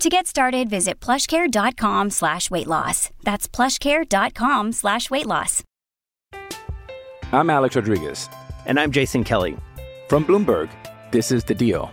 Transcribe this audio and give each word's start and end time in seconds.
To 0.00 0.08
get 0.08 0.26
started, 0.26 0.68
visit 0.68 0.98
plushcare.com 1.00 2.10
slash 2.10 2.50
weight 2.50 2.66
loss. 2.66 3.10
That's 3.22 3.46
plushcare.com 3.48 4.72
slash 4.72 5.10
weight 5.10 5.26
loss. 5.26 5.62
I'm 7.32 7.48
Alex 7.50 7.76
Rodriguez. 7.76 8.28
And 8.66 8.78
I'm 8.80 8.90
Jason 8.90 9.24
Kelly. 9.24 9.56
From 10.08 10.24
Bloomberg, 10.24 10.70
this 11.12 11.30
is 11.32 11.44
The 11.44 11.54
Deal. 11.54 11.90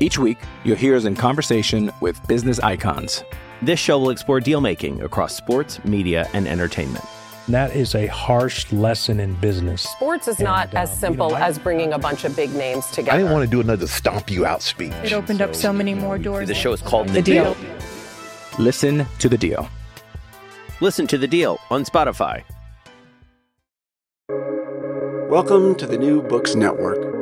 Each 0.00 0.18
week, 0.18 0.38
you'll 0.64 0.76
hear 0.76 0.96
us 0.96 1.04
in 1.04 1.14
conversation 1.14 1.90
with 2.00 2.20
business 2.26 2.58
icons. 2.60 3.22
This 3.62 3.78
show 3.78 3.98
will 3.98 4.10
explore 4.10 4.40
deal 4.40 4.60
making 4.60 5.02
across 5.02 5.34
sports, 5.36 5.82
media, 5.84 6.28
and 6.34 6.48
entertainment. 6.48 7.04
That 7.48 7.76
is 7.76 7.94
a 7.94 8.06
harsh 8.06 8.72
lesson 8.72 9.20
in 9.20 9.34
business. 9.34 9.82
Sports 9.82 10.28
is 10.28 10.40
not 10.40 10.68
And, 10.68 10.76
uh, 10.76 10.80
as 10.80 10.98
simple 10.98 11.28
you 11.28 11.34
know, 11.34 11.38
I- 11.38 11.46
as 11.48 11.58
bringing 11.58 11.92
a 11.92 11.98
bunch 11.98 12.24
of 12.24 12.34
big 12.34 12.54
names 12.54 12.86
together. 12.86 13.12
I 13.12 13.18
didn't 13.18 13.32
want 13.32 13.44
to 13.44 13.50
do 13.50 13.60
another 13.60 13.86
stomp 13.86 14.30
you 14.30 14.46
out 14.46 14.62
speech. 14.62 14.94
It 15.02 15.12
opened 15.12 15.42
up 15.42 15.54
so 15.54 15.70
many 15.70 15.92
more 15.94 16.16
doors. 16.16 16.48
The 16.48 16.54
show 16.54 16.72
is 16.72 16.80
called 16.80 17.10
The 17.10 17.20
Deal. 17.20 17.54
Listen 18.58 19.04
to 19.18 19.28
The 19.28 19.36
Deal. 19.36 19.68
Listen 20.80 21.06
to 21.08 21.18
The 21.18 21.26
Deal 21.28 21.58
on 21.70 21.84
Spotify. 21.84 22.44
Welcome 25.28 25.74
to 25.74 25.86
the 25.86 25.98
New 25.98 26.22
Books 26.22 26.54
Network. 26.54 27.12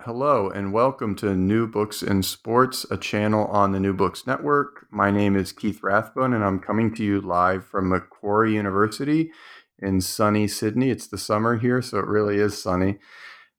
Hello, 0.00 0.48
and 0.48 0.72
welcome 0.72 1.14
to 1.16 1.36
New 1.36 1.68
Books 1.68 2.02
in 2.02 2.22
Sports, 2.24 2.84
a 2.90 2.96
channel 2.96 3.44
on 3.46 3.70
the 3.72 3.78
New 3.78 3.92
Books 3.92 4.26
Network. 4.26 4.77
My 4.90 5.10
name 5.10 5.36
is 5.36 5.52
Keith 5.52 5.82
Rathbone, 5.82 6.32
and 6.32 6.44
I'm 6.44 6.60
coming 6.60 6.94
to 6.94 7.04
you 7.04 7.20
live 7.20 7.64
from 7.64 7.88
Macquarie 7.88 8.54
University 8.54 9.30
in 9.78 10.00
sunny 10.00 10.48
Sydney. 10.48 10.90
It's 10.90 11.06
the 11.06 11.18
summer 11.18 11.58
here, 11.58 11.82
so 11.82 11.98
it 11.98 12.06
really 12.06 12.38
is 12.38 12.60
sunny. 12.60 12.98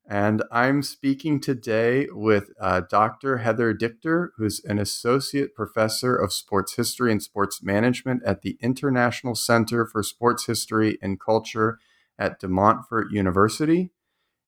And 0.09 0.43
I'm 0.51 0.81
speaking 0.81 1.39
today 1.39 2.07
with 2.11 2.49
uh, 2.59 2.81
Dr. 2.89 3.37
Heather 3.37 3.73
Dichter, 3.73 4.33
who's 4.37 4.63
an 4.65 4.79
associate 4.79 5.53
professor 5.53 6.15
of 6.15 6.33
sports 6.33 6.75
history 6.75 7.11
and 7.11 7.21
sports 7.21 7.61
management 7.61 8.23
at 8.25 8.41
the 8.41 8.57
International 8.61 9.35
Center 9.35 9.85
for 9.85 10.01
Sports 10.01 10.47
History 10.47 10.97
and 11.01 11.19
Culture 11.19 11.77
at 12.17 12.39
De 12.39 12.47
Montfort 12.47 13.11
University 13.11 13.91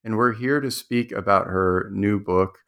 and 0.04 0.18
we're 0.18 0.34
here 0.34 0.60
to 0.60 0.72
speak 0.72 1.12
about 1.12 1.48
her 1.48 1.90
new 1.92 2.20
book, 2.20 2.60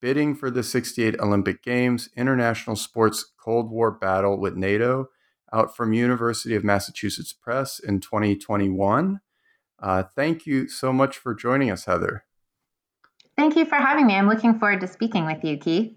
Bidding 0.00 0.34
for 0.34 0.50
the 0.50 0.62
68 0.62 1.20
Olympic 1.20 1.62
Games 1.62 2.08
International 2.16 2.74
Sports 2.74 3.32
Cold 3.38 3.70
War 3.70 3.90
Battle 3.90 4.38
with 4.38 4.56
NATO, 4.56 5.08
out 5.52 5.76
from 5.76 5.92
University 5.92 6.54
of 6.54 6.64
Massachusetts 6.64 7.32
Press 7.32 7.78
in 7.78 8.00
2021. 8.00 9.20
Uh, 9.82 10.04
thank 10.16 10.46
you 10.46 10.68
so 10.68 10.92
much 10.92 11.18
for 11.18 11.34
joining 11.34 11.70
us, 11.70 11.84
Heather. 11.84 12.24
Thank 13.36 13.56
you 13.56 13.64
for 13.64 13.76
having 13.76 14.06
me. 14.06 14.14
I'm 14.14 14.28
looking 14.28 14.58
forward 14.58 14.80
to 14.80 14.86
speaking 14.86 15.26
with 15.26 15.44
you, 15.44 15.56
Keith. 15.56 15.96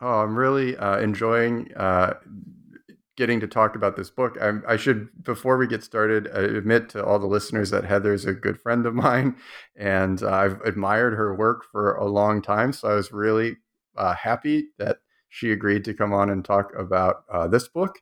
Oh, 0.00 0.20
I'm 0.20 0.36
really 0.36 0.76
uh, 0.76 0.98
enjoying 0.98 1.72
uh, 1.74 2.14
getting 3.18 3.40
to 3.40 3.48
talk 3.48 3.74
about 3.74 3.96
this 3.96 4.10
book. 4.10 4.38
I, 4.40 4.52
I 4.66 4.76
should, 4.76 5.08
before 5.24 5.58
we 5.58 5.66
get 5.66 5.82
started, 5.82 6.28
uh, 6.28 6.38
admit 6.38 6.88
to 6.90 7.04
all 7.04 7.18
the 7.18 7.26
listeners 7.26 7.70
that 7.70 7.84
Heather 7.84 8.14
is 8.14 8.24
a 8.24 8.32
good 8.32 8.60
friend 8.60 8.86
of 8.86 8.94
mine, 8.94 9.36
and 9.74 10.22
uh, 10.22 10.30
I've 10.30 10.60
admired 10.60 11.14
her 11.14 11.34
work 11.34 11.64
for 11.64 11.96
a 11.96 12.06
long 12.06 12.40
time. 12.40 12.72
So 12.72 12.88
I 12.88 12.94
was 12.94 13.10
really 13.12 13.56
uh, 13.96 14.14
happy 14.14 14.68
that 14.78 14.98
she 15.28 15.50
agreed 15.50 15.84
to 15.86 15.94
come 15.94 16.12
on 16.12 16.30
and 16.30 16.44
talk 16.44 16.72
about 16.78 17.24
uh, 17.30 17.48
this 17.48 17.66
book. 17.66 17.98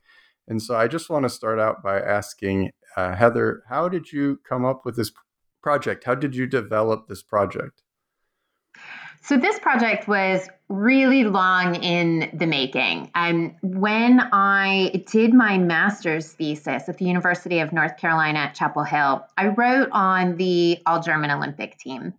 And 0.47 0.62
so 0.62 0.77
I 0.77 0.87
just 0.87 1.09
want 1.09 1.22
to 1.22 1.31
start 1.31 1.59
out 1.59 1.83
by 1.83 1.98
asking 1.98 2.71
uh, 2.94 3.16
Heather, 3.16 3.62
how 3.71 3.88
did 3.88 4.12
you 4.12 4.38
come 4.47 4.66
up 4.66 4.84
with 4.84 4.97
this 4.97 5.12
project? 5.62 6.04
How 6.04 6.15
did 6.15 6.37
you 6.37 6.47
develop 6.47 7.09
this 7.09 7.22
project? 7.22 7.83
So, 9.27 9.37
this 9.37 9.59
project 9.59 10.07
was 10.07 10.49
really 10.69 11.25
long 11.25 11.83
in 11.83 12.31
the 12.33 12.47
making. 12.47 13.11
Um, 13.17 13.57
when 13.61 14.21
I 14.21 15.03
did 15.11 15.35
my 15.35 15.59
master's 15.59 16.31
thesis 16.31 16.89
at 16.89 16.99
the 16.99 17.07
University 17.07 17.59
of 17.59 17.73
North 17.73 17.97
Carolina 17.97 18.39
at 18.39 18.55
Chapel 18.55 18.85
Hill, 18.85 19.27
I 19.37 19.49
wrote 19.49 19.89
on 19.91 20.37
the 20.37 20.79
all 20.87 21.03
German 21.03 21.33
Olympic 21.33 21.77
team, 21.77 22.15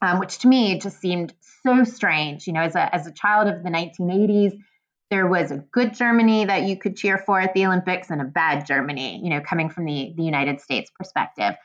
um, 0.00 0.20
which 0.20 0.38
to 0.38 0.48
me 0.48 0.78
just 0.78 0.98
seemed 1.00 1.34
so 1.64 1.84
strange. 1.84 2.46
You 2.46 2.54
know, 2.54 2.62
as 2.62 2.74
a, 2.74 2.94
as 2.94 3.06
a 3.06 3.12
child 3.12 3.48
of 3.48 3.62
the 3.62 3.68
1980s, 3.68 4.58
there 5.10 5.26
was 5.26 5.50
a 5.50 5.58
good 5.58 5.92
Germany 5.92 6.46
that 6.46 6.62
you 6.62 6.78
could 6.78 6.96
cheer 6.96 7.18
for 7.18 7.38
at 7.38 7.52
the 7.52 7.66
Olympics 7.66 8.08
and 8.08 8.22
a 8.22 8.24
bad 8.24 8.64
Germany, 8.64 9.20
you 9.22 9.28
know, 9.28 9.42
coming 9.42 9.68
from 9.68 9.84
the, 9.84 10.14
the 10.16 10.22
United 10.22 10.62
States 10.62 10.90
perspective. 10.98 11.56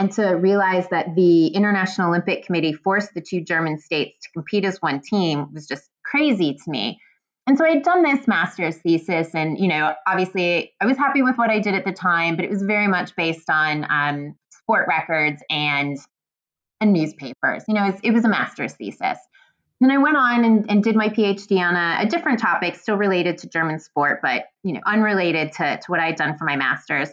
And 0.00 0.10
to 0.12 0.28
realize 0.28 0.88
that 0.88 1.14
the 1.14 1.48
International 1.48 2.08
Olympic 2.08 2.46
Committee 2.46 2.72
forced 2.72 3.12
the 3.12 3.20
two 3.20 3.42
German 3.42 3.78
states 3.78 4.16
to 4.22 4.30
compete 4.32 4.64
as 4.64 4.80
one 4.80 5.00
team 5.00 5.52
was 5.52 5.66
just 5.66 5.90
crazy 6.02 6.54
to 6.54 6.70
me. 6.70 6.98
And 7.46 7.58
so 7.58 7.66
I 7.66 7.74
had 7.74 7.82
done 7.82 8.02
this 8.02 8.26
master's 8.26 8.78
thesis, 8.78 9.34
and 9.34 9.58
you 9.58 9.68
know, 9.68 9.94
obviously, 10.06 10.72
I 10.80 10.86
was 10.86 10.96
happy 10.96 11.20
with 11.20 11.36
what 11.36 11.50
I 11.50 11.58
did 11.58 11.74
at 11.74 11.84
the 11.84 11.92
time, 11.92 12.36
but 12.36 12.46
it 12.46 12.50
was 12.50 12.62
very 12.62 12.86
much 12.86 13.14
based 13.14 13.50
on 13.50 13.86
um, 13.90 14.36
sport 14.50 14.88
records 14.88 15.42
and 15.50 15.98
and 16.80 16.94
newspapers. 16.94 17.64
You 17.68 17.74
know, 17.74 17.84
it 17.84 17.92
was, 17.92 18.00
it 18.02 18.10
was 18.12 18.24
a 18.24 18.28
master's 18.28 18.72
thesis. 18.72 19.18
Then 19.82 19.90
I 19.90 19.98
went 19.98 20.16
on 20.16 20.44
and, 20.44 20.70
and 20.70 20.82
did 20.82 20.96
my 20.96 21.10
PhD 21.10 21.58
on 21.58 21.76
a, 21.76 22.06
a, 22.06 22.06
different 22.06 22.38
topic, 22.38 22.76
still 22.76 22.96
related 22.96 23.36
to 23.38 23.48
German 23.48 23.78
sport, 23.80 24.20
but 24.22 24.44
you 24.62 24.72
know, 24.72 24.80
unrelated 24.86 25.52
to, 25.52 25.76
to 25.76 25.84
what 25.88 26.00
I'd 26.00 26.16
done 26.16 26.38
for 26.38 26.44
my 26.44 26.56
master's. 26.56 27.10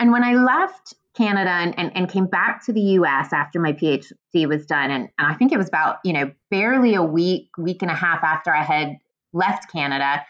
And 0.00 0.12
when 0.12 0.24
I 0.24 0.34
left 0.34 0.94
Canada 1.16 1.50
and, 1.50 1.78
and, 1.78 1.96
and, 1.96 2.10
came 2.10 2.26
back 2.26 2.64
to 2.66 2.72
the 2.72 2.80
US 2.80 3.32
after 3.32 3.58
my 3.58 3.72
PhD 3.72 4.46
was 4.46 4.66
done. 4.66 4.90
And, 4.90 5.08
and 5.18 5.26
I 5.26 5.34
think 5.34 5.52
it 5.52 5.56
was 5.56 5.68
about, 5.68 5.98
you 6.04 6.12
know, 6.12 6.30
barely 6.50 6.94
a 6.94 7.02
week, 7.02 7.48
week 7.56 7.82
and 7.82 7.90
a 7.90 7.94
half 7.94 8.22
after 8.22 8.54
I 8.54 8.62
had 8.62 8.98
left 9.32 9.72
Canada. 9.72 10.22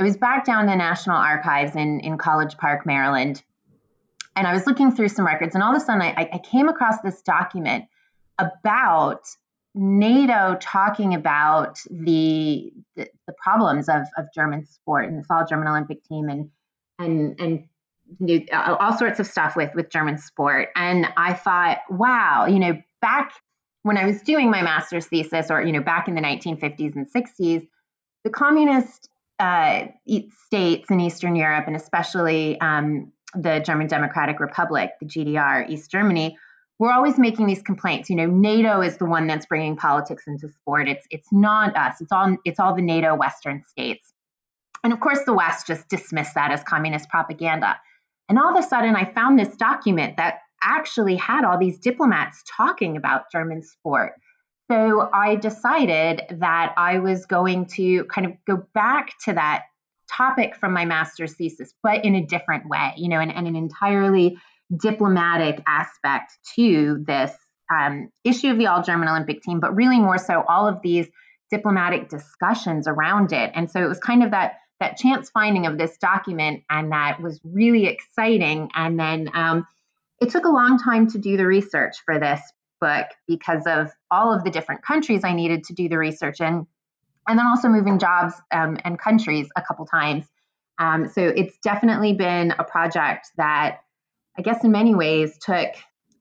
I 0.00 0.02
was 0.02 0.16
back 0.16 0.44
down 0.44 0.66
the 0.66 0.74
National 0.74 1.16
Archives 1.16 1.76
in, 1.76 2.00
in 2.00 2.18
College 2.18 2.56
Park, 2.56 2.84
Maryland. 2.86 3.42
And 4.34 4.46
I 4.46 4.52
was 4.52 4.66
looking 4.66 4.90
through 4.90 5.10
some 5.10 5.26
records, 5.26 5.54
and 5.54 5.62
all 5.62 5.76
of 5.76 5.80
a 5.80 5.84
sudden 5.84 6.00
I, 6.02 6.28
I 6.32 6.38
came 6.38 6.68
across 6.68 7.00
this 7.02 7.20
document 7.20 7.84
about 8.38 9.28
NATO 9.74 10.56
talking 10.60 11.14
about 11.14 11.78
the, 11.90 12.72
the, 12.96 13.08
the 13.26 13.34
problems 13.42 13.88
of, 13.88 14.02
of 14.16 14.26
German 14.34 14.66
sport 14.66 15.08
and 15.08 15.18
this 15.18 15.26
all 15.30 15.46
German 15.46 15.68
Olympic 15.68 16.02
team 16.04 16.28
and 16.28 16.50
and 16.98 17.40
and 17.40 17.64
you 18.20 18.44
know, 18.52 18.76
all 18.80 18.96
sorts 18.96 19.20
of 19.20 19.26
stuff 19.26 19.56
with 19.56 19.74
with 19.74 19.90
German 19.90 20.18
sport. 20.18 20.68
And 20.76 21.06
I 21.16 21.34
thought, 21.34 21.78
wow, 21.90 22.46
you 22.46 22.58
know, 22.58 22.80
back 23.00 23.32
when 23.82 23.96
I 23.96 24.06
was 24.06 24.22
doing 24.22 24.50
my 24.50 24.62
master's 24.62 25.06
thesis, 25.06 25.50
or 25.50 25.62
you 25.62 25.72
know, 25.72 25.82
back 25.82 26.08
in 26.08 26.14
the 26.14 26.20
1950s 26.20 26.94
and 26.94 27.06
60s, 27.10 27.66
the 28.24 28.30
communist 28.30 29.08
uh, 29.38 29.86
states 30.46 30.90
in 30.90 31.00
Eastern 31.00 31.36
Europe, 31.36 31.64
and 31.66 31.76
especially 31.76 32.60
um, 32.60 33.12
the 33.34 33.60
German 33.60 33.86
Democratic 33.86 34.40
Republic, 34.40 34.90
the 35.00 35.06
GDR, 35.06 35.68
East 35.68 35.90
Germany, 35.90 36.38
were 36.78 36.92
always 36.92 37.18
making 37.18 37.46
these 37.46 37.62
complaints. 37.62 38.10
You 38.10 38.16
know, 38.16 38.26
NATO 38.26 38.80
is 38.80 38.98
the 38.98 39.04
one 39.04 39.26
that's 39.26 39.46
bringing 39.46 39.76
politics 39.76 40.24
into 40.26 40.48
sport. 40.48 40.88
It's 40.88 41.06
it's 41.10 41.28
not 41.32 41.76
us. 41.76 42.00
It's 42.00 42.12
all 42.12 42.36
it's 42.44 42.60
all 42.60 42.74
the 42.74 42.82
NATO 42.82 43.14
Western 43.14 43.62
states. 43.68 44.12
And 44.84 44.92
of 44.92 45.00
course, 45.00 45.20
the 45.24 45.32
West 45.32 45.66
just 45.66 45.88
dismissed 45.88 46.34
that 46.34 46.50
as 46.50 46.62
communist 46.64 47.08
propaganda. 47.08 47.78
And 48.28 48.38
all 48.38 48.56
of 48.56 48.64
a 48.64 48.66
sudden, 48.66 48.96
I 48.96 49.04
found 49.12 49.38
this 49.38 49.56
document 49.56 50.16
that 50.16 50.38
actually 50.62 51.16
had 51.16 51.44
all 51.44 51.58
these 51.58 51.78
diplomats 51.78 52.42
talking 52.46 52.96
about 52.96 53.30
German 53.32 53.62
sport. 53.62 54.12
So 54.70 55.10
I 55.12 55.36
decided 55.36 56.22
that 56.30 56.72
I 56.76 56.98
was 56.98 57.26
going 57.26 57.66
to 57.74 58.04
kind 58.04 58.26
of 58.26 58.32
go 58.46 58.66
back 58.74 59.10
to 59.24 59.34
that 59.34 59.64
topic 60.10 60.56
from 60.56 60.72
my 60.72 60.84
master's 60.84 61.34
thesis, 61.34 61.74
but 61.82 62.04
in 62.04 62.14
a 62.14 62.24
different 62.24 62.68
way, 62.68 62.92
you 62.96 63.08
know, 63.08 63.18
and, 63.18 63.32
in 63.32 63.46
an 63.46 63.56
entirely 63.56 64.38
diplomatic 64.76 65.62
aspect 65.66 66.32
to 66.54 67.02
this 67.06 67.32
um, 67.70 68.10
issue 68.24 68.48
of 68.48 68.58
the 68.58 68.66
all 68.66 68.82
German 68.82 69.08
Olympic 69.08 69.42
team, 69.42 69.60
but 69.60 69.74
really 69.74 69.98
more 69.98 70.18
so 70.18 70.44
all 70.48 70.68
of 70.68 70.80
these 70.82 71.08
diplomatic 71.50 72.08
discussions 72.08 72.86
around 72.86 73.32
it. 73.32 73.50
And 73.54 73.70
so 73.70 73.82
it 73.82 73.88
was 73.88 73.98
kind 73.98 74.22
of 74.22 74.30
that 74.30 74.54
that 74.82 74.96
chance 74.96 75.30
finding 75.30 75.64
of 75.66 75.78
this 75.78 75.96
document, 75.96 76.64
and 76.68 76.90
that 76.90 77.22
was 77.22 77.40
really 77.44 77.86
exciting. 77.86 78.68
And 78.74 78.98
then 78.98 79.30
um, 79.32 79.66
it 80.20 80.30
took 80.30 80.44
a 80.44 80.50
long 80.50 80.78
time 80.78 81.08
to 81.12 81.18
do 81.18 81.36
the 81.36 81.46
research 81.46 81.96
for 82.04 82.18
this 82.18 82.40
book 82.80 83.06
because 83.28 83.62
of 83.66 83.92
all 84.10 84.34
of 84.34 84.42
the 84.42 84.50
different 84.50 84.82
countries 84.82 85.22
I 85.22 85.34
needed 85.34 85.62
to 85.64 85.72
do 85.72 85.88
the 85.88 85.98
research 85.98 86.40
in, 86.40 86.66
and 87.28 87.38
then 87.38 87.46
also 87.46 87.68
moving 87.68 88.00
jobs 88.00 88.34
um, 88.50 88.76
and 88.84 88.98
countries 88.98 89.48
a 89.56 89.62
couple 89.62 89.86
times. 89.86 90.26
Um, 90.78 91.08
so 91.08 91.22
it's 91.22 91.56
definitely 91.58 92.14
been 92.14 92.50
a 92.58 92.64
project 92.64 93.28
that 93.36 93.78
I 94.36 94.42
guess 94.42 94.64
in 94.64 94.72
many 94.72 94.96
ways 94.96 95.38
took 95.38 95.68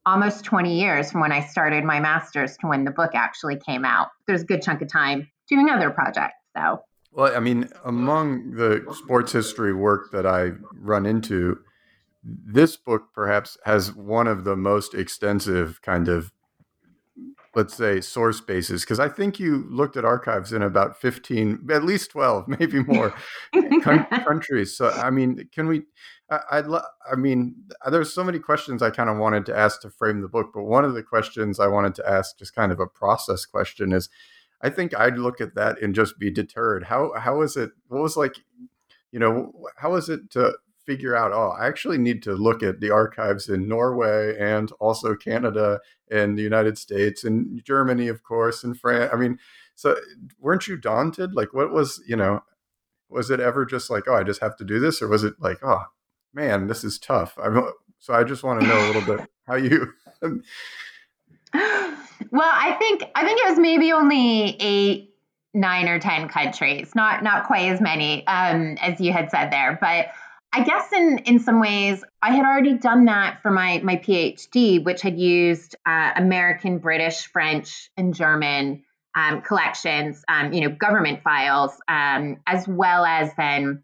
almost 0.06 0.46
20 0.46 0.80
years 0.80 1.12
from 1.12 1.22
when 1.22 1.32
I 1.32 1.42
started 1.42 1.84
my 1.84 2.00
master's 2.00 2.58
to 2.58 2.68
when 2.68 2.86
the 2.86 2.92
book 2.92 3.12
actually 3.16 3.58
came 3.58 3.86
out. 3.86 4.10
There's 4.28 4.44
a 4.44 4.46
good 4.46 4.62
chunk 4.62 4.82
of 4.84 4.88
time 4.88 5.30
doing 5.50 5.70
other 5.70 5.90
projects, 5.90 6.38
though. 6.54 6.84
Well, 7.12 7.36
I 7.36 7.40
mean, 7.40 7.70
among 7.84 8.52
the 8.52 8.86
sports 8.94 9.32
history 9.32 9.74
work 9.74 10.12
that 10.12 10.26
I 10.26 10.52
run 10.74 11.06
into, 11.06 11.60
this 12.24 12.78
book 12.78 13.10
perhaps 13.14 13.58
has 13.66 13.94
one 13.94 14.28
of 14.28 14.44
the 14.44 14.56
most 14.56 14.94
extensive 14.94 15.82
kind 15.82 16.08
of 16.08 16.32
let's 17.54 17.76
say 17.76 18.00
source 18.00 18.40
bases 18.40 18.82
because 18.82 19.00
i 19.00 19.10
think 19.10 19.38
you 19.40 19.66
looked 19.70 19.98
at 19.98 20.06
archives 20.06 20.54
in 20.54 20.62
about 20.62 21.02
15 21.02 21.68
at 21.72 21.84
least 21.84 22.12
12 22.12 22.48
maybe 22.60 22.82
more 22.84 23.14
countries. 23.82 24.78
So 24.78 24.90
i 24.90 25.10
mean 25.10 25.50
can 25.52 25.68
we 25.68 25.82
I, 26.50 26.62
would 26.62 26.82
I 27.12 27.16
mean, 27.16 27.56
there's 27.90 28.14
so 28.14 28.24
many 28.24 28.40
questions 28.40 28.82
I 28.82 28.90
kind 28.90 29.10
of 29.10 29.18
wanted 29.18 29.46
to 29.48 29.58
ask 29.58 29.82
to 29.82 29.90
frame 29.90 30.22
the 30.22 30.30
book, 30.30 30.52
but 30.54 30.64
one 30.64 30.86
of 30.86 30.94
the 30.94 31.04
questions 31.04 31.60
I 31.60 31.68
wanted 31.68 31.94
to 31.96 32.10
ask, 32.10 32.38
just 32.40 32.56
kind 32.56 32.72
of 32.72 32.80
a 32.80 32.88
process 32.88 33.46
question, 33.46 33.92
is 33.92 34.08
I 34.64 34.70
think 34.70 34.98
I'd 34.98 35.18
look 35.18 35.42
at 35.42 35.56
that 35.56 35.82
and 35.82 35.96
just 35.96 36.20
be 36.20 36.30
deterred. 36.30 36.84
How 36.84 37.14
how 37.18 37.42
is 37.42 37.58
it? 37.58 37.72
What 37.88 38.02
was 38.02 38.18
like, 38.18 38.36
you 39.12 39.20
know, 39.20 39.52
how 39.78 39.96
is 39.96 40.10
it 40.10 40.30
to 40.32 40.54
figure 40.86 41.16
out? 41.16 41.32
Oh, 41.32 41.56
I 41.60 41.68
actually 41.68 41.98
need 41.98 42.24
to 42.24 42.34
look 42.34 42.64
at 42.64 42.80
the 42.80 42.92
archives 42.92 43.50
in 43.50 43.68
Norway 43.68 44.38
and 44.40 44.72
also 44.80 45.16
Canada 45.16 45.80
and 46.10 46.38
the 46.38 46.44
United 46.44 46.78
States 46.78 47.24
and 47.24 47.64
Germany, 47.64 48.08
of 48.08 48.24
course, 48.24 48.64
and 48.64 48.80
France. 48.80 49.12
I 49.14 49.18
mean, 49.18 49.40
so 49.76 49.98
weren't 50.40 50.68
you 50.68 50.78
daunted? 50.78 51.34
Like, 51.34 51.54
what 51.54 51.72
was 51.72 52.02
you 52.08 52.16
know? 52.16 52.44
Was 53.10 53.30
it 53.30 53.40
ever 53.42 53.66
just 53.66 53.90
like, 53.90 54.08
oh, 54.08 54.16
I 54.16 54.24
just 54.24 54.42
have 54.42 54.56
to 54.58 54.64
do 54.64 54.80
this, 54.80 55.02
or 55.02 55.08
was 55.10 55.24
it 55.24 55.34
like, 55.40 55.60
oh, 55.64 55.84
man, 56.34 56.68
this 56.68 56.84
is 56.84 56.98
tough. 56.98 57.38
I'm, 57.42 57.62
so 58.00 58.14
I 58.14 58.24
just 58.24 58.44
want 58.44 58.62
to 58.62 58.68
know 58.68 58.86
a 58.86 58.88
little 58.88 59.18
bit 59.18 59.28
how 59.48 59.56
you. 59.56 59.94
Um, 60.24 60.44
well, 62.32 62.52
I 62.52 62.74
think 62.74 63.04
I 63.16 63.26
think 63.26 63.40
it 63.44 63.50
was 63.50 63.60
maybe 63.60 63.92
only 63.92 64.56
eight, 64.60 65.16
nine 65.54 65.88
or 65.88 66.00
ten 66.00 66.28
countries, 66.28 66.94
not 66.96 67.24
not 67.24 67.46
quite 67.46 67.70
as 67.70 67.82
many 67.82 68.26
um, 68.28 68.78
as 68.82 69.00
you 69.00 69.12
had 69.14 69.32
said 69.32 69.52
there, 69.52 69.78
but. 69.80 70.08
I 70.54 70.66
guess 70.66 70.92
in 70.92 71.20
in 71.20 71.40
some 71.40 71.62
ways, 71.62 72.04
I 72.22 72.36
had 72.36 72.46
already 72.46 72.74
done 72.74 73.06
that 73.06 73.42
for 73.42 73.52
my 73.52 73.80
my 73.86 73.96
PhD, 73.96 74.84
which 74.84 75.02
had 75.02 75.18
used 75.18 75.78
uh, 75.86 76.12
American, 76.18 76.80
British, 76.80 77.26
French, 77.28 77.90
and 77.96 78.14
German 78.14 78.84
um, 79.16 79.42
collections, 79.42 80.24
um, 80.28 80.54
you 80.54 80.62
know, 80.62 80.76
government 80.76 81.22
files, 81.24 81.72
um, 81.88 82.38
as 82.48 82.68
well 82.68 83.06
as 83.06 83.32
then 83.38 83.84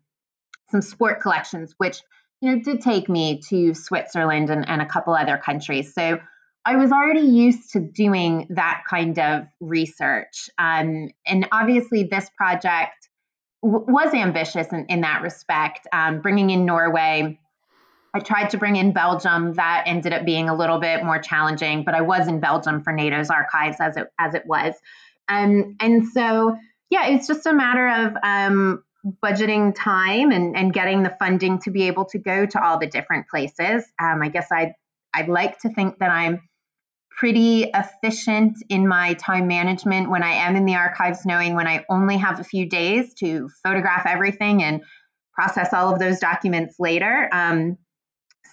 some 0.70 0.82
sport 0.82 1.22
collections, 1.22 1.74
which 1.78 2.02
you 2.42 2.56
know, 2.56 2.62
did 2.62 2.82
take 2.82 3.10
me 3.10 3.42
to 3.50 3.74
Switzerland 3.74 4.50
and, 4.50 4.68
and 4.68 4.82
a 4.82 4.86
couple 4.86 5.14
other 5.14 5.38
countries. 5.38 5.94
So 5.94 6.20
I 6.68 6.76
was 6.76 6.92
already 6.92 7.22
used 7.22 7.72
to 7.72 7.80
doing 7.80 8.46
that 8.50 8.84
kind 8.90 9.18
of 9.18 9.46
research. 9.62 10.50
Um, 10.58 11.12
and 11.26 11.48
obviously, 11.54 12.04
this 12.04 12.30
project 12.36 13.08
w- 13.64 13.86
was 13.88 14.14
ambitious 14.14 14.68
in, 14.74 14.86
in 14.90 15.00
that 15.02 15.22
respect, 15.22 15.88
um, 15.94 16.20
bringing 16.20 16.50
in 16.50 16.66
Norway. 16.66 17.40
I 18.14 18.20
tried 18.20 18.50
to 18.50 18.58
bring 18.58 18.76
in 18.76 18.92
Belgium. 18.92 19.54
That 19.54 19.84
ended 19.86 20.12
up 20.12 20.26
being 20.26 20.50
a 20.50 20.56
little 20.56 20.78
bit 20.78 21.06
more 21.06 21.20
challenging, 21.20 21.86
but 21.86 21.96
I 21.96 22.02
was 22.02 22.28
in 22.28 22.42
Belgium 22.42 22.84
for 22.84 22.92
NATO's 22.92 23.30
archives 23.30 23.78
as 23.80 23.96
it 23.96 24.10
as 24.20 24.34
it 24.34 24.46
was, 24.46 24.74
um, 25.30 25.78
and 25.80 26.06
so 26.10 26.58
yeah, 26.90 27.08
it's 27.08 27.28
just 27.28 27.46
a 27.46 27.54
matter 27.54 27.88
of 27.88 28.18
um, 28.24 28.84
budgeting 29.24 29.74
time 29.74 30.32
and, 30.32 30.58
and 30.58 30.74
getting 30.74 31.04
the 31.04 31.16
funding 31.18 31.60
to 31.60 31.72
be 31.72 31.84
able 31.84 32.04
to 32.06 32.18
go 32.18 32.46
to 32.46 32.62
all 32.62 32.78
the 32.78 32.88
different 32.88 33.30
places. 33.30 33.86
Um, 34.00 34.22
I 34.22 34.30
guess 34.30 34.48
I'd, 34.52 34.74
I'd 35.14 35.30
like 35.30 35.60
to 35.60 35.70
think 35.70 36.00
that 36.00 36.10
I'm 36.10 36.42
pretty 37.18 37.64
efficient 37.74 38.58
in 38.70 38.88
my 38.88 39.16
time 39.16 39.48
management 39.48 40.10
when 40.10 40.22
I 40.22 40.34
am 40.34 40.56
in 40.56 40.66
the 40.66 40.76
archives, 40.76 41.26
knowing 41.26 41.56
when 41.56 41.68
I 41.68 41.84
only 41.90 42.18
have 42.18 42.40
a 42.40 42.44
few 42.44 42.70
days 42.70 43.16
to 43.16 43.50
photograph 43.64 44.06
everything 44.06 44.62
and 44.62 44.84
process 45.34 45.74
all 45.74 45.92
of 45.92 46.00
those 46.00 46.20
documents 46.20 46.76
later. 46.80 47.28
Um, 47.32 47.78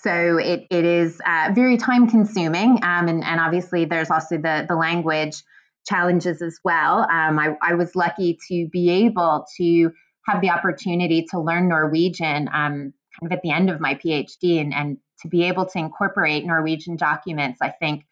so 0.01 0.39
it, 0.39 0.67
it 0.71 0.85
is 0.85 1.21
uh, 1.27 1.51
very 1.55 1.77
time 1.77 2.09
consuming. 2.09 2.79
Um, 2.83 3.09
and, 3.09 3.23
and 3.23 3.39
obviously, 3.39 3.85
there's 3.85 4.11
also 4.11 4.37
the, 4.37 4.65
the 4.67 4.77
language 4.77 5.43
challenges 5.87 6.41
as 6.41 6.59
well. 6.65 7.01
Um, 7.01 7.39
I, 7.39 7.57
I 7.63 7.75
was 7.75 7.95
lucky 7.95 8.39
to 8.49 8.69
be 8.73 8.91
able 9.07 9.47
to 9.59 9.91
have 10.27 10.41
the 10.41 10.51
opportunity 10.51 11.27
to 11.31 11.41
learn 11.41 11.69
Norwegian 11.69 12.49
um, 12.49 12.95
kind 13.21 13.25
of 13.25 13.33
at 13.33 13.43
the 13.43 13.51
end 13.51 13.69
of 13.69 13.81
my 13.81 13.95
PhD 13.95 14.61
and, 14.61 14.73
and 14.73 14.97
to 15.21 15.29
be 15.29 15.45
able 15.45 15.67
to 15.67 15.79
incorporate 15.79 16.47
Norwegian 16.47 16.97
documents, 16.97 17.59
I 17.63 17.69
think 17.69 18.05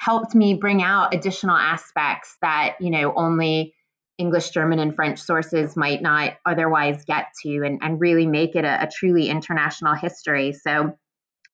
helped 0.00 0.34
me 0.34 0.54
bring 0.54 0.82
out 0.82 1.14
additional 1.14 1.54
aspects 1.54 2.34
that, 2.40 2.76
you 2.80 2.90
know, 2.90 3.12
only 3.14 3.74
English, 4.16 4.48
German, 4.48 4.78
and 4.78 4.94
French 4.94 5.20
sources 5.20 5.76
might 5.76 6.00
not 6.00 6.32
otherwise 6.46 7.04
get 7.04 7.26
to 7.42 7.62
and, 7.64 7.80
and 7.82 8.00
really 8.00 8.26
make 8.26 8.56
it 8.56 8.64
a, 8.64 8.84
a 8.84 8.88
truly 8.90 9.28
international 9.28 9.94
history. 9.94 10.54
So 10.54 10.96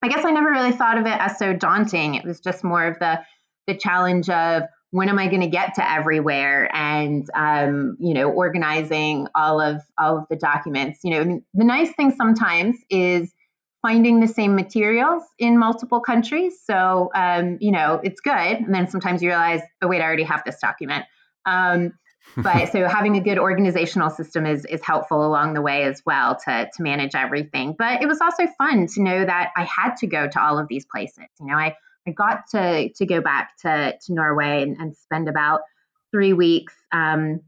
I 0.00 0.08
guess 0.08 0.24
I 0.24 0.30
never 0.30 0.48
really 0.48 0.70
thought 0.70 0.96
of 0.96 1.06
it 1.06 1.18
as 1.18 1.38
so 1.38 1.54
daunting. 1.54 2.14
It 2.14 2.24
was 2.24 2.38
just 2.40 2.62
more 2.62 2.86
of 2.86 2.98
the 3.00 3.20
the 3.66 3.76
challenge 3.76 4.30
of 4.30 4.62
when 4.92 5.08
am 5.08 5.18
I 5.18 5.26
going 5.26 5.40
to 5.40 5.48
get 5.48 5.74
to 5.74 5.90
everywhere? 5.90 6.70
And 6.72 7.28
um, 7.34 7.96
you 7.98 8.14
know, 8.14 8.30
organizing 8.30 9.26
all 9.34 9.60
of 9.60 9.82
all 9.98 10.18
of 10.18 10.26
the 10.30 10.36
documents. 10.36 11.00
You 11.02 11.10
know, 11.10 11.40
the 11.52 11.64
nice 11.64 11.92
thing 11.94 12.12
sometimes 12.12 12.76
is 12.90 13.32
finding 13.86 14.18
the 14.18 14.26
same 14.26 14.56
materials 14.56 15.22
in 15.38 15.56
multiple 15.56 16.00
countries. 16.00 16.54
So 16.64 17.08
um, 17.14 17.56
you 17.60 17.70
know, 17.70 18.00
it's 18.02 18.20
good. 18.20 18.34
And 18.34 18.74
then 18.74 18.88
sometimes 18.88 19.22
you 19.22 19.28
realize, 19.28 19.60
oh 19.80 19.86
wait, 19.86 20.00
I 20.00 20.04
already 20.04 20.24
have 20.24 20.42
this 20.44 20.58
document. 20.60 21.04
Um, 21.44 21.92
but 22.36 22.72
so 22.72 22.88
having 22.88 23.16
a 23.16 23.20
good 23.20 23.38
organizational 23.38 24.10
system 24.10 24.44
is 24.44 24.64
is 24.64 24.82
helpful 24.82 25.24
along 25.24 25.54
the 25.54 25.62
way 25.62 25.84
as 25.84 26.02
well 26.04 26.36
to 26.46 26.68
to 26.74 26.82
manage 26.82 27.14
everything. 27.14 27.76
But 27.78 28.02
it 28.02 28.08
was 28.08 28.20
also 28.20 28.48
fun 28.58 28.88
to 28.94 29.02
know 29.02 29.24
that 29.24 29.50
I 29.56 29.62
had 29.62 29.94
to 29.98 30.08
go 30.08 30.26
to 30.26 30.42
all 30.42 30.58
of 30.58 30.66
these 30.66 30.84
places. 30.84 31.28
You 31.38 31.46
know, 31.46 31.54
I 31.54 31.76
I 32.08 32.10
got 32.10 32.48
to 32.50 32.88
to 32.92 33.06
go 33.06 33.20
back 33.20 33.56
to 33.58 33.96
to 34.04 34.12
Norway 34.12 34.62
and, 34.62 34.76
and 34.78 34.96
spend 34.96 35.28
about 35.28 35.60
three 36.10 36.32
weeks 36.32 36.74
um, 36.90 37.40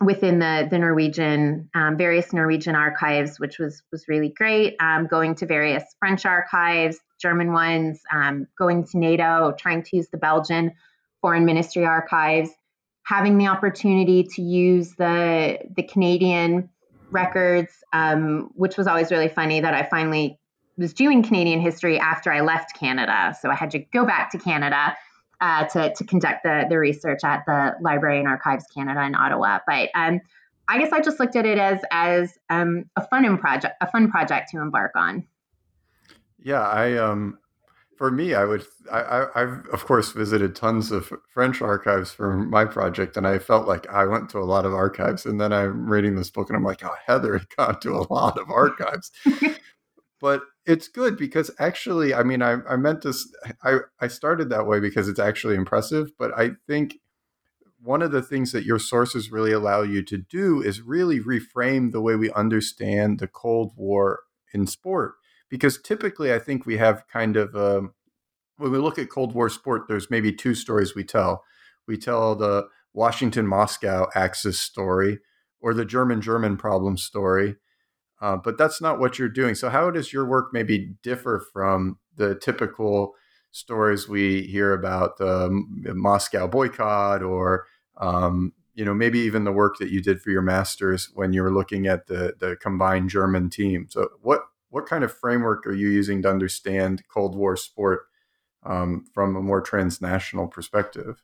within 0.00 0.38
the 0.38 0.66
the 0.70 0.78
Norwegian 0.78 1.68
um, 1.74 1.96
various 1.96 2.32
Norwegian 2.32 2.74
archives, 2.74 3.38
which 3.38 3.58
was 3.58 3.82
was 3.92 4.06
really 4.08 4.30
great. 4.30 4.76
Um, 4.80 5.06
going 5.06 5.34
to 5.36 5.46
various 5.46 5.84
French 5.98 6.24
archives, 6.24 6.98
German 7.20 7.52
ones, 7.52 8.00
um, 8.12 8.46
going 8.58 8.84
to 8.88 8.98
NATO, 8.98 9.54
trying 9.58 9.82
to 9.84 9.96
use 9.96 10.08
the 10.10 10.18
Belgian 10.18 10.72
Foreign 11.20 11.44
Ministry 11.44 11.84
archives, 11.84 12.50
having 13.04 13.38
the 13.38 13.46
opportunity 13.46 14.24
to 14.34 14.42
use 14.42 14.94
the 14.96 15.58
the 15.76 15.82
Canadian 15.82 16.70
records, 17.10 17.72
um, 17.92 18.50
which 18.54 18.76
was 18.76 18.86
always 18.86 19.10
really 19.10 19.28
funny 19.28 19.60
that 19.60 19.74
I 19.74 19.82
finally 19.82 20.38
was 20.78 20.94
doing 20.94 21.22
Canadian 21.22 21.60
history 21.60 21.98
after 21.98 22.32
I 22.32 22.40
left 22.40 22.78
Canada. 22.78 23.36
So 23.40 23.50
I 23.50 23.54
had 23.54 23.70
to 23.72 23.80
go 23.80 24.06
back 24.06 24.30
to 24.30 24.38
Canada 24.38 24.96
uh, 25.40 25.64
to, 25.66 25.92
to 25.94 26.04
conduct 26.04 26.42
the, 26.44 26.66
the 26.68 26.78
research 26.78 27.20
at 27.24 27.44
the 27.46 27.74
Library 27.80 28.18
and 28.18 28.28
Archives 28.28 28.66
Canada 28.74 29.02
in 29.02 29.14
Ottawa. 29.14 29.60
But 29.66 29.90
um, 29.94 30.20
I 30.68 30.78
guess 30.78 30.92
I 30.92 31.00
just 31.00 31.18
looked 31.18 31.36
at 31.36 31.46
it 31.46 31.58
as 31.58 31.80
as 31.90 32.38
um, 32.48 32.84
a 32.96 33.06
fun 33.08 33.38
project, 33.38 33.74
a 33.80 33.90
fun 33.90 34.10
project 34.10 34.50
to 34.50 34.58
embark 34.58 34.92
on. 34.94 35.26
Yeah, 36.38 36.62
I 36.62 36.96
um, 36.96 37.38
for 37.96 38.10
me, 38.10 38.34
I 38.34 38.44
would 38.44 38.64
I, 38.90 39.26
I 39.34 39.40
have 39.40 39.66
of 39.72 39.84
course 39.84 40.12
visited 40.12 40.54
tons 40.54 40.92
of 40.92 41.12
French 41.34 41.60
archives 41.60 42.12
for 42.12 42.36
my 42.36 42.64
project, 42.64 43.16
and 43.16 43.26
I 43.26 43.38
felt 43.38 43.66
like 43.66 43.88
I 43.88 44.04
went 44.04 44.30
to 44.30 44.38
a 44.38 44.46
lot 44.46 44.64
of 44.64 44.72
archives, 44.72 45.26
and 45.26 45.40
then 45.40 45.52
I'm 45.52 45.88
reading 45.88 46.16
this 46.16 46.30
book, 46.30 46.48
and 46.48 46.56
I'm 46.56 46.64
like, 46.64 46.84
oh, 46.84 46.94
Heather 47.04 47.38
had 47.38 47.48
gone 47.56 47.80
to 47.80 47.96
a 47.96 48.06
lot 48.12 48.38
of 48.38 48.48
archives. 48.50 49.10
but 50.20 50.42
it's 50.66 50.88
good 50.88 51.16
because 51.16 51.50
actually, 51.58 52.14
I 52.14 52.22
mean, 52.22 52.42
I, 52.42 52.58
I 52.68 52.76
meant 52.76 53.02
to, 53.02 53.14
I, 53.64 53.78
I 54.00 54.08
started 54.08 54.50
that 54.50 54.66
way 54.66 54.80
because 54.80 55.08
it's 55.08 55.18
actually 55.18 55.54
impressive, 55.54 56.12
but 56.18 56.32
I 56.38 56.52
think 56.66 56.96
one 57.82 58.02
of 58.02 58.12
the 58.12 58.22
things 58.22 58.52
that 58.52 58.64
your 58.64 58.78
sources 58.78 59.32
really 59.32 59.52
allow 59.52 59.82
you 59.82 60.02
to 60.02 60.18
do 60.18 60.60
is 60.62 60.82
really 60.82 61.18
reframe 61.20 61.92
the 61.92 62.00
way 62.02 62.14
we 62.14 62.30
understand 62.32 63.18
the 63.18 63.28
Cold 63.28 63.72
War 63.76 64.20
in 64.52 64.66
sport. 64.66 65.14
because 65.50 65.80
typically 65.82 66.32
I 66.32 66.38
think 66.38 66.64
we 66.64 66.76
have 66.78 67.04
kind 67.08 67.36
of 67.36 67.54
um, 67.56 67.92
when 68.56 68.70
we 68.70 68.78
look 68.78 68.98
at 68.98 69.10
Cold 69.10 69.34
War 69.34 69.48
sport, 69.48 69.82
there's 69.88 70.10
maybe 70.10 70.32
two 70.32 70.54
stories 70.54 70.94
we 70.94 71.04
tell. 71.04 71.44
We 71.86 71.96
tell 71.96 72.34
the 72.36 72.68
Washington 72.94 73.46
Moscow 73.46 74.08
axis 74.14 74.60
story 74.60 75.18
or 75.60 75.74
the 75.74 75.84
German 75.84 76.20
German 76.20 76.56
problem 76.56 76.96
story. 76.96 77.56
Uh, 78.20 78.36
but 78.36 78.58
that's 78.58 78.80
not 78.80 78.98
what 78.98 79.18
you're 79.18 79.28
doing. 79.28 79.54
So, 79.54 79.70
how 79.70 79.90
does 79.90 80.12
your 80.12 80.26
work 80.26 80.50
maybe 80.52 80.94
differ 81.02 81.42
from 81.52 81.98
the 82.16 82.34
typical 82.34 83.14
stories 83.50 84.08
we 84.08 84.42
hear 84.42 84.72
about 84.72 85.16
the 85.16 85.48
Moscow 85.94 86.46
boycott 86.46 87.22
or 87.22 87.66
um, 87.96 88.52
you 88.74 88.84
know 88.84 88.94
maybe 88.94 89.18
even 89.20 89.44
the 89.44 89.52
work 89.52 89.78
that 89.78 89.90
you 89.90 90.00
did 90.02 90.20
for 90.20 90.30
your 90.30 90.42
masters 90.42 91.10
when 91.14 91.32
you 91.32 91.42
were 91.42 91.52
looking 91.52 91.86
at 91.86 92.06
the 92.06 92.34
the 92.38 92.56
combined 92.60 93.10
German 93.10 93.50
team. 93.50 93.86
So 93.88 94.08
what 94.20 94.42
what 94.68 94.86
kind 94.86 95.02
of 95.02 95.12
framework 95.12 95.66
are 95.66 95.74
you 95.74 95.88
using 95.88 96.22
to 96.22 96.30
understand 96.30 97.02
Cold 97.12 97.34
War 97.34 97.56
sport 97.56 98.02
um, 98.64 99.04
from 99.12 99.34
a 99.36 99.42
more 99.42 99.60
transnational 99.60 100.46
perspective? 100.46 101.22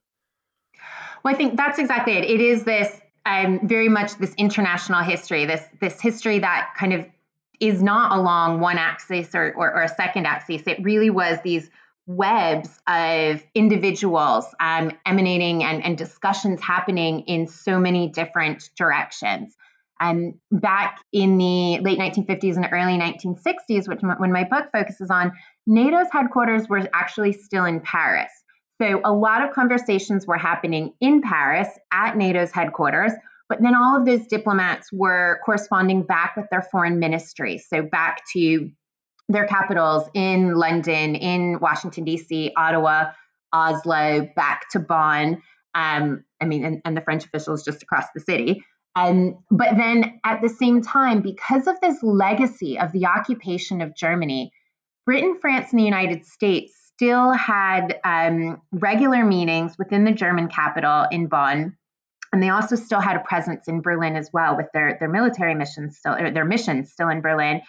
Well, 1.22 1.34
I 1.34 1.36
think 1.36 1.56
that's 1.56 1.78
exactly 1.78 2.14
it. 2.14 2.24
It 2.24 2.40
is 2.40 2.64
this 2.64 3.00
um, 3.26 3.66
very 3.66 3.88
much 3.88 4.16
this 4.18 4.32
international 4.38 5.02
history, 5.02 5.44
this 5.44 5.62
this 5.80 6.00
history 6.00 6.38
that 6.38 6.70
kind 6.78 6.92
of 6.92 7.04
is 7.58 7.82
not 7.82 8.16
along 8.16 8.60
one 8.60 8.78
axis 8.78 9.34
or, 9.34 9.52
or, 9.56 9.74
or 9.74 9.82
a 9.82 9.88
second 9.88 10.26
axis. 10.26 10.62
It 10.66 10.82
really 10.82 11.10
was 11.10 11.38
these 11.42 11.68
webs 12.06 12.68
of 12.86 13.42
individuals 13.54 14.46
um, 14.60 14.92
emanating 15.04 15.64
and, 15.64 15.82
and 15.82 15.98
discussions 15.98 16.60
happening 16.60 17.20
in 17.20 17.46
so 17.46 17.80
many 17.80 18.08
different 18.08 18.70
directions. 18.76 19.56
And 19.98 20.34
um, 20.52 20.60
back 20.60 21.00
in 21.12 21.38
the 21.38 21.80
late 21.80 21.98
1950s 21.98 22.56
and 22.56 22.68
early 22.70 22.98
1960s, 22.98 23.88
which 23.88 24.00
when 24.18 24.30
my 24.30 24.44
book 24.44 24.66
focuses 24.70 25.10
on, 25.10 25.32
NATO's 25.66 26.08
headquarters 26.12 26.68
were 26.68 26.86
actually 26.92 27.32
still 27.32 27.64
in 27.64 27.80
Paris. 27.80 28.30
So 28.80 29.00
a 29.04 29.12
lot 29.12 29.42
of 29.42 29.54
conversations 29.54 30.26
were 30.26 30.36
happening 30.36 30.92
in 31.00 31.22
Paris 31.22 31.68
at 31.92 32.16
NATO's 32.16 32.50
headquarters, 32.52 33.12
but 33.48 33.62
then 33.62 33.74
all 33.74 33.98
of 33.98 34.04
those 34.04 34.26
diplomats 34.26 34.92
were 34.92 35.40
corresponding 35.44 36.02
back 36.02 36.36
with 36.36 36.46
their 36.50 36.62
foreign 36.62 36.98
ministries. 36.98 37.66
So 37.68 37.82
back 37.82 38.22
to 38.34 38.70
their 39.28 39.46
capitals 39.46 40.08
in 40.14 40.54
London, 40.54 41.14
in 41.14 41.58
Washington, 41.60 42.04
D.C., 42.04 42.52
Ottawa, 42.56 43.12
Oslo, 43.52 44.28
back 44.36 44.68
to 44.70 44.78
Bonn. 44.78 45.42
Um, 45.74 46.24
I 46.40 46.44
mean, 46.44 46.64
and, 46.64 46.82
and, 46.84 46.96
the 46.96 47.00
French 47.00 47.24
officials 47.24 47.64
just 47.64 47.82
across 47.82 48.04
the 48.14 48.20
city. 48.20 48.64
Um, 48.94 49.38
but 49.50 49.76
then 49.76 50.20
at 50.24 50.40
the 50.40 50.48
same 50.48 50.80
time, 50.80 51.20
because 51.20 51.66
of 51.66 51.78
this 51.80 52.02
legacy 52.02 52.78
of 52.78 52.92
the 52.92 53.06
occupation 53.06 53.82
of 53.82 53.94
Germany, 53.94 54.52
Britain, 55.04 55.36
France, 55.40 55.70
and 55.70 55.78
the 55.78 55.84
United 55.84 56.24
States 56.24 56.85
still 56.96 57.32
had 57.32 58.00
um, 58.04 58.60
regular 58.72 59.22
meetings 59.22 59.76
within 59.78 60.04
the 60.04 60.12
German 60.12 60.48
capital 60.48 61.06
in 61.10 61.26
Bonn. 61.26 61.76
And 62.32 62.42
they 62.42 62.48
also 62.48 62.74
still 62.74 63.00
had 63.00 63.16
a 63.16 63.20
presence 63.20 63.68
in 63.68 63.82
Berlin 63.82 64.16
as 64.16 64.30
well 64.32 64.56
with 64.56 64.66
their, 64.72 64.96
their 64.98 65.08
military 65.08 65.54
missions 65.54 65.98
still, 65.98 66.14
or 66.14 66.30
their 66.30 66.44
missions 66.44 66.90
still 66.90 67.08
in 67.08 67.20
Berlin. 67.20 67.60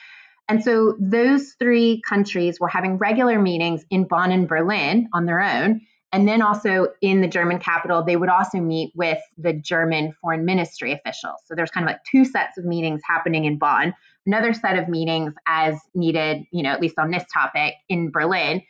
And 0.49 0.63
so 0.63 0.95
those 0.99 1.53
three 1.59 2.01
countries 2.07 2.59
were 2.59 2.69
having 2.69 2.97
regular 2.97 3.37
meetings 3.37 3.83
in 3.89 4.05
Bonn 4.05 4.31
and 4.31 4.47
Berlin 4.47 5.09
on 5.13 5.25
their 5.25 5.41
own. 5.41 5.81
And 6.13 6.25
then 6.25 6.41
also 6.41 6.87
in 7.01 7.19
the 7.19 7.27
German 7.27 7.59
capital, 7.59 8.01
they 8.01 8.15
would 8.15 8.29
also 8.29 8.59
meet 8.59 8.93
with 8.95 9.19
the 9.37 9.51
German 9.51 10.13
foreign 10.21 10.45
ministry 10.45 10.93
officials. 10.93 11.41
So 11.45 11.53
there's 11.53 11.69
kind 11.69 11.85
of 11.85 11.91
like 11.91 11.99
two 12.09 12.23
sets 12.23 12.57
of 12.57 12.63
meetings 12.63 13.01
happening 13.05 13.43
in 13.43 13.57
Bonn, 13.57 13.93
another 14.25 14.53
set 14.53 14.77
of 14.77 14.87
meetings 14.87 15.33
as 15.47 15.75
needed, 15.93 16.45
you 16.51 16.63
know, 16.63 16.69
at 16.69 16.81
least 16.81 16.97
on 16.97 17.11
this 17.11 17.25
topic 17.31 17.73
in 17.89 18.09
Berlin. 18.09 18.61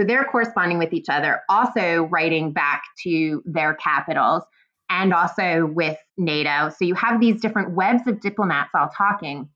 So 0.00 0.06
they're 0.06 0.24
corresponding 0.24 0.78
with 0.78 0.94
each 0.94 1.10
other, 1.10 1.42
also 1.50 2.04
writing 2.04 2.52
back 2.52 2.84
to 3.02 3.42
their 3.44 3.74
capitals 3.74 4.42
and 4.88 5.12
also 5.12 5.66
with 5.66 5.98
NATO. 6.16 6.70
So 6.70 6.86
you 6.86 6.94
have 6.94 7.20
these 7.20 7.38
different 7.42 7.74
webs 7.74 8.06
of 8.06 8.18
diplomats 8.22 8.70
all 8.74 8.88
talking. 8.96 9.50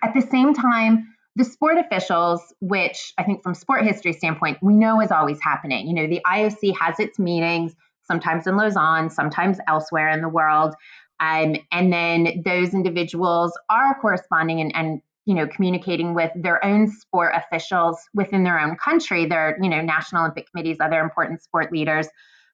At 0.00 0.14
the 0.14 0.20
same 0.20 0.54
time, 0.54 1.12
the 1.34 1.44
sport 1.44 1.76
officials, 1.78 2.40
which 2.60 3.12
I 3.18 3.24
think 3.24 3.42
from 3.42 3.54
sport 3.54 3.84
history 3.84 4.12
standpoint, 4.12 4.58
we 4.62 4.74
know 4.74 5.00
is 5.00 5.10
always 5.10 5.40
happening. 5.42 5.88
You 5.88 5.94
know, 5.94 6.06
the 6.06 6.20
IOC 6.24 6.76
has 6.78 7.00
its 7.00 7.18
meetings, 7.18 7.74
sometimes 8.04 8.46
in 8.46 8.56
Lausanne, 8.56 9.10
sometimes 9.10 9.58
elsewhere 9.66 10.10
in 10.10 10.20
the 10.20 10.28
world. 10.28 10.76
Um, 11.18 11.56
and 11.72 11.92
then 11.92 12.42
those 12.44 12.74
individuals 12.74 13.58
are 13.68 13.98
corresponding 14.00 14.60
and, 14.60 14.70
and 14.76 15.02
you 15.26 15.34
know 15.34 15.46
communicating 15.46 16.14
with 16.14 16.30
their 16.34 16.64
own 16.64 16.88
sport 16.88 17.32
officials 17.34 17.98
within 18.14 18.44
their 18.44 18.58
own 18.58 18.76
country 18.76 19.26
their 19.26 19.56
you 19.60 19.68
know 19.68 19.80
national 19.80 20.22
olympic 20.22 20.50
committees 20.50 20.76
other 20.80 21.00
important 21.00 21.42
sport 21.42 21.72
leaders 21.72 22.08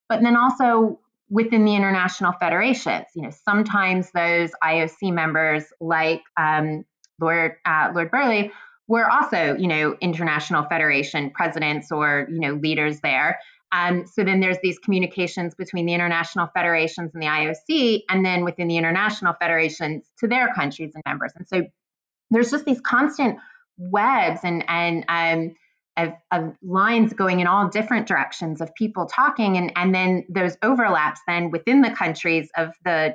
but 0.09 0.23
then 0.23 0.37
also 0.37 0.99
within 1.29 1.65
the 1.65 1.75
international 1.75 2.33
federations 2.41 3.07
you 3.15 3.23
know 3.23 3.31
sometimes 3.45 4.11
those 4.13 4.51
ioc 4.63 5.13
members 5.13 5.65
like 5.81 6.23
um, 6.37 6.85
Lord 7.21 7.57
uh, 7.65 7.93
Lord 7.95 8.11
Burghley 8.11 8.51
were 8.89 9.09
also, 9.09 9.57
you 9.57 9.69
know, 9.69 9.97
international 10.01 10.65
federation 10.65 11.31
presidents 11.31 11.93
or 11.93 12.27
you 12.31 12.41
know 12.41 12.55
leaders 12.55 13.01
there. 13.01 13.39
Um, 13.73 14.05
so 14.05 14.25
then 14.25 14.41
there's 14.41 14.59
these 14.65 14.81
communications 14.81 15.55
between 15.55 15.87
the 15.87 15.95
international 15.95 16.49
federations 16.53 17.13
and 17.15 17.23
the 17.23 17.29
IOC, 17.29 18.03
and 18.09 18.25
then 18.25 18.45
within 18.45 18.67
the 18.67 18.77
international 18.77 19.35
federations 19.41 20.05
to 20.19 20.27
their 20.27 20.53
countries 20.53 20.91
and 20.95 21.05
members. 21.07 21.33
And 21.37 21.47
so 21.47 21.63
there's 22.31 22.51
just 22.51 22.65
these 22.65 22.81
constant 22.81 23.39
webs 23.79 24.41
and 24.45 24.65
and 24.69 25.05
um, 25.09 25.57
of, 25.97 26.13
of, 26.31 26.55
lines 26.63 27.13
going 27.13 27.41
in 27.41 27.47
all 27.47 27.69
different 27.69 28.07
directions 28.07 28.61
of 28.61 28.75
people 28.75 29.07
talking, 29.07 29.57
and 29.57 29.73
and 29.77 29.95
then 29.95 30.25
those 30.29 30.57
overlaps 30.63 31.21
then 31.27 31.51
within 31.51 31.83
the 31.83 31.91
countries 31.91 32.49
of 32.57 32.71
the 32.85 33.15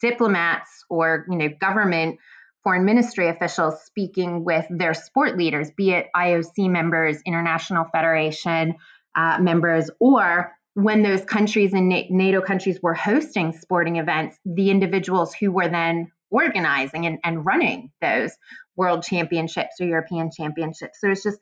diplomats 0.00 0.84
or 0.90 1.26
you 1.30 1.36
know 1.36 1.48
government 1.60 2.18
foreign 2.62 2.84
ministry 2.84 3.28
officials 3.28 3.82
speaking 3.84 4.44
with 4.44 4.64
their 4.70 4.94
sport 4.94 5.36
leaders, 5.36 5.70
be 5.76 5.90
it 5.90 6.06
IOC 6.14 6.70
members, 6.70 7.18
International 7.26 7.86
Federation 7.92 8.76
uh, 9.16 9.38
members, 9.40 9.90
or 9.98 10.52
when 10.74 11.02
those 11.02 11.24
countries 11.24 11.72
and 11.74 11.88
NATO 11.88 12.40
countries 12.40 12.78
were 12.82 12.94
hosting 12.94 13.52
sporting 13.52 13.96
events, 13.96 14.38
the 14.44 14.70
individuals 14.70 15.34
who 15.34 15.52
were 15.52 15.68
then 15.68 16.10
organizing 16.32 17.06
and, 17.06 17.18
and 17.22 17.46
running 17.46 17.90
those 18.00 18.32
world 18.76 19.02
championships 19.02 19.80
or 19.80 19.86
European 19.86 20.30
championships. 20.36 21.00
So 21.00 21.10
it's 21.10 21.22
just 21.22 21.38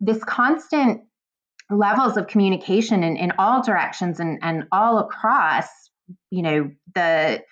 this 0.00 0.22
constant 0.24 1.02
levels 1.70 2.16
of 2.16 2.26
communication 2.26 3.02
in, 3.02 3.16
in 3.16 3.32
all 3.38 3.62
directions 3.62 4.20
and, 4.20 4.38
and 4.42 4.64
all 4.72 4.98
across, 4.98 5.66
you 6.30 6.42
know, 6.42 6.70
the 6.94 7.42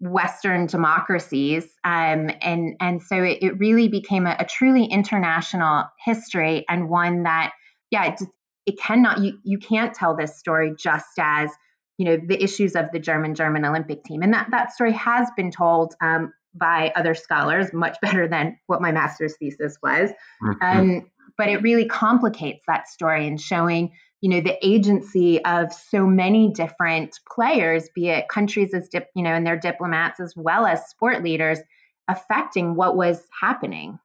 Western 0.00 0.66
democracies. 0.66 1.64
Um, 1.84 2.30
and, 2.40 2.76
and 2.80 3.02
so 3.02 3.22
it, 3.22 3.38
it 3.42 3.58
really 3.58 3.88
became 3.88 4.26
a, 4.26 4.36
a, 4.38 4.44
truly 4.44 4.84
international 4.84 5.84
history 6.04 6.64
and 6.68 6.88
one 6.88 7.24
that, 7.24 7.52
yeah, 7.90 8.06
it, 8.06 8.18
just, 8.18 8.30
it 8.64 8.78
cannot, 8.78 9.18
you, 9.18 9.38
you 9.42 9.58
can't 9.58 9.92
tell 9.92 10.16
this 10.16 10.38
story 10.38 10.72
just 10.78 11.18
as, 11.18 11.50
you 11.98 12.04
know, 12.04 12.16
the 12.16 12.42
issues 12.42 12.74
of 12.74 12.86
the 12.92 12.98
German 12.98 13.34
German 13.34 13.64
Olympic 13.64 14.04
team. 14.04 14.22
And 14.22 14.32
that, 14.32 14.48
that 14.50 14.72
story 14.72 14.92
has 14.92 15.28
been 15.36 15.50
told 15.50 15.94
um, 16.00 16.32
by 16.54 16.92
other 16.96 17.14
scholars 17.14 17.72
much 17.72 17.96
better 18.02 18.26
than 18.26 18.58
what 18.66 18.80
my 18.80 18.92
master's 18.92 19.36
thesis 19.36 19.76
was. 19.82 20.10
Mm-hmm. 20.42 20.62
Um, 20.62 21.10
but 21.36 21.48
it 21.48 21.62
really 21.62 21.86
complicates 21.86 22.64
that 22.66 22.88
story 22.88 23.26
in 23.26 23.36
showing 23.36 23.92
you 24.20 24.30
know 24.30 24.40
the 24.40 24.58
agency 24.66 25.44
of 25.44 25.72
so 25.72 26.04
many 26.04 26.50
different 26.52 27.20
players 27.32 27.88
be 27.94 28.08
it 28.08 28.28
countries 28.28 28.74
as 28.74 28.88
dip, 28.88 29.08
you 29.14 29.22
know 29.22 29.30
and 29.30 29.46
their 29.46 29.56
diplomats 29.56 30.18
as 30.18 30.34
well 30.34 30.66
as 30.66 30.88
sport 30.88 31.22
leaders 31.22 31.60
affecting 32.08 32.74
what 32.74 32.96
was 32.96 33.22
happening 33.40 33.96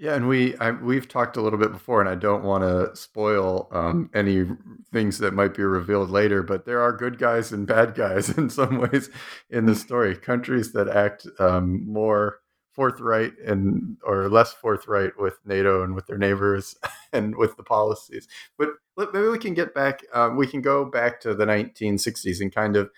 yeah 0.00 0.14
and 0.14 0.26
we 0.26 0.56
I, 0.56 0.72
we've 0.72 1.06
talked 1.06 1.36
a 1.36 1.42
little 1.42 1.58
bit 1.58 1.70
before 1.70 2.00
and 2.00 2.08
i 2.08 2.14
don't 2.14 2.42
want 2.42 2.64
to 2.64 2.96
spoil 2.96 3.68
um, 3.70 4.10
any 4.14 4.46
things 4.92 5.18
that 5.18 5.34
might 5.34 5.54
be 5.54 5.62
revealed 5.62 6.10
later 6.10 6.42
but 6.42 6.64
there 6.64 6.80
are 6.80 6.92
good 6.92 7.18
guys 7.18 7.52
and 7.52 7.66
bad 7.66 7.94
guys 8.04 8.30
in 8.30 8.50
some 8.50 8.78
ways 8.78 9.10
in 9.50 9.66
the 9.66 9.74
story 9.74 10.16
countries 10.16 10.72
that 10.72 10.88
act 10.88 11.26
um, 11.38 11.86
more 11.86 12.40
forthright 12.72 13.32
and 13.46 13.98
or 14.04 14.28
less 14.28 14.52
forthright 14.52 15.12
with 15.18 15.34
NATO 15.44 15.82
and 15.82 15.94
with 15.94 16.06
their 16.06 16.18
neighbors 16.18 16.76
and 17.12 17.36
with 17.36 17.56
the 17.56 17.62
policies. 17.62 18.28
But 18.56 18.70
maybe 18.96 19.28
we 19.28 19.38
can 19.38 19.54
get 19.54 19.74
back. 19.74 20.00
Um, 20.14 20.36
we 20.36 20.46
can 20.46 20.62
go 20.62 20.84
back 20.84 21.20
to 21.20 21.34
the 21.34 21.44
1960s 21.44 22.40
and 22.40 22.54
kind 22.54 22.76
of. 22.76 22.90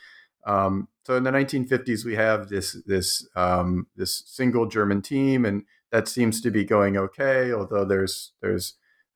Um, 0.47 0.89
so 1.05 1.17
in 1.17 1.25
the 1.25 1.31
1950s, 1.31 2.05
we 2.05 2.15
have 2.15 2.49
this 2.49 2.77
this 2.87 3.27
um, 3.35 3.87
this 3.97 4.23
single 4.27 4.67
German 4.67 5.03
team, 5.03 5.45
and 5.45 5.65
that 5.93 6.09
seems 6.09 6.41
to 6.41 6.51
be 6.51 6.65
going 6.65 6.97
okay. 6.97 7.53
Although 7.53 7.85
there's 7.85 8.33
there's 8.41 8.75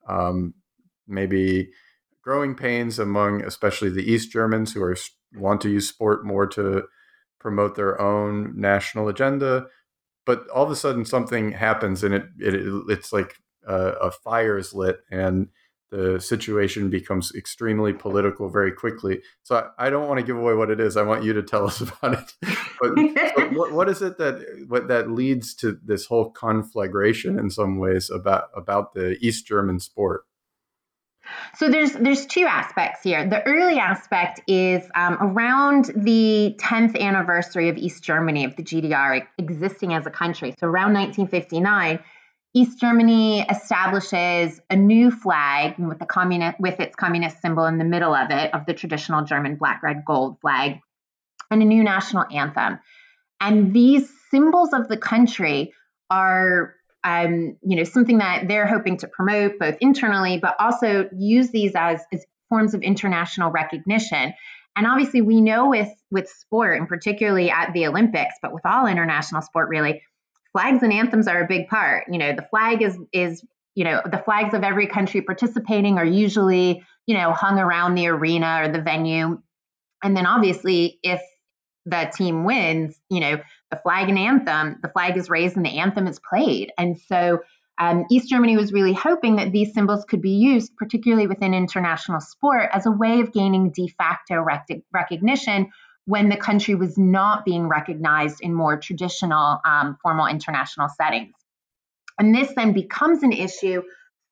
um, 0.08 0.54
maybe 1.08 1.70
growing 2.22 2.54
pains 2.54 2.98
among 2.98 3.42
especially 3.42 3.90
the 3.90 4.10
East 4.10 4.30
Germans 4.30 4.72
who 4.72 4.82
are 4.82 4.96
want 5.34 5.60
to 5.62 5.70
use 5.70 5.88
sport 5.88 6.24
more 6.24 6.46
to 6.46 6.84
promote 7.40 7.74
their 7.74 8.00
own 8.00 8.52
national 8.58 9.08
agenda 9.08 9.66
but 10.26 10.46
all 10.50 10.64
of 10.64 10.70
a 10.70 10.76
sudden 10.76 11.04
something 11.04 11.52
happens 11.52 12.04
and 12.04 12.12
it, 12.12 12.24
it 12.38 12.84
it's 12.88 13.12
like 13.12 13.36
a, 13.66 13.76
a 13.76 14.10
fire 14.10 14.58
is 14.58 14.74
lit 14.74 14.98
and 15.10 15.48
the 15.90 16.20
situation 16.20 16.90
becomes 16.90 17.32
extremely 17.34 17.92
political 17.92 18.48
very 18.48 18.72
quickly. 18.72 19.22
So 19.42 19.56
I, 19.56 19.86
I, 19.86 19.90
don't 19.90 20.08
want 20.08 20.18
to 20.18 20.26
give 20.26 20.36
away 20.36 20.54
what 20.54 20.70
it 20.70 20.80
is. 20.80 20.96
I 20.96 21.02
want 21.02 21.22
you 21.22 21.32
to 21.34 21.42
tell 21.42 21.66
us 21.66 21.80
about 22.02 22.14
it. 22.14 22.32
but, 22.80 22.94
but 23.36 23.52
what, 23.56 23.72
what 23.72 23.88
is 23.88 24.02
it 24.02 24.18
that 24.18 24.44
what 24.68 24.88
that 24.88 25.10
leads 25.10 25.54
to 25.56 25.78
this 25.84 26.06
whole 26.06 26.30
conflagration 26.30 27.38
in 27.38 27.50
some 27.50 27.78
ways 27.78 28.10
about 28.10 28.48
about 28.56 28.94
the 28.94 29.16
East 29.20 29.46
German 29.46 29.78
sport? 29.78 30.24
So 31.56 31.68
there's 31.68 31.92
there's 31.92 32.26
two 32.26 32.46
aspects 32.46 33.02
here. 33.02 33.28
The 33.28 33.44
early 33.46 33.78
aspect 33.78 34.40
is 34.46 34.84
um, 34.94 35.16
around 35.20 35.86
the 35.96 36.56
10th 36.60 37.00
anniversary 37.00 37.68
of 37.68 37.76
East 37.76 38.02
Germany 38.04 38.44
of 38.44 38.56
the 38.56 38.62
GDR 38.62 39.26
existing 39.38 39.94
as 39.94 40.06
a 40.06 40.10
country. 40.10 40.54
So 40.58 40.66
around 40.66 40.94
1959 40.94 41.98
East 42.56 42.80
Germany 42.80 43.42
establishes 43.42 44.62
a 44.70 44.76
new 44.76 45.10
flag 45.10 45.74
with 45.78 45.98
the 45.98 46.06
communist 46.06 46.58
with 46.58 46.80
its 46.80 46.96
communist 46.96 47.42
symbol 47.42 47.66
in 47.66 47.76
the 47.76 47.84
middle 47.84 48.14
of 48.14 48.30
it 48.30 48.54
of 48.54 48.64
the 48.64 48.72
traditional 48.72 49.22
German 49.26 49.56
black 49.56 49.82
red 49.82 50.06
gold 50.06 50.40
flag 50.40 50.80
and 51.50 51.60
a 51.60 51.66
new 51.66 51.84
national 51.84 52.24
anthem. 52.32 52.78
And 53.42 53.74
these 53.74 54.10
symbols 54.30 54.72
of 54.72 54.88
the 54.88 54.96
country 54.96 55.74
are 56.08 56.74
um, 57.04 57.58
you 57.60 57.76
know 57.76 57.84
something 57.84 58.18
that 58.18 58.48
they're 58.48 58.66
hoping 58.66 58.96
to 58.98 59.06
promote 59.06 59.58
both 59.58 59.76
internally 59.82 60.38
but 60.38 60.56
also 60.58 61.10
use 61.14 61.50
these 61.50 61.72
as, 61.74 62.00
as 62.10 62.24
forms 62.48 62.72
of 62.72 62.80
international 62.80 63.50
recognition. 63.50 64.32
And 64.76 64.86
obviously 64.86 65.20
we 65.20 65.42
know 65.42 65.68
with 65.68 65.92
with 66.10 66.26
sport 66.30 66.78
and 66.78 66.88
particularly 66.88 67.50
at 67.50 67.74
the 67.74 67.86
Olympics, 67.86 68.36
but 68.40 68.54
with 68.54 68.64
all 68.64 68.86
international 68.86 69.42
sport 69.42 69.68
really, 69.68 70.00
flags 70.56 70.82
and 70.82 70.90
anthems 70.90 71.28
are 71.28 71.42
a 71.42 71.46
big 71.46 71.68
part. 71.68 72.04
You 72.10 72.16
know, 72.16 72.32
the 72.34 72.46
flag 72.48 72.80
is 72.80 72.98
is 73.12 73.44
you 73.74 73.84
know 73.84 74.00
the 74.10 74.22
flags 74.24 74.54
of 74.54 74.62
every 74.62 74.86
country 74.86 75.20
participating 75.20 75.98
are 75.98 76.04
usually 76.04 76.82
you 77.06 77.14
know 77.14 77.32
hung 77.32 77.58
around 77.58 77.94
the 77.94 78.06
arena 78.06 78.62
or 78.62 78.72
the 78.72 78.80
venue, 78.80 79.42
and 80.02 80.16
then 80.16 80.24
obviously 80.24 80.98
if 81.02 81.20
the 81.84 82.10
team 82.16 82.44
wins, 82.44 82.98
you 83.10 83.20
know 83.20 83.38
the 83.70 83.80
flag 83.82 84.08
and 84.08 84.18
anthem, 84.18 84.76
the 84.80 84.88
flag 84.88 85.18
is 85.18 85.28
raised 85.28 85.56
and 85.56 85.66
the 85.66 85.78
anthem 85.78 86.06
is 86.06 86.18
played, 86.28 86.72
and 86.78 86.98
so. 86.98 87.40
Um, 87.78 88.06
East 88.10 88.30
Germany 88.30 88.56
was 88.56 88.72
really 88.72 88.94
hoping 88.94 89.36
that 89.36 89.52
these 89.52 89.74
symbols 89.74 90.06
could 90.06 90.22
be 90.22 90.30
used, 90.30 90.74
particularly 90.78 91.26
within 91.26 91.52
international 91.52 92.22
sport, 92.22 92.70
as 92.72 92.86
a 92.86 92.90
way 92.90 93.20
of 93.20 93.34
gaining 93.34 93.70
de 93.70 93.86
facto 93.98 94.40
rec- 94.40 94.80
recognition 94.94 95.70
when 96.06 96.28
the 96.28 96.36
country 96.36 96.74
was 96.74 96.96
not 96.96 97.44
being 97.44 97.68
recognized 97.68 98.40
in 98.40 98.54
more 98.54 98.76
traditional 98.78 99.60
um, 99.64 99.96
formal 100.02 100.26
international 100.26 100.88
settings. 100.88 101.34
And 102.18 102.34
this 102.34 102.52
then 102.56 102.72
becomes 102.72 103.22
an 103.22 103.32
issue 103.32 103.82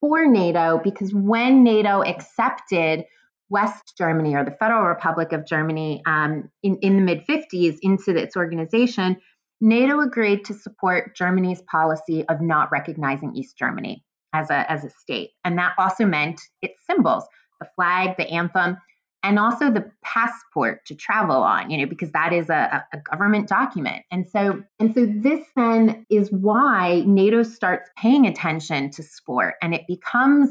for 0.00 0.26
NATO 0.26 0.80
because 0.82 1.12
when 1.12 1.62
NATO 1.62 2.02
accepted 2.02 3.04
West 3.50 3.94
Germany 3.98 4.34
or 4.34 4.44
the 4.44 4.52
Federal 4.52 4.84
Republic 4.84 5.32
of 5.32 5.46
Germany 5.46 6.02
um, 6.06 6.50
in, 6.62 6.76
in 6.78 6.96
the 6.96 7.02
mid 7.02 7.26
50s 7.26 7.76
into 7.82 8.16
its 8.16 8.36
organization, 8.36 9.16
NATO 9.60 10.00
agreed 10.00 10.44
to 10.46 10.54
support 10.54 11.16
Germany's 11.16 11.62
policy 11.62 12.26
of 12.28 12.40
not 12.40 12.70
recognizing 12.72 13.34
East 13.34 13.56
Germany 13.58 14.04
as 14.32 14.50
a, 14.50 14.70
as 14.70 14.84
a 14.84 14.90
state. 14.90 15.30
And 15.44 15.58
that 15.58 15.74
also 15.78 16.06
meant 16.06 16.40
its 16.62 16.74
symbols, 16.88 17.24
the 17.60 17.68
flag, 17.76 18.16
the 18.16 18.28
anthem, 18.28 18.76
and 19.24 19.38
also 19.38 19.70
the 19.70 19.90
passport 20.02 20.84
to 20.84 20.94
travel 20.94 21.36
on 21.36 21.70
you 21.70 21.78
know 21.78 21.86
because 21.86 22.12
that 22.12 22.32
is 22.32 22.50
a, 22.50 22.84
a, 22.92 22.98
government 23.10 23.48
document. 23.48 24.04
And 24.12 24.28
so 24.28 24.62
and 24.78 24.94
so 24.94 25.06
this 25.06 25.44
then 25.56 26.06
is 26.10 26.30
why 26.30 27.02
nato 27.06 27.42
starts 27.42 27.90
paying 27.96 28.26
attention 28.26 28.90
to 28.90 29.02
sport 29.02 29.54
and 29.60 29.74
it 29.74 29.82
becomes 29.88 30.50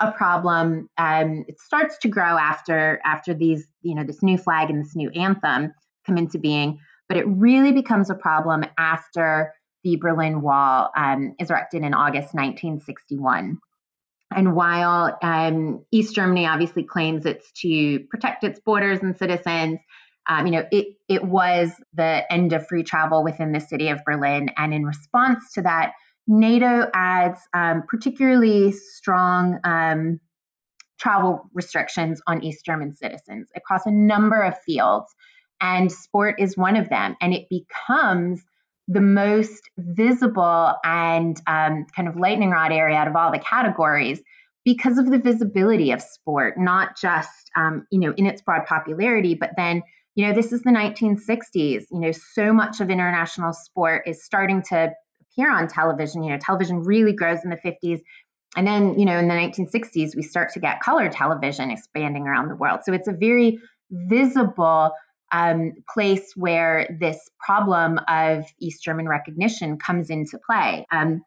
a 0.00 0.10
problem 0.10 0.88
um, 0.98 1.44
it 1.46 1.60
starts 1.60 1.98
to 1.98 2.08
grow 2.08 2.36
after 2.36 3.00
after 3.04 3.32
these 3.32 3.66
you 3.82 3.94
know 3.94 4.02
this 4.02 4.22
new 4.22 4.38
flag 4.38 4.70
and 4.70 4.84
this 4.84 4.96
new 4.96 5.10
anthem 5.10 5.72
come 6.04 6.18
into 6.18 6.38
being 6.38 6.80
but 7.08 7.16
it 7.16 7.26
really 7.28 7.70
becomes 7.70 8.10
a 8.10 8.14
problem 8.14 8.64
after 8.76 9.52
the 9.84 9.96
berlin 9.96 10.42
wall 10.42 10.90
um, 10.96 11.32
is 11.38 11.48
erected 11.48 11.84
in 11.84 11.94
august 11.94 12.34
1961 12.34 13.56
and 14.34 14.54
while 14.54 15.16
um, 15.22 15.84
East 15.90 16.14
Germany 16.14 16.46
obviously 16.46 16.82
claims 16.82 17.24
it's 17.26 17.50
to 17.62 18.00
protect 18.10 18.44
its 18.44 18.60
borders 18.60 19.00
and 19.00 19.16
citizens, 19.16 19.78
um, 20.28 20.46
you 20.46 20.52
know, 20.52 20.64
it 20.70 20.86
it 21.08 21.24
was 21.24 21.70
the 21.92 22.30
end 22.32 22.52
of 22.52 22.66
free 22.66 22.82
travel 22.82 23.22
within 23.22 23.52
the 23.52 23.60
city 23.60 23.88
of 23.88 24.00
Berlin, 24.04 24.50
and 24.56 24.72
in 24.72 24.84
response 24.84 25.52
to 25.52 25.62
that, 25.62 25.92
NATO 26.26 26.90
adds 26.94 27.40
um, 27.52 27.82
particularly 27.86 28.72
strong 28.72 29.58
um, 29.64 30.20
travel 30.98 31.50
restrictions 31.52 32.22
on 32.26 32.42
East 32.42 32.64
German 32.64 32.94
citizens 32.94 33.48
across 33.54 33.84
a 33.84 33.90
number 33.90 34.40
of 34.40 34.54
fields, 34.66 35.14
and 35.60 35.92
sport 35.92 36.36
is 36.38 36.56
one 36.56 36.76
of 36.76 36.88
them, 36.88 37.16
and 37.20 37.34
it 37.34 37.46
becomes 37.50 38.42
the 38.88 39.00
most 39.00 39.70
visible 39.78 40.74
and 40.84 41.40
um, 41.46 41.86
kind 41.96 42.08
of 42.08 42.16
lightning 42.16 42.50
rod 42.50 42.72
area 42.72 42.96
out 42.96 43.08
of 43.08 43.16
all 43.16 43.32
the 43.32 43.38
categories 43.38 44.20
because 44.64 44.98
of 44.98 45.10
the 45.10 45.18
visibility 45.18 45.90
of 45.90 46.02
sport, 46.02 46.58
not 46.58 46.96
just 46.96 47.50
um, 47.56 47.86
you 47.90 48.00
know 48.00 48.12
in 48.16 48.26
its 48.26 48.42
broad 48.42 48.66
popularity, 48.66 49.34
but 49.34 49.50
then 49.56 49.82
you 50.14 50.26
know 50.26 50.34
this 50.34 50.52
is 50.52 50.62
the 50.62 50.70
1960s. 50.70 51.84
You 51.90 52.00
know, 52.00 52.12
so 52.12 52.52
much 52.52 52.80
of 52.80 52.90
international 52.90 53.52
sport 53.52 54.02
is 54.06 54.24
starting 54.24 54.62
to 54.70 54.92
appear 55.34 55.50
on 55.50 55.68
television. 55.68 56.22
You 56.22 56.30
know, 56.30 56.38
television 56.38 56.80
really 56.80 57.12
grows 57.12 57.38
in 57.44 57.50
the 57.50 57.56
50s. 57.56 58.00
And 58.56 58.66
then, 58.66 58.98
you 58.98 59.04
know, 59.04 59.18
in 59.18 59.26
the 59.26 59.34
1960s, 59.34 60.14
we 60.14 60.22
start 60.22 60.52
to 60.52 60.60
get 60.60 60.80
color 60.80 61.08
television 61.08 61.72
expanding 61.72 62.28
around 62.28 62.48
the 62.48 62.54
world. 62.54 62.80
So 62.84 62.92
it's 62.92 63.08
a 63.08 63.12
very 63.12 63.58
visible 63.90 64.92
um, 65.32 65.72
place 65.92 66.32
where 66.36 66.96
this 67.00 67.18
problem 67.38 67.98
of 68.08 68.44
East 68.60 68.82
German 68.82 69.08
recognition 69.08 69.78
comes 69.78 70.10
into 70.10 70.38
play. 70.46 70.86
Um, 70.92 71.22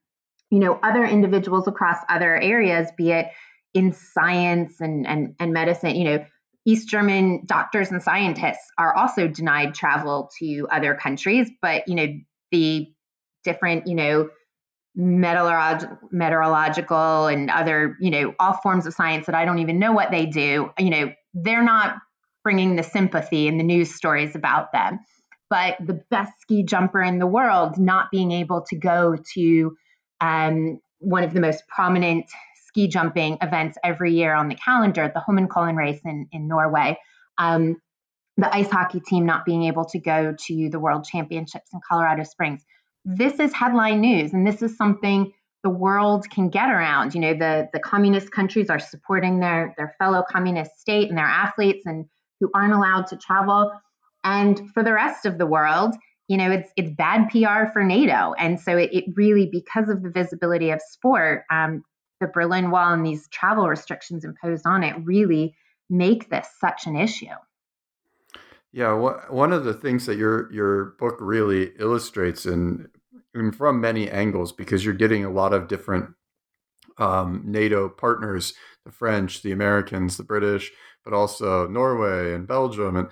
you 0.50 0.60
know, 0.60 0.80
other 0.82 1.04
individuals 1.04 1.68
across 1.68 1.98
other 2.10 2.40
areas, 2.40 2.90
be 2.98 3.12
it 3.12 3.28
in 3.74 3.94
science 3.94 4.80
and, 4.80 5.06
and, 5.06 5.36
and 5.40 5.54
medicine, 5.54 5.96
you 5.96 6.06
know, 6.06 6.26
East 6.66 6.90
German 6.90 7.44
doctors 7.46 7.92
and 7.92 8.04
scientists 8.04 8.72
are 8.78 8.96
also 8.96 9.28
denied 9.28 9.74
travel 9.74 10.30
to 10.40 10.68
other 10.72 10.96
countries, 10.96 11.50
but, 11.62 11.88
you 11.88 11.96
know, 11.96 12.08
the 12.52 12.88
different, 13.44 13.88
you 13.88 13.96
know, 13.96 14.30
meteorolog- 14.98 15.98
meteorological 16.12 17.28
and 17.28 17.50
other, 17.50 17.96
you 18.02 18.10
know, 18.10 18.34
all 18.40 18.54
forms 18.54 18.86
of 18.86 18.94
science 18.94 19.28
that 19.28 19.36
I 19.36 19.46
don't 19.46 19.60
even 19.60 19.80
know 19.80 19.92
what 19.92 20.12
they 20.12 20.26
do, 20.26 20.72
you 20.78 20.90
know, 20.90 21.14
they're 21.34 21.64
not 21.64 21.98
bringing 22.48 22.78
the 22.78 22.84
sympathy 22.84 23.50
and 23.50 23.60
the 23.60 23.64
news 23.64 23.94
stories 23.94 24.34
about 24.34 24.72
them. 24.72 24.98
But 25.50 25.76
the 25.86 26.02
best 26.10 26.32
ski 26.40 26.64
jumper 26.64 27.04
in 27.04 27.20
the 27.20 27.28
world 27.28 27.78
not 27.78 28.10
being 28.10 28.32
able 28.32 28.62
to 28.70 28.76
go 28.78 29.18
to 29.34 29.76
um, 30.22 30.80
one 31.00 31.26
of 31.26 31.34
the 31.34 31.42
most 31.42 31.68
prominent 31.68 32.26
ski 32.66 32.88
jumping 32.88 33.38
events 33.42 33.78
every 33.84 34.14
year 34.14 34.34
on 34.34 34.48
the 34.48 34.56
calendar, 34.56 35.12
the 35.14 35.20
Holmenkollen 35.20 35.76
race 35.76 36.00
in, 36.06 36.30
in 36.32 36.48
Norway. 36.48 36.98
Um, 37.38 37.82
the 38.38 38.56
ice 38.56 38.72
hockey 38.72 39.02
team 39.02 39.26
not 39.26 39.44
being 39.44 39.64
able 39.64 39.84
to 39.84 40.00
go 40.00 40.34
to 40.48 40.70
the 40.70 40.80
world 40.80 41.04
championships 41.04 41.74
in 41.74 41.82
Colorado 41.86 42.24
Springs. 42.24 42.64
This 43.04 43.42
is 43.42 43.52
headline 43.52 44.00
news, 44.00 44.32
and 44.32 44.48
this 44.48 44.62
is 44.62 44.78
something 44.78 45.34
the 45.64 45.70
world 45.70 46.30
can 46.30 46.48
get 46.48 46.70
around. 46.70 47.14
You 47.14 47.20
know, 47.20 47.34
the, 47.34 47.68
the 47.74 47.80
communist 47.82 48.32
countries 48.32 48.70
are 48.70 48.80
supporting 48.80 49.42
their, 49.42 49.74
their 49.76 49.96
fellow 50.00 50.24
communist 50.32 50.80
state 50.80 51.10
and 51.10 51.18
their 51.18 51.26
athletes, 51.26 51.86
and 51.86 52.06
who 52.40 52.50
aren't 52.54 52.74
allowed 52.74 53.08
to 53.08 53.18
travel. 53.18 53.72
And 54.24 54.70
for 54.74 54.84
the 54.84 54.94
rest 54.94 55.26
of 55.26 55.38
the 55.38 55.46
world, 55.46 55.96
you 56.28 56.38
know, 56.38 56.52
it's 56.52 56.72
it's 56.76 56.92
bad 56.92 57.30
PR 57.30 57.72
for 57.72 57.84
NATO. 57.84 58.34
And 58.38 58.60
so 58.60 58.78
it, 58.78 58.90
it 58.92 59.06
really, 59.16 59.48
because 59.52 59.90
of 59.90 60.04
the 60.04 60.10
visibility 60.10 60.72
of 60.72 60.82
sport, 60.82 61.44
um, 61.50 61.84
the 62.20 62.28
Berlin 62.28 62.72
Wall 62.72 62.94
and 62.94 63.06
these 63.06 63.28
travel 63.30 63.68
restrictions 63.68 64.26
imposed 64.26 64.66
on 64.66 64.84
it 64.84 64.96
really 65.04 65.56
make 65.90 66.30
this 66.30 66.48
such 66.60 66.86
an 66.86 66.96
issue. 66.96 67.28
Yeah, 68.74 68.94
one 69.30 69.54
of 69.54 69.64
the 69.64 69.74
things 69.74 70.06
that 70.06 70.18
your 70.18 70.52
your 70.52 70.96
book 71.00 71.16
really 71.20 71.72
illustrates, 71.80 72.46
and 72.46 72.90
from 73.54 73.80
many 73.80 74.10
angles, 74.10 74.52
because 74.52 74.84
you're 74.84 74.94
getting 74.94 75.24
a 75.24 75.32
lot 75.32 75.54
of 75.54 75.68
different 75.68 76.14
um, 76.98 77.44
NATO 77.46 77.90
partners, 77.90 78.54
the 78.86 78.92
French, 78.92 79.42
the 79.42 79.52
Americans, 79.52 80.18
the 80.18 80.24
British, 80.24 80.72
but 81.08 81.16
also 81.16 81.68
Norway 81.68 82.34
and 82.34 82.46
Belgium, 82.46 82.98
and 82.98 83.08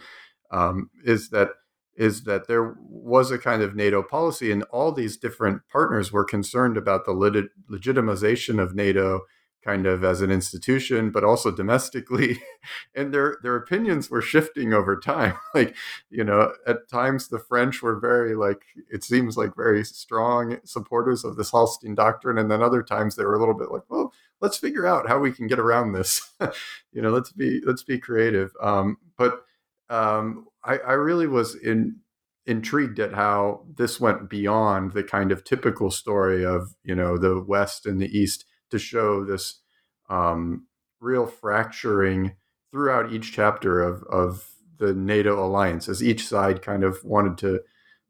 um, 0.51 0.89
is 1.05 1.29
that 1.29 1.51
is 1.95 2.23
that 2.23 2.49
there 2.49 2.75
was 2.81 3.31
a 3.31 3.37
kind 3.37 3.61
of 3.61 3.73
NATO 3.73 4.03
policy, 4.03 4.51
and 4.51 4.63
all 4.63 4.91
these 4.91 5.15
different 5.15 5.61
partners 5.71 6.11
were 6.11 6.25
concerned 6.25 6.75
about 6.75 7.05
the 7.05 7.13
lit- 7.13 7.51
legitimization 7.71 8.61
of 8.61 8.75
NATO 8.75 9.21
kind 9.63 9.87
of 9.87 10.03
as 10.03 10.21
an 10.21 10.29
institution, 10.29 11.09
but 11.09 11.23
also 11.23 11.51
domestically. 11.51 12.41
and 12.95 13.13
their 13.13 13.37
their 13.43 13.55
opinions 13.55 14.09
were 14.09 14.21
shifting 14.21 14.73
over 14.73 14.99
time. 14.99 15.37
like, 15.55 15.73
you 16.09 16.25
know, 16.25 16.51
at 16.67 16.89
times 16.89 17.29
the 17.29 17.39
French 17.39 17.81
were 17.81 17.97
very 17.97 18.35
like 18.35 18.61
it 18.91 19.05
seems 19.05 19.37
like 19.37 19.55
very 19.55 19.85
strong 19.85 20.57
supporters 20.65 21.23
of 21.23 21.37
this 21.37 21.51
Hallstein 21.51 21.95
doctrine, 21.95 22.37
and 22.37 22.51
then 22.51 22.61
other 22.61 22.83
times 22.83 23.15
they 23.15 23.23
were 23.23 23.35
a 23.35 23.39
little 23.39 23.57
bit 23.57 23.71
like, 23.71 23.83
well, 23.87 24.13
let's 24.45 24.57
figure 24.57 24.85
out 24.85 25.07
how 25.07 25.17
we 25.17 25.31
can 25.31 25.47
get 25.47 25.57
around 25.57 25.93
this. 25.93 26.21
you 26.93 27.01
know, 27.01 27.09
let's 27.09 27.31
be 27.31 27.61
let's 27.65 27.83
be 27.83 27.97
creative. 27.97 28.51
Um, 28.61 28.97
but 29.17 29.43
um, 29.89 30.45
I, 30.63 30.77
I 30.77 30.93
really 30.93 31.27
was 31.27 31.55
in 31.55 31.97
intrigued 32.45 32.99
at 32.99 33.13
how 33.13 33.65
this 33.75 33.99
went 33.99 34.29
beyond 34.29 34.93
the 34.93 35.03
kind 35.03 35.31
of 35.31 35.43
typical 35.43 35.89
story 35.89 36.45
of 36.45 36.75
you 36.83 36.93
know 36.93 37.17
the 37.17 37.41
West 37.41 37.87
and 37.87 37.99
the 37.99 38.17
East 38.17 38.45
to 38.69 38.77
show 38.77 39.25
this 39.25 39.61
um, 40.09 40.67
real 40.99 41.25
fracturing 41.25 42.35
throughout 42.71 43.11
each 43.11 43.31
chapter 43.31 43.81
of, 43.81 44.03
of 44.03 44.51
the 44.77 44.93
NATO 44.93 45.43
alliance, 45.43 45.89
as 45.89 46.03
each 46.03 46.27
side 46.27 46.61
kind 46.61 46.83
of 46.83 47.03
wanted 47.03 47.37
to 47.39 47.61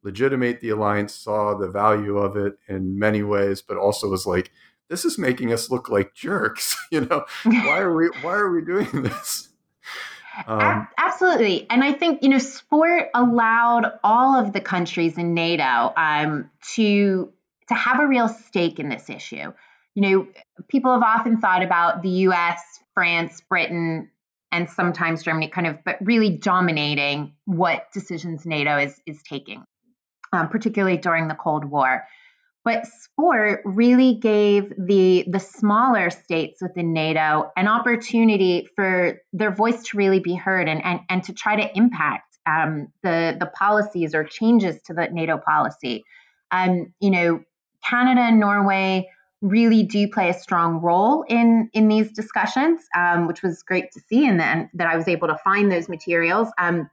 legitimate 0.04 0.60
the 0.60 0.70
alliance, 0.70 1.14
saw 1.14 1.56
the 1.56 1.70
value 1.70 2.18
of 2.18 2.36
it 2.36 2.58
in 2.68 2.98
many 2.98 3.24
ways, 3.24 3.62
but 3.62 3.78
also 3.78 4.10
was 4.10 4.26
like, 4.26 4.52
this 4.90 5.06
is 5.06 5.18
making 5.18 5.52
us 5.52 5.70
look 5.70 5.90
like 5.90 6.14
jerks. 6.14 6.76
you 6.92 7.02
know, 7.02 7.26
why 7.44 7.80
are 7.80 7.96
we 7.96 8.10
why 8.22 8.34
are 8.34 8.52
we 8.52 8.62
doing 8.64 9.04
this? 9.04 9.50
Um, 10.48 10.88
Absolutely. 10.98 11.66
And 11.70 11.82
I 11.82 11.94
think, 11.94 12.22
you 12.22 12.28
know, 12.28 12.40
sport 12.40 13.08
allowed 13.14 13.90
all 14.04 14.38
of 14.38 14.52
the 14.52 14.60
countries 14.60 15.18
in 15.18 15.34
NATO 15.34 15.94
um, 15.96 16.50
to 16.74 17.32
to 17.70 17.74
have 17.74 18.00
a 18.00 18.08
real 18.08 18.28
stake 18.28 18.80
in 18.80 18.90
this 18.90 19.10
issue 19.10 19.54
you 19.96 20.02
know, 20.02 20.28
people 20.68 20.94
have 20.94 21.02
often 21.02 21.40
thought 21.40 21.64
about 21.64 22.04
the 22.04 22.10
US, 22.10 22.62
France, 22.94 23.42
Britain, 23.50 24.12
and 24.52 24.70
sometimes 24.70 25.24
Germany 25.24 25.48
kind 25.48 25.68
of, 25.68 25.84
but 25.84 25.98
really 26.02 26.30
dominating 26.30 27.34
what 27.46 27.92
decisions 27.94 28.46
NATO 28.46 28.78
is, 28.78 29.02
is 29.06 29.22
taking, 29.24 29.64
um, 30.34 30.50
particularly 30.50 30.98
during 30.98 31.28
the 31.28 31.34
Cold 31.34 31.66
War. 31.66 32.04
But 32.66 32.88
sport 32.88 33.62
really 33.64 34.16
gave 34.16 34.74
the 34.78 35.24
the 35.28 35.40
smaller 35.40 36.10
states 36.10 36.62
within 36.62 36.94
NATO 36.94 37.52
an 37.56 37.68
opportunity 37.68 38.68
for 38.76 39.22
their 39.32 39.54
voice 39.54 39.84
to 39.84 39.98
really 39.98 40.20
be 40.20 40.34
heard 40.34 40.68
and 40.68 40.84
and, 40.84 41.00
and 41.08 41.24
to 41.26 41.34
try 41.34 41.56
to 41.56 41.78
impact 41.78 42.40
um, 42.48 42.88
the 43.04 43.38
the 43.40 43.46
policies 43.46 44.16
or 44.16 44.24
changes 44.24 44.82
to 44.88 44.94
the 44.96 45.08
NATO 45.12 45.38
policy. 45.38 46.04
Um, 46.52 46.94
you 47.00 47.12
know, 47.12 47.42
Canada 47.88 48.22
and 48.22 48.40
Norway 48.40 49.10
really 49.42 49.84
do 49.84 50.08
play 50.08 50.30
a 50.30 50.34
strong 50.34 50.82
role 50.82 51.24
in 51.28 51.70
in 51.74 51.88
these 51.88 52.12
discussions, 52.14 52.82
um, 52.98 53.28
which 53.28 53.44
was 53.44 53.62
great 53.62 53.92
to 53.92 54.00
see, 54.10 54.28
and 54.28 54.40
then 54.40 54.72
that 54.74 54.88
I 54.88 54.98
was 54.98 55.08
able 55.08 55.28
to 55.28 55.38
find 55.44 55.72
those 55.72 55.88
materials. 55.88 56.48
Um, 56.58 56.90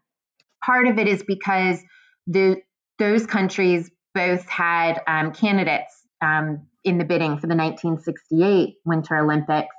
part 0.63 0.87
of 0.87 0.99
it 0.99 1.09
is 1.09 1.23
because 1.23 1.79
the 2.27 2.61
those 2.99 3.27
countries 3.27 3.91
both 4.15 4.49
had 4.49 5.01
um, 5.07 5.33
candidates 5.33 6.07
um, 6.21 6.67
in 6.85 6.99
the 6.99 7.05
bidding 7.05 7.39
for 7.39 7.47
the 7.47 7.57
1968 7.57 8.77
Winter 8.85 9.17
Olympics. 9.17 9.75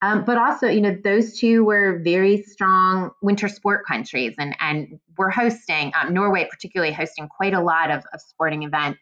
Um, 0.00 0.24
but 0.24 0.38
also, 0.38 0.68
you 0.68 0.80
know, 0.80 0.96
those 1.02 1.36
two 1.38 1.64
were 1.64 2.00
very 2.04 2.42
strong 2.42 3.10
winter 3.20 3.48
sport 3.48 3.84
countries, 3.84 4.34
and 4.38 4.54
and 4.60 5.00
we're 5.16 5.30
hosting 5.30 5.92
um, 6.00 6.14
Norway, 6.14 6.46
particularly 6.48 6.92
hosting 6.92 7.26
quite 7.28 7.52
a 7.52 7.60
lot 7.60 7.90
of, 7.90 8.04
of 8.12 8.20
sporting 8.20 8.62
events 8.62 9.00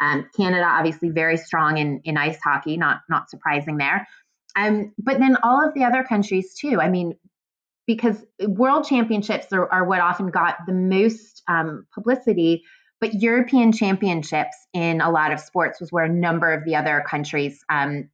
um, 0.00 0.28
Canada, 0.36 0.64
obviously, 0.64 1.10
very 1.10 1.36
strong 1.36 1.78
in, 1.78 2.00
in 2.04 2.16
ice 2.16 2.38
hockey, 2.42 2.76
not 2.76 3.00
not 3.08 3.30
surprising 3.30 3.76
there. 3.76 4.06
Um, 4.56 4.92
but 4.98 5.18
then 5.18 5.36
all 5.42 5.66
of 5.66 5.74
the 5.74 5.84
other 5.84 6.04
countries 6.04 6.54
too. 6.54 6.80
I 6.80 6.88
mean, 6.88 7.14
because 7.86 8.24
world 8.40 8.86
championships 8.86 9.52
are, 9.52 9.70
are 9.72 9.84
what 9.84 10.00
often 10.00 10.30
got 10.30 10.58
the 10.66 10.72
most 10.72 11.42
publicity, 11.94 12.62
but 13.04 13.20
European 13.20 13.70
championships 13.70 14.56
in 14.72 15.02
a 15.02 15.10
lot 15.10 15.30
of 15.30 15.38
sports 15.38 15.78
was 15.78 15.92
where 15.92 16.04
a 16.04 16.08
number 16.08 16.54
of 16.54 16.64
the 16.64 16.74
other 16.74 17.04
countries 17.06 17.62
um, 17.68 18.08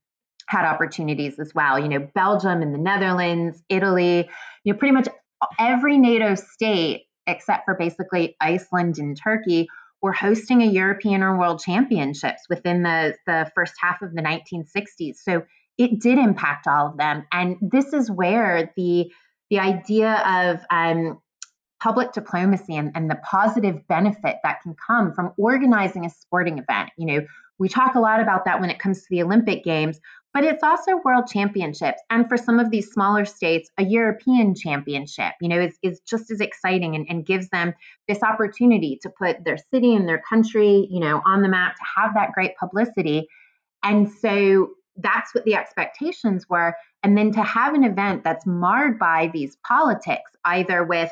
had 0.49 0.65
opportunities 0.65 1.39
as 1.39 1.53
well. 1.55 1.79
You 1.79 1.89
know, 1.89 2.09
Belgium 2.13 2.61
and 2.61 2.75
the 2.75 2.79
Netherlands, 2.79 3.63
Italy, 3.69 4.29
you 4.65 4.73
know, 4.73 4.77
pretty 4.77 4.93
much 4.93 5.07
every 5.61 5.97
NATO 5.97 6.35
state 6.35 7.03
except 7.29 7.67
for 7.67 7.77
basically 7.77 8.35
Iceland 8.41 8.99
and 8.99 9.17
Turkey 9.17 9.69
were 10.03 10.13
hosting 10.13 10.61
a 10.61 10.67
European 10.67 11.23
or 11.23 11.39
World 11.39 11.63
Championships 11.65 12.43
within 12.51 12.83
the, 12.83 13.15
the 13.29 13.49
first 13.55 13.75
half 13.81 14.03
of 14.03 14.13
the 14.13 14.23
1960s. 14.23 15.19
So 15.23 15.45
it 15.79 16.01
did 16.01 16.19
impact 16.19 16.67
all 16.67 16.89
of 16.89 16.97
them. 16.97 17.29
And 17.31 17.59
this 17.61 17.93
is 17.93 18.11
where 18.11 18.73
the, 18.77 19.13
the 19.51 19.61
idea 19.61 20.15
of 20.27 20.65
um, 20.69 21.21
public 21.81 22.13
diplomacy 22.13 22.77
and, 22.77 22.93
and 22.95 23.11
the 23.11 23.19
positive 23.29 23.87
benefit 23.89 24.37
that 24.43 24.63
can 24.63 24.75
come 24.87 25.13
from 25.13 25.33
organizing 25.39 26.05
a 26.05 26.11
sporting 26.11 26.59
event. 26.59 26.91
You 26.97 27.07
know, 27.07 27.27
we 27.59 27.69
talk 27.69 27.95
a 27.95 28.01
lot 28.01 28.21
about 28.21 28.45
that 28.45 28.61
when 28.61 28.71
it 28.71 28.79
comes 28.79 29.01
to 29.01 29.07
the 29.11 29.23
Olympic 29.23 29.65
Games, 29.65 30.01
but 30.33 30.45
it's 30.45 30.63
also 30.63 31.01
world 31.05 31.27
championships. 31.27 32.01
And 32.09 32.29
for 32.29 32.37
some 32.37 32.59
of 32.59 32.71
these 32.71 32.91
smaller 32.91 33.25
states, 33.25 33.71
a 33.79 33.85
European 33.85 34.55
championship, 34.55 35.33
you 35.41 35.49
know, 35.49 35.61
is, 35.61 35.77
is 35.83 36.01
just 36.01 36.31
as 36.31 36.41
exciting 36.41 36.95
and, 36.95 37.07
and 37.09 37.27
gives 37.27 37.49
them 37.49 37.75
this 38.09 38.23
opportunity 38.23 38.99
to 39.03 39.11
put 39.11 39.45
their 39.45 39.59
city 39.73 39.95
and 39.95 40.09
their 40.09 40.23
country, 40.29 40.87
you 40.91 41.01
know, 41.01 41.21
on 41.25 41.43
the 41.43 41.49
map 41.49 41.77
to 41.77 41.83
have 41.97 42.15
that 42.15 42.33
great 42.33 42.57
publicity. 42.57 43.27
And 43.83 44.11
so 44.11 44.71
that's 44.97 45.35
what 45.35 45.45
the 45.45 45.55
expectations 45.55 46.49
were. 46.49 46.75
And 47.03 47.17
then 47.17 47.33
to 47.33 47.43
have 47.43 47.75
an 47.75 47.85
event 47.85 48.23
that's 48.23 48.47
marred 48.47 48.99
by 48.99 49.31
these 49.33 49.57
politics, 49.67 50.31
either 50.45 50.85
with, 50.85 51.11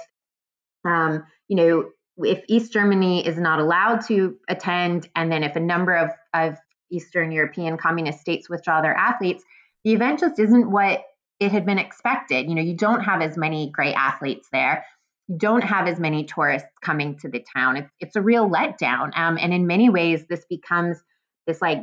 um, 0.85 1.25
you 1.49 1.57
know, 1.57 1.91
if 2.19 2.43
East 2.49 2.73
Germany 2.73 3.27
is 3.27 3.39
not 3.39 3.61
allowed 3.61 4.05
to 4.07 4.37
attend, 4.49 5.09
and 5.15 5.31
then 5.31 5.43
if 5.43 5.57
a 5.57 5.61
number 5.61 5.95
of, 5.95 6.11
of 6.35 6.57
Eastern 6.91 7.31
European 7.31 7.77
communist 7.77 8.21
states 8.21 8.49
withdraw 8.49 8.81
their 8.81 8.95
athletes, 8.95 9.45
the 9.85 9.93
event 9.93 10.21
just 10.21 10.39
isn't 10.39 10.71
what 10.71 11.05
it 11.41 11.53
had 11.53 11.65
been 11.65 11.79
expected. 11.79 12.49
You 12.49 12.55
know, 12.55 12.63
you 12.63 12.77
don't 12.77 13.01
have 13.01 13.23
as 13.23 13.37
many 13.37 13.71
great 13.71 13.95
athletes 13.95 14.49
there. 14.53 14.85
You 15.29 15.39
don't 15.39 15.63
have 15.63 15.87
as 15.87 16.01
many 16.01 16.25
tourists 16.25 16.69
coming 16.83 17.17
to 17.19 17.29
the 17.29 17.45
town. 17.55 17.77
It's, 17.77 17.91
it's 18.01 18.17
a 18.17 18.23
real 18.23 18.49
letdown. 18.49 19.17
Um, 19.17 19.39
and 19.39 19.53
in 19.53 19.67
many 19.67 19.89
ways, 19.89 20.25
this 20.29 20.45
becomes 20.49 20.99
this 21.47 21.63
like 21.63 21.83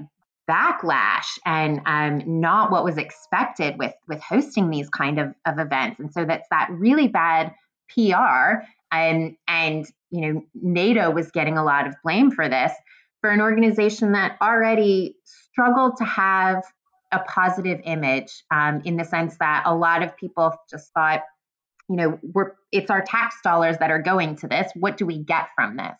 backlash 0.49 1.25
and 1.45 1.81
um, 1.85 2.21
not 2.39 2.71
what 2.71 2.83
was 2.83 2.97
expected 2.97 3.77
with 3.77 3.93
with 4.07 4.21
hosting 4.21 4.69
these 4.69 4.89
kind 4.89 5.19
of, 5.19 5.33
of 5.45 5.59
events. 5.59 5.99
And 5.99 6.11
so 6.11 6.25
that's 6.25 6.47
that 6.51 6.69
really 6.71 7.07
bad 7.07 7.53
PR. 7.89 8.63
Um, 8.91 9.37
and 9.47 9.85
you 10.11 10.21
know, 10.21 10.43
NATO 10.53 11.11
was 11.11 11.31
getting 11.31 11.57
a 11.57 11.63
lot 11.63 11.87
of 11.87 11.95
blame 12.03 12.31
for 12.31 12.47
this 12.47 12.71
for 13.21 13.31
an 13.31 13.41
organization 13.41 14.11
that 14.11 14.37
already 14.41 15.15
struggled 15.23 15.97
to 15.97 16.05
have 16.05 16.63
a 17.11 17.19
positive 17.19 17.81
image 17.83 18.43
um, 18.51 18.81
in 18.85 18.97
the 18.97 19.03
sense 19.03 19.37
that 19.39 19.63
a 19.65 19.75
lot 19.75 20.03
of 20.03 20.15
people 20.15 20.53
just 20.69 20.91
thought, 20.93 21.21
you 21.89 21.95
know, 21.95 22.19
we're 22.21 22.51
it's 22.71 22.91
our 22.91 23.01
tax 23.01 23.37
dollars 23.43 23.77
that 23.79 23.89
are 23.89 24.01
going 24.01 24.35
to 24.37 24.47
this. 24.47 24.71
What 24.75 24.97
do 24.97 25.05
we 25.05 25.23
get 25.23 25.47
from 25.55 25.77
this? 25.77 25.97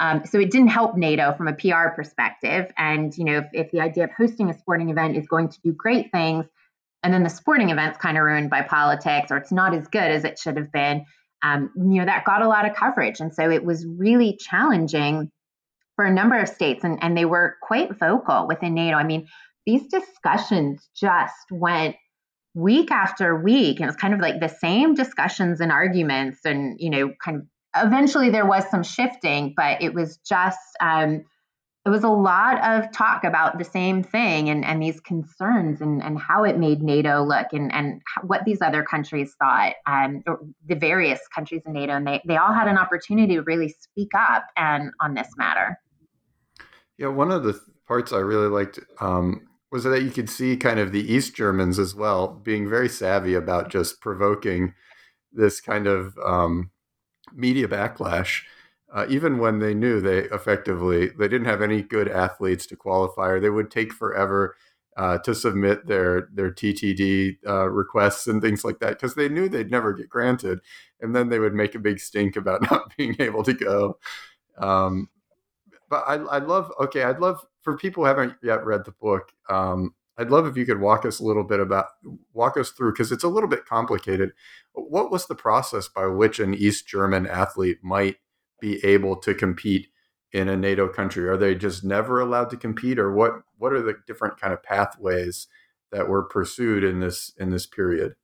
Um, 0.00 0.24
so 0.24 0.38
it 0.38 0.50
didn't 0.50 0.68
help 0.68 0.96
NATO 0.96 1.34
from 1.34 1.48
a 1.48 1.54
PR 1.54 1.88
perspective. 1.94 2.70
And 2.76 3.16
you 3.16 3.24
know, 3.24 3.38
if, 3.38 3.46
if 3.52 3.70
the 3.70 3.80
idea 3.80 4.04
of 4.04 4.10
hosting 4.10 4.50
a 4.50 4.58
sporting 4.58 4.90
event 4.90 5.16
is 5.16 5.26
going 5.26 5.48
to 5.48 5.60
do 5.62 5.72
great 5.72 6.12
things, 6.12 6.46
and 7.02 7.14
then 7.14 7.22
the 7.22 7.30
sporting 7.30 7.70
event's 7.70 7.98
kind 7.98 8.16
of 8.16 8.24
ruined 8.24 8.50
by 8.50 8.62
politics, 8.62 9.30
or 9.30 9.36
it's 9.36 9.52
not 9.52 9.74
as 9.74 9.88
good 9.88 10.10
as 10.10 10.24
it 10.24 10.38
should 10.38 10.56
have 10.56 10.72
been, 10.72 11.04
um, 11.42 11.70
you 11.76 12.00
know, 12.00 12.04
that 12.04 12.24
got 12.24 12.42
a 12.42 12.48
lot 12.48 12.68
of 12.68 12.74
coverage. 12.74 13.20
And 13.20 13.34
so 13.34 13.50
it 13.50 13.64
was 13.64 13.86
really 13.86 14.36
challenging 14.36 15.30
for 15.96 16.04
a 16.04 16.12
number 16.12 16.38
of 16.38 16.48
states, 16.48 16.84
and, 16.84 16.98
and 17.02 17.16
they 17.16 17.24
were 17.24 17.56
quite 17.62 17.98
vocal 17.98 18.46
within 18.46 18.74
NATO. 18.74 18.96
I 18.96 19.04
mean, 19.04 19.26
these 19.66 19.86
discussions 19.88 20.88
just 20.94 21.34
went 21.50 21.96
week 22.54 22.90
after 22.90 23.36
week, 23.36 23.80
and 23.80 23.84
it 23.84 23.88
was 23.88 23.96
kind 23.96 24.14
of 24.14 24.20
like 24.20 24.40
the 24.40 24.48
same 24.48 24.94
discussions 24.94 25.60
and 25.60 25.72
arguments, 25.72 26.40
and 26.44 26.76
you 26.78 26.90
know, 26.90 27.12
kind 27.22 27.38
of 27.38 27.86
eventually 27.86 28.30
there 28.30 28.46
was 28.46 28.68
some 28.70 28.82
shifting, 28.82 29.54
but 29.56 29.82
it 29.82 29.92
was 29.92 30.18
just 30.18 30.58
um, 30.80 31.24
it 31.88 31.90
was 31.90 32.04
a 32.04 32.10
lot 32.10 32.62
of 32.62 32.92
talk 32.92 33.24
about 33.24 33.56
the 33.56 33.64
same 33.64 34.02
thing 34.02 34.50
and, 34.50 34.62
and 34.62 34.82
these 34.82 35.00
concerns 35.00 35.80
and, 35.80 36.02
and 36.02 36.20
how 36.20 36.44
it 36.44 36.58
made 36.58 36.82
NATO 36.82 37.24
look 37.24 37.46
and, 37.52 37.72
and 37.72 38.02
what 38.24 38.44
these 38.44 38.60
other 38.60 38.82
countries 38.82 39.34
thought, 39.38 39.72
um, 39.86 40.22
the 40.66 40.74
various 40.74 41.18
countries 41.34 41.62
in 41.64 41.72
NATO, 41.72 41.94
and 41.94 42.06
they, 42.06 42.20
they 42.26 42.36
all 42.36 42.52
had 42.52 42.68
an 42.68 42.76
opportunity 42.76 43.36
to 43.36 43.40
really 43.40 43.70
speak 43.70 44.10
up 44.14 44.44
and 44.54 44.90
on 45.00 45.14
this 45.14 45.28
matter. 45.38 45.80
Yeah, 46.98 47.08
one 47.08 47.30
of 47.30 47.42
the 47.42 47.58
parts 47.86 48.12
I 48.12 48.18
really 48.18 48.48
liked 48.48 48.80
um, 49.00 49.48
was 49.72 49.84
that 49.84 50.02
you 50.02 50.10
could 50.10 50.28
see 50.28 50.58
kind 50.58 50.78
of 50.78 50.92
the 50.92 51.10
East 51.10 51.34
Germans 51.34 51.78
as 51.78 51.94
well 51.94 52.28
being 52.28 52.68
very 52.68 52.90
savvy 52.90 53.32
about 53.32 53.70
just 53.70 54.02
provoking 54.02 54.74
this 55.32 55.62
kind 55.62 55.86
of 55.86 56.18
um, 56.22 56.70
media 57.32 57.66
backlash. 57.66 58.42
Uh, 58.92 59.04
even 59.08 59.38
when 59.38 59.58
they 59.58 59.74
knew 59.74 60.00
they 60.00 60.20
effectively 60.30 61.08
they 61.08 61.28
didn't 61.28 61.44
have 61.44 61.60
any 61.60 61.82
good 61.82 62.08
athletes 62.08 62.64
to 62.66 62.74
qualify 62.74 63.28
or 63.28 63.38
they 63.38 63.50
would 63.50 63.70
take 63.70 63.92
forever 63.92 64.56
uh, 64.98 65.16
to 65.18 65.32
submit 65.34 65.86
their 65.86 66.28
their 66.34 66.50
TTD 66.50 67.38
uh, 67.46 67.70
requests 67.70 68.26
and 68.26 68.42
things 68.42 68.64
like 68.64 68.80
that 68.80 68.90
because 68.90 69.14
they 69.14 69.28
knew 69.28 69.48
they'd 69.48 69.70
never 69.70 69.92
get 69.92 70.08
granted, 70.08 70.58
and 71.00 71.14
then 71.14 71.28
they 71.28 71.38
would 71.38 71.54
make 71.54 71.76
a 71.76 71.78
big 71.78 72.00
stink 72.00 72.34
about 72.36 72.62
not 72.70 72.94
being 72.96 73.14
able 73.20 73.44
to 73.44 73.52
go. 73.52 73.98
Um, 74.58 75.08
but 75.88 76.02
I, 76.06 76.14
I 76.14 76.38
love 76.38 76.72
okay, 76.80 77.04
I'd 77.04 77.20
love 77.20 77.40
for 77.62 77.76
people 77.76 78.02
who 78.02 78.08
haven't 78.08 78.34
yet 78.42 78.64
read 78.66 78.84
the 78.84 78.90
book. 78.90 79.30
Um, 79.48 79.94
I'd 80.18 80.30
love 80.30 80.48
if 80.48 80.56
you 80.56 80.66
could 80.66 80.80
walk 80.80 81.06
us 81.06 81.20
a 81.20 81.24
little 81.24 81.44
bit 81.44 81.60
about 81.60 81.86
walk 82.32 82.56
us 82.56 82.70
through 82.70 82.92
because 82.92 83.12
it's 83.12 83.22
a 83.22 83.28
little 83.28 83.48
bit 83.48 83.66
complicated. 83.66 84.32
What 84.72 85.12
was 85.12 85.26
the 85.26 85.36
process 85.36 85.86
by 85.86 86.06
which 86.06 86.40
an 86.40 86.54
East 86.54 86.88
German 86.88 87.24
athlete 87.24 87.78
might 87.84 88.16
be 88.60 88.84
able 88.84 89.16
to 89.16 89.34
compete 89.34 89.88
in 90.32 90.48
a 90.48 90.56
NATO 90.56 90.88
country? 90.88 91.28
Are 91.28 91.36
they 91.36 91.54
just 91.54 91.84
never 91.84 92.20
allowed 92.20 92.50
to 92.50 92.56
compete, 92.56 92.98
or 92.98 93.12
what? 93.12 93.42
What 93.56 93.72
are 93.72 93.82
the 93.82 93.94
different 94.06 94.40
kind 94.40 94.52
of 94.52 94.62
pathways 94.62 95.48
that 95.90 96.08
were 96.08 96.22
pursued 96.22 96.84
in 96.84 97.00
this 97.00 97.32
in 97.38 97.50
this 97.50 97.66
period? 97.66 98.14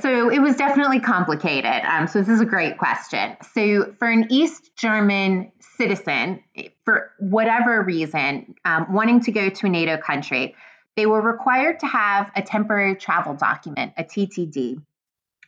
So 0.00 0.28
it 0.28 0.40
was 0.40 0.56
definitely 0.56 1.00
complicated. 1.00 1.84
Um, 1.84 2.08
so 2.08 2.20
this 2.20 2.28
is 2.28 2.40
a 2.40 2.46
great 2.46 2.78
question. 2.78 3.36
So 3.54 3.94
for 3.98 4.10
an 4.10 4.26
East 4.30 4.72
German 4.76 5.52
citizen, 5.76 6.42
for 6.84 7.12
whatever 7.18 7.82
reason, 7.82 8.54
um, 8.64 8.92
wanting 8.92 9.20
to 9.20 9.32
go 9.32 9.50
to 9.50 9.66
a 9.66 9.68
NATO 9.68 9.96
country, 9.96 10.56
they 10.96 11.06
were 11.06 11.20
required 11.20 11.80
to 11.80 11.86
have 11.86 12.30
a 12.34 12.42
temporary 12.42 12.96
travel 12.96 13.34
document, 13.34 13.92
a 13.96 14.04
TTD, 14.04 14.82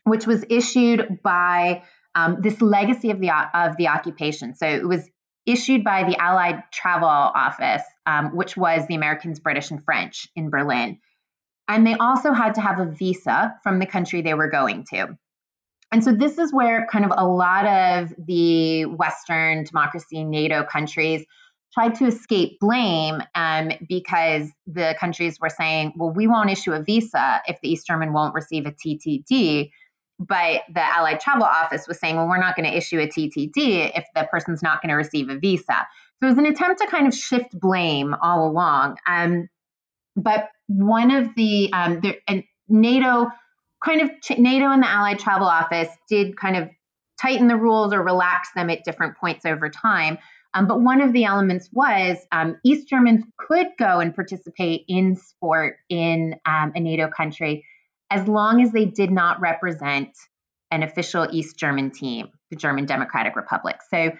which 0.04 0.26
was 0.26 0.44
issued 0.48 1.20
by 1.22 1.82
um, 2.16 2.38
this 2.40 2.60
legacy 2.60 3.10
of 3.10 3.20
the 3.20 3.30
of 3.30 3.76
the 3.76 3.88
occupation. 3.88 4.56
So 4.56 4.66
it 4.66 4.88
was 4.88 5.08
issued 5.46 5.84
by 5.84 6.02
the 6.02 6.16
Allied 6.20 6.64
Travel 6.72 7.08
Office, 7.08 7.82
um, 8.06 8.34
which 8.34 8.56
was 8.56 8.86
the 8.88 8.96
Americans, 8.96 9.38
British, 9.38 9.70
and 9.70 9.84
French 9.84 10.26
in 10.34 10.50
Berlin. 10.50 10.98
And 11.68 11.86
they 11.86 11.94
also 11.94 12.32
had 12.32 12.56
to 12.56 12.60
have 12.60 12.80
a 12.80 12.86
visa 12.86 13.54
from 13.62 13.78
the 13.78 13.86
country 13.86 14.22
they 14.22 14.34
were 14.34 14.50
going 14.50 14.84
to. 14.92 15.16
And 15.92 16.02
so 16.02 16.12
this 16.12 16.38
is 16.38 16.52
where 16.52 16.86
kind 16.90 17.04
of 17.04 17.12
a 17.16 17.26
lot 17.26 17.66
of 17.66 18.12
the 18.18 18.86
Western 18.86 19.64
democracy 19.64 20.24
NATO 20.24 20.64
countries 20.64 21.24
tried 21.72 21.94
to 21.96 22.06
escape 22.06 22.58
blame 22.58 23.22
um, 23.34 23.70
because 23.88 24.48
the 24.66 24.96
countries 24.98 25.38
were 25.40 25.50
saying, 25.50 25.92
well, 25.96 26.10
we 26.10 26.26
won't 26.26 26.50
issue 26.50 26.72
a 26.72 26.82
visa 26.82 27.42
if 27.46 27.60
the 27.60 27.70
East 27.70 27.86
German 27.86 28.12
won't 28.12 28.34
receive 28.34 28.66
a 28.66 28.72
TTD. 28.72 29.70
But 30.18 30.62
the 30.72 30.80
Allied 30.80 31.20
Travel 31.20 31.44
Office 31.44 31.86
was 31.86 32.00
saying, 32.00 32.16
well, 32.16 32.26
we're 32.26 32.40
not 32.40 32.56
going 32.56 32.68
to 32.70 32.76
issue 32.76 32.98
a 32.98 33.06
TTD 33.06 33.92
if 33.94 34.06
the 34.14 34.26
person's 34.30 34.62
not 34.62 34.80
going 34.80 34.90
to 34.90 34.96
receive 34.96 35.28
a 35.28 35.38
visa. 35.38 35.86
So 36.18 36.26
it 36.26 36.30
was 36.30 36.38
an 36.38 36.46
attempt 36.46 36.80
to 36.80 36.86
kind 36.86 37.06
of 37.06 37.14
shift 37.14 37.58
blame 37.58 38.14
all 38.22 38.48
along. 38.48 38.96
Um, 39.06 39.48
but 40.16 40.48
one 40.68 41.10
of 41.10 41.34
the, 41.36 41.70
um, 41.72 42.00
the 42.00 42.16
and 42.26 42.44
NATO 42.68 43.26
kind 43.84 44.00
of 44.00 44.10
NATO 44.38 44.70
and 44.70 44.82
the 44.82 44.88
Allied 44.88 45.18
Travel 45.18 45.46
Office 45.46 45.90
did 46.08 46.36
kind 46.36 46.56
of 46.56 46.70
tighten 47.20 47.48
the 47.48 47.56
rules 47.56 47.92
or 47.92 48.02
relax 48.02 48.50
them 48.54 48.70
at 48.70 48.84
different 48.84 49.16
points 49.16 49.44
over 49.44 49.68
time. 49.68 50.18
Um, 50.54 50.66
but 50.66 50.80
one 50.80 51.02
of 51.02 51.12
the 51.12 51.24
elements 51.24 51.68
was 51.72 52.16
um, 52.32 52.56
East 52.64 52.88
Germans 52.88 53.24
could 53.38 53.68
go 53.78 54.00
and 54.00 54.14
participate 54.14 54.84
in 54.88 55.16
sport 55.16 55.76
in 55.88 56.36
um, 56.46 56.72
a 56.74 56.80
NATO 56.80 57.08
country 57.08 57.64
as 58.10 58.26
long 58.28 58.62
as 58.62 58.72
they 58.72 58.84
did 58.84 59.10
not 59.10 59.40
represent 59.40 60.10
an 60.70 60.82
official 60.82 61.26
East 61.30 61.56
German 61.58 61.90
team, 61.90 62.28
the 62.50 62.56
German 62.56 62.86
Democratic 62.86 63.36
Republic. 63.36 63.76
So 63.90 64.12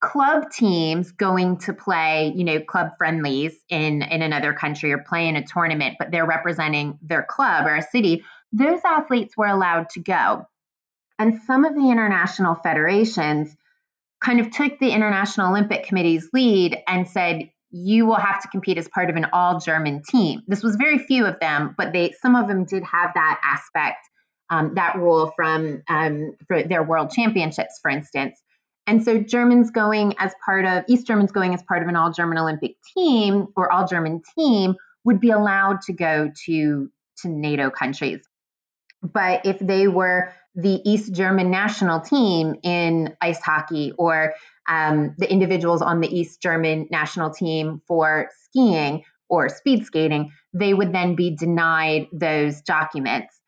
club 0.00 0.50
teams 0.50 1.12
going 1.12 1.58
to 1.58 1.72
play, 1.72 2.32
you 2.34 2.44
know, 2.44 2.60
club 2.60 2.90
friendlies 2.98 3.54
in 3.68 4.02
in 4.02 4.22
another 4.22 4.52
country 4.52 4.92
or 4.92 4.98
play 4.98 5.28
in 5.28 5.36
a 5.36 5.46
tournament, 5.46 5.96
but 5.98 6.10
they're 6.10 6.26
representing 6.26 6.98
their 7.02 7.22
club 7.22 7.66
or 7.66 7.76
a 7.76 7.82
city, 7.82 8.24
those 8.52 8.80
athletes 8.84 9.36
were 9.36 9.46
allowed 9.46 9.88
to 9.90 10.00
go. 10.00 10.46
And 11.18 11.40
some 11.46 11.64
of 11.64 11.74
the 11.74 11.90
international 11.90 12.56
federations 12.56 13.54
kind 14.22 14.40
of 14.40 14.50
took 14.50 14.78
the 14.78 14.90
International 14.90 15.50
Olympic 15.50 15.84
Committee's 15.84 16.28
lead 16.32 16.78
and 16.86 17.08
said, 17.08 17.50
you 17.72 18.04
will 18.04 18.16
have 18.16 18.40
to 18.42 18.48
compete 18.48 18.76
as 18.76 18.86
part 18.88 19.08
of 19.08 19.16
an 19.16 19.26
all 19.32 19.58
German 19.58 20.02
team. 20.06 20.42
This 20.46 20.62
was 20.62 20.76
very 20.76 20.98
few 20.98 21.24
of 21.24 21.40
them, 21.40 21.74
but 21.76 21.92
they 21.92 22.12
some 22.20 22.36
of 22.36 22.46
them 22.46 22.64
did 22.64 22.84
have 22.84 23.10
that 23.14 23.40
aspect, 23.42 23.98
um, 24.50 24.74
that 24.74 24.96
rule 24.96 25.32
from 25.34 25.82
um, 25.88 26.36
their 26.48 26.82
world 26.82 27.10
championships, 27.10 27.78
for 27.80 27.90
instance. 27.90 28.40
And 28.86 29.02
so 29.02 29.18
Germans 29.18 29.70
going 29.70 30.14
as 30.18 30.34
part 30.44 30.66
of 30.66 30.84
East 30.86 31.06
Germans 31.06 31.32
going 31.32 31.54
as 31.54 31.62
part 31.62 31.82
of 31.82 31.88
an 31.88 31.96
all 31.96 32.12
German 32.12 32.36
Olympic 32.36 32.76
team 32.94 33.46
or 33.56 33.72
all 33.72 33.86
German 33.86 34.22
team 34.36 34.74
would 35.04 35.20
be 35.20 35.30
allowed 35.30 35.80
to 35.82 35.92
go 35.92 36.30
to 36.46 36.90
to 37.22 37.28
NATO 37.28 37.70
countries. 37.70 38.20
But 39.02 39.46
if 39.46 39.58
they 39.58 39.88
were 39.88 40.32
the 40.54 40.80
East 40.84 41.12
German 41.12 41.50
national 41.50 42.00
team 42.00 42.56
in 42.62 43.16
ice 43.20 43.40
hockey 43.40 43.92
or 43.96 44.34
um, 44.68 45.14
the 45.18 45.30
individuals 45.30 45.82
on 45.82 46.00
the 46.00 46.08
East 46.08 46.40
German 46.40 46.88
national 46.90 47.30
team 47.30 47.82
for 47.86 48.28
skiing 48.44 49.04
or 49.28 49.48
speed 49.48 49.84
skating, 49.86 50.32
they 50.52 50.74
would 50.74 50.92
then 50.92 51.14
be 51.14 51.34
denied 51.34 52.06
those 52.12 52.60
documents. 52.62 53.38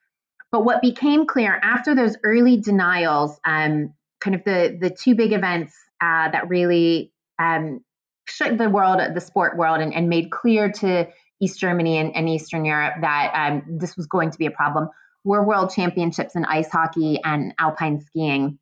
But 0.50 0.64
what 0.64 0.80
became 0.80 1.26
clear 1.26 1.58
after 1.62 1.94
those 1.94 2.16
early 2.24 2.56
denials, 2.58 3.38
um, 3.44 3.92
kind 4.20 4.34
of 4.34 4.44
the 4.44 4.76
the 4.80 4.90
two 4.90 5.14
big 5.14 5.32
events 5.32 5.74
uh, 6.00 6.30
that 6.30 6.48
really 6.48 7.12
um, 7.38 7.80
shook 8.26 8.56
the 8.56 8.70
world, 8.70 9.00
the 9.14 9.20
sport 9.20 9.56
world, 9.56 9.80
and, 9.80 9.92
and 9.92 10.08
made 10.08 10.30
clear 10.30 10.70
to 10.70 11.08
East 11.40 11.58
Germany 11.58 11.98
and, 11.98 12.14
and 12.16 12.28
Eastern 12.28 12.64
Europe 12.64 12.94
that 13.00 13.32
um, 13.34 13.78
this 13.78 13.96
was 13.96 14.06
going 14.06 14.30
to 14.30 14.38
be 14.38 14.46
a 14.46 14.50
problem 14.50 14.88
were 15.24 15.44
world 15.44 15.72
championships 15.74 16.36
in 16.36 16.44
ice 16.44 16.70
hockey 16.70 17.18
and 17.24 17.54
alpine 17.58 18.00
skiing 18.00 18.58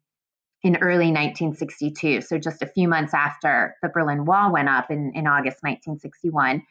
in 0.63 0.77
early 0.77 1.11
1962. 1.11 2.21
So 2.21 2.39
just 2.39 2.63
a 2.63 2.67
few 2.67 2.89
months 2.89 3.15
after 3.15 3.75
the 3.83 3.89
Berlin 3.89 4.25
Wall 4.25 4.53
went 4.53 4.69
up 4.69 4.91
in, 4.91 5.13
in 5.15 5.27
August 5.27 5.59
1961. 5.63 6.63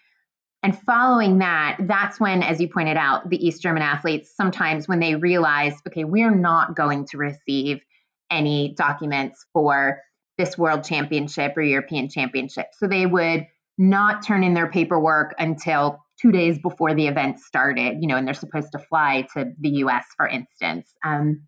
And 0.64 0.80
following 0.80 1.40
that, 1.40 1.78
that's 1.82 2.20
when, 2.20 2.44
as 2.44 2.62
you 2.62 2.70
pointed 2.70 2.96
out, 2.96 3.30
the 3.30 3.46
East 3.46 3.62
German 3.62 3.82
athletes 3.82 4.32
sometimes, 4.36 4.88
when 4.88 5.00
they 5.00 5.16
realized, 5.16 5.78
okay, 5.88 6.04
we're 6.04 6.34
not 6.34 6.76
going 6.76 7.06
to 7.08 7.18
receive 7.18 7.82
any 8.30 8.74
documents 8.78 9.46
for 9.54 10.00
this 10.38 10.58
world 10.58 10.84
championship 10.84 11.58
or 11.58 11.62
European 11.62 12.10
championship. 12.10 12.68
So 12.78 12.88
they 12.88 13.06
would 13.06 13.48
not 13.78 14.26
turn 14.26 14.44
in 14.44 14.54
their 14.54 14.70
paperwork 14.70 15.34
until 15.40 16.00
two 16.22 16.32
days 16.32 16.60
before 16.60 16.94
the 16.94 17.08
event 17.08 17.40
started, 17.40 17.98
you 18.00 18.08
know, 18.08 18.16
and 18.16 18.28
they're 18.28 18.34
supposed 18.34 18.72
to 18.74 18.80
fly 18.80 19.28
to 19.34 19.52
the 19.60 19.70
US, 19.70 20.06
for 20.16 20.28
instance. 20.28 20.94
Um, 21.04 21.42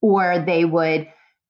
or 0.00 0.38
they 0.38 0.64
would 0.64 1.08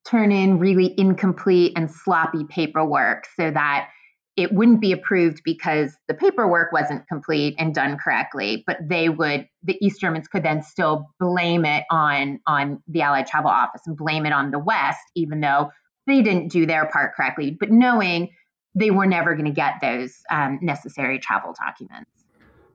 turn 0.09 0.33
in 0.33 0.59
really 0.59 0.95
incomplete 0.99 1.73
and 1.77 1.90
sloppy 1.90 2.45
paperwork 2.45 3.27
so 3.38 3.51
that 3.51 3.88
it 4.37 4.53
wouldn't 4.53 4.81
be 4.81 4.90
approved 4.93 5.43
because 5.45 5.97
the 6.09 6.14
paperwork 6.14 6.73
wasn't 6.73 7.07
complete 7.07 7.55
and 7.59 7.75
done 7.75 7.97
correctly 7.97 8.64
but 8.67 8.79
they 8.87 9.09
would 9.09 9.49
the 9.62 9.79
east 9.85 10.01
germans 10.01 10.29
could 10.29 10.43
then 10.43 10.62
still 10.62 11.07
blame 11.21 11.64
it 11.64 11.85
on 11.90 12.40
on 12.47 12.83
the 12.88 13.03
allied 13.03 13.27
travel 13.27 13.51
office 13.51 13.83
and 13.87 13.97
blame 13.97 14.27
it 14.27 14.33
on 14.33 14.51
the 14.51 14.59
west 14.59 15.01
even 15.14 15.40
though 15.40 15.71
they 16.07 16.21
didn't 16.21 16.49
do 16.49 16.67
their 16.67 16.87
part 16.87 17.14
correctly 17.14 17.57
but 17.59 17.71
knowing 17.71 18.29
they 18.75 18.90
were 18.90 19.07
never 19.07 19.35
going 19.35 19.45
to 19.45 19.53
get 19.53 19.75
those 19.81 20.17
um, 20.31 20.59
necessary 20.61 21.19
travel 21.19 21.55
documents 21.64 22.24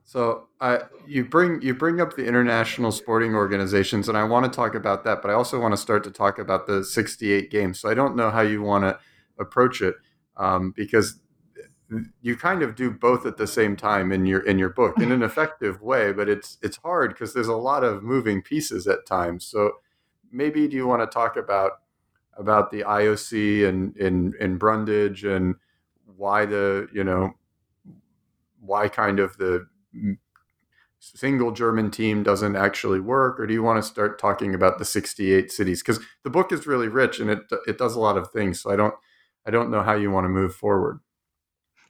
so 0.04 0.48
I, 0.60 0.80
you 1.06 1.24
bring 1.24 1.62
you 1.62 1.74
bring 1.74 2.00
up 2.00 2.16
the 2.16 2.26
international 2.26 2.92
sporting 2.92 3.34
organizations, 3.34 4.08
and 4.08 4.18
I 4.18 4.24
want 4.24 4.50
to 4.50 4.54
talk 4.54 4.74
about 4.74 5.04
that, 5.04 5.22
but 5.22 5.30
I 5.30 5.34
also 5.34 5.60
want 5.60 5.72
to 5.72 5.78
start 5.78 6.04
to 6.04 6.10
talk 6.10 6.38
about 6.38 6.66
the 6.66 6.84
68 6.84 7.50
games. 7.50 7.80
So 7.80 7.88
I 7.88 7.94
don't 7.94 8.16
know 8.16 8.30
how 8.30 8.40
you 8.40 8.62
want 8.62 8.84
to 8.84 8.98
approach 9.38 9.80
it 9.80 9.94
um, 10.36 10.72
because 10.76 11.20
you 12.22 12.36
kind 12.36 12.62
of 12.62 12.76
do 12.76 12.90
both 12.90 13.26
at 13.26 13.36
the 13.36 13.46
same 13.46 13.76
time 13.76 14.12
in 14.12 14.26
your 14.26 14.40
in 14.40 14.58
your 14.58 14.70
book 14.70 14.98
in 14.98 15.12
an 15.12 15.22
effective 15.30 15.82
way, 15.82 16.12
but 16.12 16.28
it's 16.28 16.58
it's 16.62 16.76
hard 16.78 17.10
because 17.10 17.34
there's 17.34 17.48
a 17.48 17.56
lot 17.56 17.84
of 17.84 18.02
moving 18.02 18.42
pieces 18.42 18.86
at 18.86 19.06
times. 19.06 19.44
So 19.46 19.72
maybe 20.30 20.68
do 20.68 20.76
you 20.76 20.86
want 20.86 21.02
to 21.02 21.06
talk 21.06 21.36
about 21.36 21.72
about 22.36 22.70
the 22.70 22.82
IOC 22.82 23.68
and 23.68 23.96
in 23.96 24.34
in 24.40 24.56
Brundage 24.56 25.24
and 25.24 25.56
why 26.16 26.46
the 26.46 26.88
you 26.92 27.04
know 27.04 27.34
why 28.60 28.88
kind 28.88 29.18
of 29.18 29.36
the 29.38 29.66
single 30.98 31.50
German 31.50 31.90
team 31.90 32.22
doesn't 32.22 32.56
actually 32.56 33.00
work, 33.00 33.40
or 33.40 33.46
do 33.46 33.54
you 33.54 33.62
want 33.62 33.82
to 33.82 33.88
start 33.88 34.18
talking 34.18 34.54
about 34.54 34.78
the 34.78 34.84
68 34.84 35.50
cities? 35.50 35.82
Because 35.82 36.00
the 36.24 36.30
book 36.30 36.52
is 36.52 36.66
really 36.66 36.88
rich 36.88 37.20
and 37.20 37.30
it 37.30 37.40
it 37.66 37.78
does 37.78 37.94
a 37.94 38.00
lot 38.00 38.16
of 38.16 38.30
things. 38.30 38.60
So 38.60 38.70
I 38.70 38.76
don't 38.76 38.94
I 39.46 39.50
don't 39.50 39.70
know 39.70 39.82
how 39.82 39.94
you 39.94 40.10
want 40.10 40.24
to 40.24 40.28
move 40.28 40.54
forward. 40.54 41.00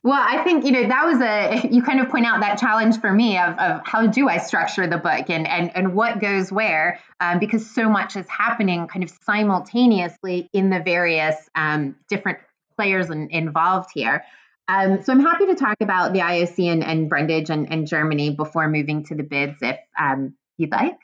Well, 0.02 0.22
I 0.26 0.42
think 0.44 0.64
you 0.64 0.72
know 0.72 0.86
that 0.86 1.04
was 1.04 1.20
a 1.20 1.68
you 1.74 1.82
kind 1.82 2.00
of 2.00 2.08
point 2.08 2.26
out 2.26 2.40
that 2.40 2.58
challenge 2.58 3.00
for 3.00 3.12
me 3.12 3.36
of, 3.36 3.58
of 3.58 3.80
how 3.84 4.06
do 4.06 4.28
I 4.28 4.38
structure 4.38 4.86
the 4.86 4.98
book 4.98 5.28
and 5.28 5.46
and 5.46 5.74
and 5.76 5.94
what 5.94 6.20
goes 6.20 6.50
where 6.50 7.00
um, 7.20 7.38
because 7.38 7.68
so 7.68 7.88
much 7.88 8.16
is 8.16 8.26
happening 8.28 8.86
kind 8.86 9.02
of 9.02 9.10
simultaneously 9.10 10.48
in 10.52 10.70
the 10.70 10.80
various 10.80 11.36
um, 11.54 11.96
different 12.08 12.38
players 12.76 13.10
in, 13.10 13.28
involved 13.30 13.90
here. 13.92 14.24
Um, 14.70 15.02
so 15.02 15.12
I'm 15.12 15.20
happy 15.20 15.46
to 15.46 15.54
talk 15.54 15.76
about 15.80 16.12
the 16.12 16.20
IOC 16.20 16.72
and, 16.72 16.84
and 16.84 17.10
Brundage 17.10 17.50
and, 17.50 17.70
and 17.72 17.86
Germany 17.86 18.30
before 18.30 18.68
moving 18.68 19.04
to 19.06 19.16
the 19.16 19.24
bids, 19.24 19.56
if 19.60 19.78
um, 20.00 20.34
you'd 20.58 20.70
like. 20.70 20.98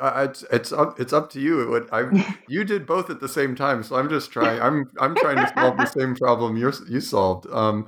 Uh, 0.00 0.26
it's 0.28 0.42
it's 0.50 0.72
up 0.72 0.98
it's 0.98 1.12
up 1.12 1.30
to 1.30 1.40
you. 1.40 1.86
I 1.92 2.36
you 2.48 2.64
did 2.64 2.86
both 2.86 3.10
at 3.10 3.20
the 3.20 3.28
same 3.28 3.54
time, 3.54 3.82
so 3.82 3.96
I'm 3.96 4.08
just 4.08 4.32
trying. 4.32 4.60
I'm 4.60 4.90
I'm 4.98 5.14
trying 5.14 5.36
to 5.36 5.52
solve 5.54 5.76
the 5.76 5.86
same 5.98 6.16
problem 6.16 6.56
you 6.56 6.72
you 6.88 7.00
solved. 7.00 7.46
Um, 7.52 7.86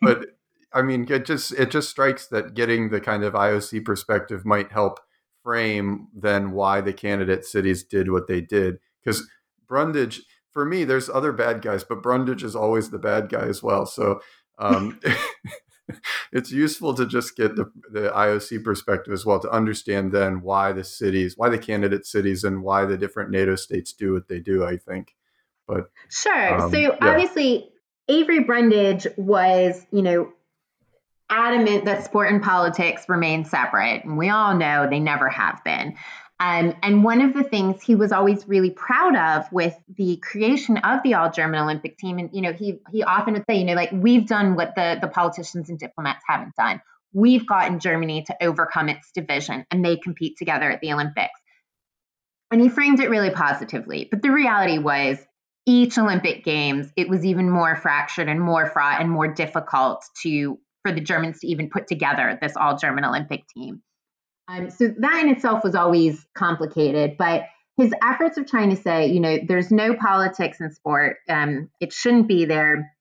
but 0.00 0.26
I 0.72 0.82
mean, 0.82 1.10
it 1.10 1.26
just 1.26 1.52
it 1.52 1.70
just 1.70 1.90
strikes 1.90 2.28
that 2.28 2.54
getting 2.54 2.90
the 2.90 3.00
kind 3.00 3.24
of 3.24 3.34
IOC 3.34 3.84
perspective 3.84 4.46
might 4.46 4.70
help 4.70 5.00
frame 5.42 6.08
then 6.14 6.52
why 6.52 6.80
the 6.80 6.92
candidate 6.92 7.44
cities 7.44 7.82
did 7.82 8.10
what 8.10 8.28
they 8.28 8.40
did. 8.40 8.78
Because 9.02 9.26
Brundage, 9.66 10.22
for 10.52 10.64
me, 10.64 10.84
there's 10.84 11.08
other 11.08 11.32
bad 11.32 11.62
guys, 11.62 11.84
but 11.84 12.02
Brundage 12.02 12.42
is 12.42 12.56
always 12.56 12.90
the 12.90 12.98
bad 12.98 13.28
guy 13.28 13.46
as 13.46 13.62
well. 13.62 13.86
So 13.86 14.20
um, 14.58 15.00
it's 16.32 16.50
useful 16.50 16.94
to 16.94 17.06
just 17.06 17.36
get 17.36 17.56
the, 17.56 17.70
the 17.90 18.10
IOC 18.10 18.64
perspective 18.64 19.12
as 19.12 19.24
well 19.24 19.40
to 19.40 19.50
understand 19.50 20.12
then 20.12 20.42
why 20.42 20.72
the 20.72 20.84
cities, 20.84 21.34
why 21.36 21.48
the 21.48 21.58
candidate 21.58 22.06
cities, 22.06 22.44
and 22.44 22.62
why 22.62 22.84
the 22.84 22.96
different 22.96 23.30
NATO 23.30 23.56
states 23.56 23.92
do 23.92 24.12
what 24.12 24.28
they 24.28 24.40
do. 24.40 24.64
I 24.64 24.76
think, 24.76 25.14
but 25.66 25.90
sure. 26.08 26.60
Um, 26.60 26.70
so 26.70 26.78
yeah. 26.78 26.96
obviously, 27.00 27.70
Avery 28.08 28.40
Brundage 28.40 29.06
was, 29.16 29.86
you 29.92 30.02
know, 30.02 30.32
adamant 31.28 31.84
that 31.84 32.04
sport 32.04 32.32
and 32.32 32.42
politics 32.42 33.08
remain 33.08 33.44
separate, 33.44 34.04
and 34.04 34.18
we 34.18 34.28
all 34.28 34.56
know 34.56 34.88
they 34.88 35.00
never 35.00 35.28
have 35.28 35.62
been. 35.64 35.96
Um, 36.40 36.74
and 36.82 37.04
one 37.04 37.20
of 37.20 37.34
the 37.34 37.44
things 37.44 37.82
he 37.82 37.94
was 37.94 38.12
always 38.12 38.48
really 38.48 38.70
proud 38.70 39.14
of 39.14 39.52
with 39.52 39.76
the 39.94 40.16
creation 40.16 40.78
of 40.78 41.02
the 41.02 41.12
all 41.12 41.30
German 41.30 41.60
Olympic 41.60 41.98
team, 41.98 42.18
and 42.18 42.30
you 42.32 42.40
know, 42.40 42.54
he 42.54 42.80
he 42.90 43.02
often 43.02 43.34
would 43.34 43.44
say, 43.48 43.58
you 43.58 43.64
know, 43.66 43.74
like 43.74 43.90
we've 43.92 44.26
done 44.26 44.56
what 44.56 44.74
the 44.74 44.98
the 45.00 45.08
politicians 45.08 45.68
and 45.68 45.78
diplomats 45.78 46.24
haven't 46.26 46.56
done. 46.56 46.80
We've 47.12 47.46
gotten 47.46 47.78
Germany 47.78 48.24
to 48.26 48.36
overcome 48.42 48.88
its 48.88 49.12
division, 49.12 49.66
and 49.70 49.84
they 49.84 49.98
compete 49.98 50.38
together 50.38 50.70
at 50.70 50.80
the 50.80 50.94
Olympics. 50.94 51.38
And 52.50 52.60
he 52.60 52.70
framed 52.70 53.00
it 53.00 53.10
really 53.10 53.30
positively. 53.30 54.08
But 54.10 54.22
the 54.22 54.30
reality 54.30 54.78
was, 54.78 55.18
each 55.66 55.98
Olympic 55.98 56.42
Games, 56.42 56.90
it 56.96 57.08
was 57.08 57.24
even 57.24 57.50
more 57.50 57.76
fractured 57.76 58.28
and 58.28 58.40
more 58.40 58.66
fraught 58.66 59.00
and 59.00 59.10
more 59.10 59.28
difficult 59.28 60.04
to 60.22 60.58
for 60.82 60.92
the 60.92 61.02
Germans 61.02 61.40
to 61.40 61.48
even 61.48 61.68
put 61.68 61.86
together 61.86 62.38
this 62.40 62.56
all 62.56 62.78
German 62.78 63.04
Olympic 63.04 63.46
team. 63.48 63.82
Um, 64.50 64.70
so 64.70 64.88
that 64.98 65.22
in 65.22 65.30
itself 65.30 65.62
was 65.62 65.74
always 65.74 66.26
complicated, 66.34 67.16
but 67.16 67.44
his 67.76 67.92
efforts 68.02 68.36
of 68.36 68.46
trying 68.46 68.70
to 68.70 68.76
say, 68.76 69.06
you 69.06 69.20
know, 69.20 69.38
there's 69.46 69.70
no 69.70 69.94
politics 69.94 70.60
in 70.60 70.70
sport. 70.72 71.18
Um, 71.28 71.70
it 71.80 71.92
shouldn't 71.92 72.26
be 72.26 72.44
there. 72.44 72.92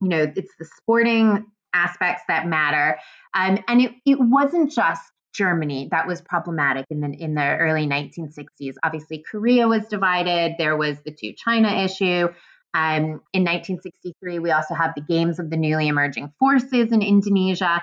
You 0.00 0.08
know, 0.08 0.32
it's 0.34 0.52
the 0.58 0.66
sporting 0.76 1.44
aspects 1.74 2.22
that 2.28 2.46
matter. 2.46 2.98
Um, 3.34 3.58
and 3.68 3.82
it, 3.82 3.92
it 4.06 4.18
wasn't 4.18 4.72
just 4.72 5.02
Germany 5.34 5.88
that 5.90 6.06
was 6.06 6.22
problematic 6.22 6.86
in 6.90 7.00
the 7.00 7.08
in 7.08 7.34
the 7.34 7.56
early 7.56 7.86
1960s. 7.86 8.74
Obviously, 8.84 9.24
Korea 9.30 9.66
was 9.66 9.84
divided. 9.86 10.54
There 10.58 10.76
was 10.76 10.96
the 11.04 11.10
two 11.12 11.32
China 11.32 11.68
issue. 11.84 12.28
Um, 12.72 13.20
in 13.32 13.44
1963, 13.44 14.38
we 14.40 14.50
also 14.50 14.74
have 14.74 14.94
the 14.96 15.02
Games 15.02 15.38
of 15.38 15.50
the 15.50 15.56
Newly 15.56 15.86
Emerging 15.88 16.32
Forces 16.38 16.90
in 16.90 17.02
Indonesia 17.02 17.80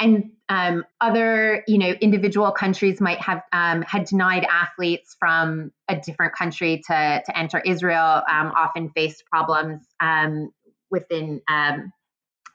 and 0.00 0.30
um, 0.48 0.84
other 1.00 1.64
you 1.66 1.78
know 1.78 1.90
individual 2.00 2.52
countries 2.52 3.00
might 3.00 3.20
have 3.20 3.42
um, 3.52 3.82
had 3.82 4.04
denied 4.04 4.44
athletes 4.44 5.16
from 5.18 5.72
a 5.88 5.96
different 5.96 6.34
country 6.34 6.82
to, 6.86 7.22
to 7.24 7.38
enter 7.38 7.60
israel 7.60 8.22
um, 8.30 8.52
often 8.56 8.90
faced 8.90 9.24
problems 9.30 9.82
um, 10.00 10.50
within 10.90 11.40
um, 11.50 11.92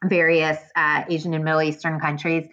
various 0.05 0.57
uh, 0.75 1.03
asian 1.09 1.33
and 1.33 1.43
middle 1.43 1.61
eastern 1.61 1.99
countries. 1.99 2.47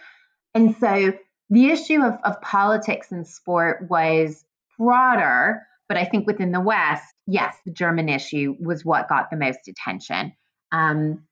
And 0.55 0.76
so 0.79 1.12
the 1.48 1.70
issue 1.70 2.03
of, 2.03 2.14
of 2.24 2.40
politics 2.40 3.12
and 3.12 3.26
sport 3.26 3.87
was 3.88 4.44
broader 4.79 5.62
but 5.88 5.96
i 5.96 6.05
think 6.05 6.26
within 6.26 6.53
the 6.53 6.61
west 6.61 7.05
yes 7.26 7.55
the 7.66 7.72
german 7.72 8.09
issue 8.09 8.57
was 8.61 8.85
what 8.85 9.09
got 9.09 9.31
the 9.31 9.37
most 9.37 9.68
attention. 9.68 10.33
Um, 10.72 11.24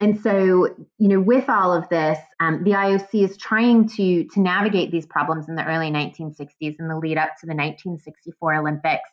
and 0.00 0.20
so, 0.20 0.74
you 0.98 1.08
know, 1.08 1.20
with 1.20 1.48
all 1.48 1.72
of 1.72 1.88
this, 1.88 2.18
um, 2.40 2.64
the 2.64 2.72
IOC 2.72 3.24
is 3.24 3.36
trying 3.38 3.88
to 3.90 4.24
to 4.24 4.40
navigate 4.40 4.90
these 4.90 5.06
problems 5.06 5.48
in 5.48 5.54
the 5.54 5.66
early 5.66 5.90
1960s 5.90 6.76
and 6.78 6.90
the 6.90 6.98
lead 6.98 7.16
up 7.16 7.30
to 7.40 7.46
the 7.46 7.54
1964 7.54 8.54
Olympics, 8.56 9.08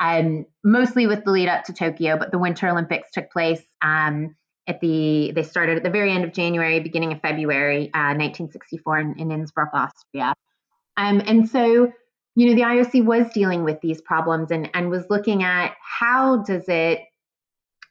um, 0.00 0.46
mostly 0.64 1.06
with 1.06 1.24
the 1.24 1.30
lead 1.30 1.48
up 1.48 1.64
to 1.64 1.74
Tokyo. 1.74 2.16
But 2.16 2.32
the 2.32 2.38
Winter 2.38 2.68
Olympics 2.68 3.10
took 3.10 3.30
place 3.30 3.60
um, 3.82 4.34
at 4.66 4.80
the 4.80 5.32
they 5.34 5.42
started 5.42 5.76
at 5.76 5.82
the 5.82 5.90
very 5.90 6.12
end 6.12 6.24
of 6.24 6.32
January, 6.32 6.80
beginning 6.80 7.12
of 7.12 7.20
February, 7.20 7.90
uh, 7.92 8.16
1964 8.16 8.98
in, 9.00 9.18
in 9.18 9.30
Innsbruck, 9.30 9.74
Austria. 9.74 10.32
Um, 10.96 11.20
and 11.26 11.46
so, 11.46 11.92
you 12.36 12.46
know, 12.46 12.54
the 12.54 12.62
IOC 12.62 13.04
was 13.04 13.30
dealing 13.34 13.64
with 13.64 13.82
these 13.82 14.00
problems 14.00 14.50
and 14.50 14.70
and 14.72 14.88
was 14.88 15.04
looking 15.10 15.42
at 15.42 15.74
how 15.82 16.38
does 16.38 16.64
it 16.68 17.02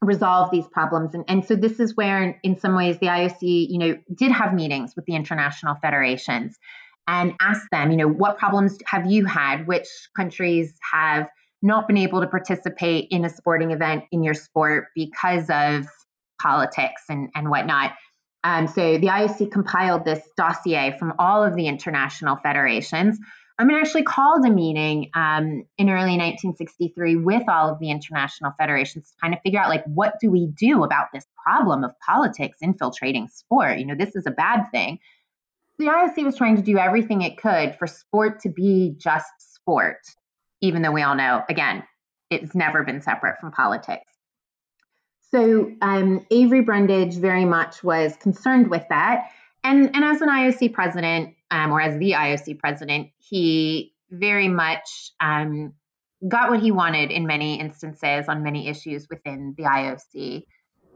resolve 0.02 0.50
these 0.52 0.68
problems. 0.68 1.14
And, 1.14 1.24
and 1.28 1.46
so 1.46 1.56
this 1.56 1.80
is 1.80 1.96
where, 1.96 2.40
in 2.44 2.60
some 2.60 2.76
ways, 2.76 2.98
the 3.00 3.08
IOC, 3.08 3.42
you 3.42 3.78
know, 3.78 3.98
did 4.16 4.32
have 4.32 4.54
meetings 4.54 4.96
with 4.96 5.06
the 5.06 5.16
international 5.16 5.76
federations 5.82 6.58
and 7.08 7.34
asked 7.40 7.68
them, 7.72 7.92
you 7.92 7.98
know, 7.98 8.08
what 8.08 8.38
problems 8.38 8.78
have 8.86 9.10
you 9.10 9.26
had? 9.26 9.68
Which 9.68 9.88
countries 10.16 10.74
have 10.92 11.30
not 11.62 11.88
been 11.88 11.98
able 11.98 12.22
to 12.22 12.28
participate 12.28 13.08
in 13.12 13.24
a 13.26 13.30
sporting 13.30 13.72
event 13.72 14.06
in 14.12 14.24
your 14.24 14.34
sport 14.34 14.88
because 14.96 15.46
of 15.50 15.86
politics 16.42 17.04
and, 17.08 17.30
and 17.36 17.50
whatnot. 17.50 17.94
Um, 18.44 18.68
so 18.68 18.98
the 18.98 19.08
IOC 19.08 19.52
compiled 19.52 20.04
this 20.04 20.22
dossier 20.36 20.96
from 20.98 21.14
all 21.20 21.44
of 21.44 21.56
the 21.56 21.68
international 21.68 22.38
federations 22.38 23.20
I 23.62 23.64
mean, 23.64 23.78
actually 23.78 24.02
called 24.02 24.44
a 24.44 24.50
meeting 24.50 25.12
um, 25.14 25.64
in 25.78 25.88
early 25.88 26.18
1963 26.18 27.18
with 27.18 27.48
all 27.48 27.70
of 27.70 27.78
the 27.78 27.92
international 27.92 28.54
federations 28.58 29.12
to 29.12 29.16
kind 29.22 29.36
of 29.36 29.40
figure 29.42 29.60
out 29.60 29.70
like 29.70 29.84
what 29.86 30.16
do 30.20 30.32
we 30.32 30.48
do 30.48 30.84
about 30.84 31.10
this 31.14 31.28
problem 31.46 31.84
of 31.84 31.92
politics 32.04 32.58
infiltrating 32.62 33.28
sport? 33.28 33.78
You 33.78 33.86
know, 33.86 33.94
this 33.94 34.16
is 34.16 34.26
a 34.26 34.32
bad 34.32 34.64
thing. 34.72 34.98
The 35.78 35.86
IOC 35.86 36.24
was 36.24 36.36
trying 36.36 36.56
to 36.56 36.64
do 36.64 36.80
everything 36.80 37.22
it 37.22 37.38
could 37.38 37.76
for 37.76 37.86
sport 37.86 38.40
to 38.42 38.50
be 38.50 38.96
just 38.98 39.30
sport, 39.38 40.00
even 40.62 40.82
though 40.82 40.92
we 40.92 41.04
all 41.04 41.16
know, 41.16 41.44
again, 41.48 41.84
it's 42.32 42.56
never 42.56 42.84
been 42.84 43.00
separate 43.00 43.40
from 43.40 43.52
politics. 43.52 44.12
So 45.30 45.72
um, 45.84 46.26
Avery 46.32 46.62
Brundage 46.62 47.14
very 47.14 47.46
much 47.46 47.84
was 47.84 48.18
concerned 48.18 48.72
with 48.72 48.86
that. 48.90 49.30
And, 49.64 49.96
and 49.96 50.04
as 50.04 50.22
an 50.22 50.30
IOC 50.30 50.74
president, 50.74 51.36
um, 51.52 51.72
or 51.72 51.82
as 51.82 51.98
the 52.00 52.12
IOC 52.12 52.58
president, 52.60 53.10
he 53.18 53.94
very 54.10 54.48
much 54.48 55.12
um, 55.20 55.74
got 56.28 56.50
what 56.50 56.62
he 56.62 56.72
wanted 56.72 57.12
in 57.12 57.28
many 57.28 57.60
instances 57.60 58.28
on 58.28 58.44
many 58.44 58.68
issues 58.68 59.08
within 59.10 59.54
the 59.58 59.64
IOC. 59.64 60.44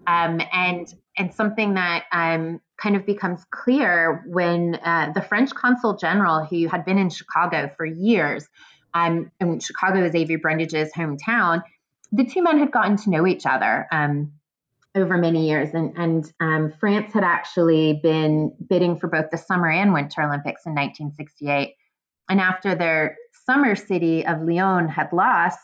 Um, 0.08 0.39
and 0.54 0.88
and 1.18 1.34
something 1.34 1.76
that 1.76 2.06
um, 2.12 2.62
kind 2.78 2.96
of 2.96 3.06
becomes 3.06 3.44
clear 3.52 4.24
when 4.28 4.76
uh, 4.76 5.12
the 5.13 5.22
French 5.22 5.54
consul 5.54 5.98
general, 5.98 6.46
who 6.46 6.68
had 6.68 6.86
been 6.86 6.98
in 6.98 7.10
Chicago 7.10 7.72
for 7.76 7.86
years, 7.86 8.48
um, 8.94 9.32
and 9.39 9.63
Chicago 9.63 10.04
is 10.06 10.13
Avery 10.13 10.36
Brundage's 10.36 10.91
hometown, 10.94 11.63
the 12.12 12.26
two 12.26 12.44
men 12.44 12.60
had 12.60 12.72
gotten 12.72 12.98
to 12.98 13.10
know 13.10 13.26
each 13.26 13.46
other. 13.46 13.88
Um, 13.91 14.34
over 14.95 15.17
many 15.17 15.47
years. 15.47 15.73
And, 15.73 15.93
and 15.97 16.31
um, 16.39 16.73
France 16.79 17.13
had 17.13 17.23
actually 17.23 17.99
been 18.01 18.55
bidding 18.69 18.97
for 18.97 19.08
both 19.08 19.29
the 19.31 19.38
Summer 19.38 19.69
and 19.69 19.93
Winter 19.93 20.21
Olympics 20.21 20.65
in 20.65 20.71
1968. 20.71 21.75
And 22.29 22.39
after 22.39 22.75
their 22.75 23.17
summer 23.45 23.75
city 23.75 24.25
of 24.25 24.41
Lyon 24.41 24.88
had 24.88 25.12
lost, 25.12 25.60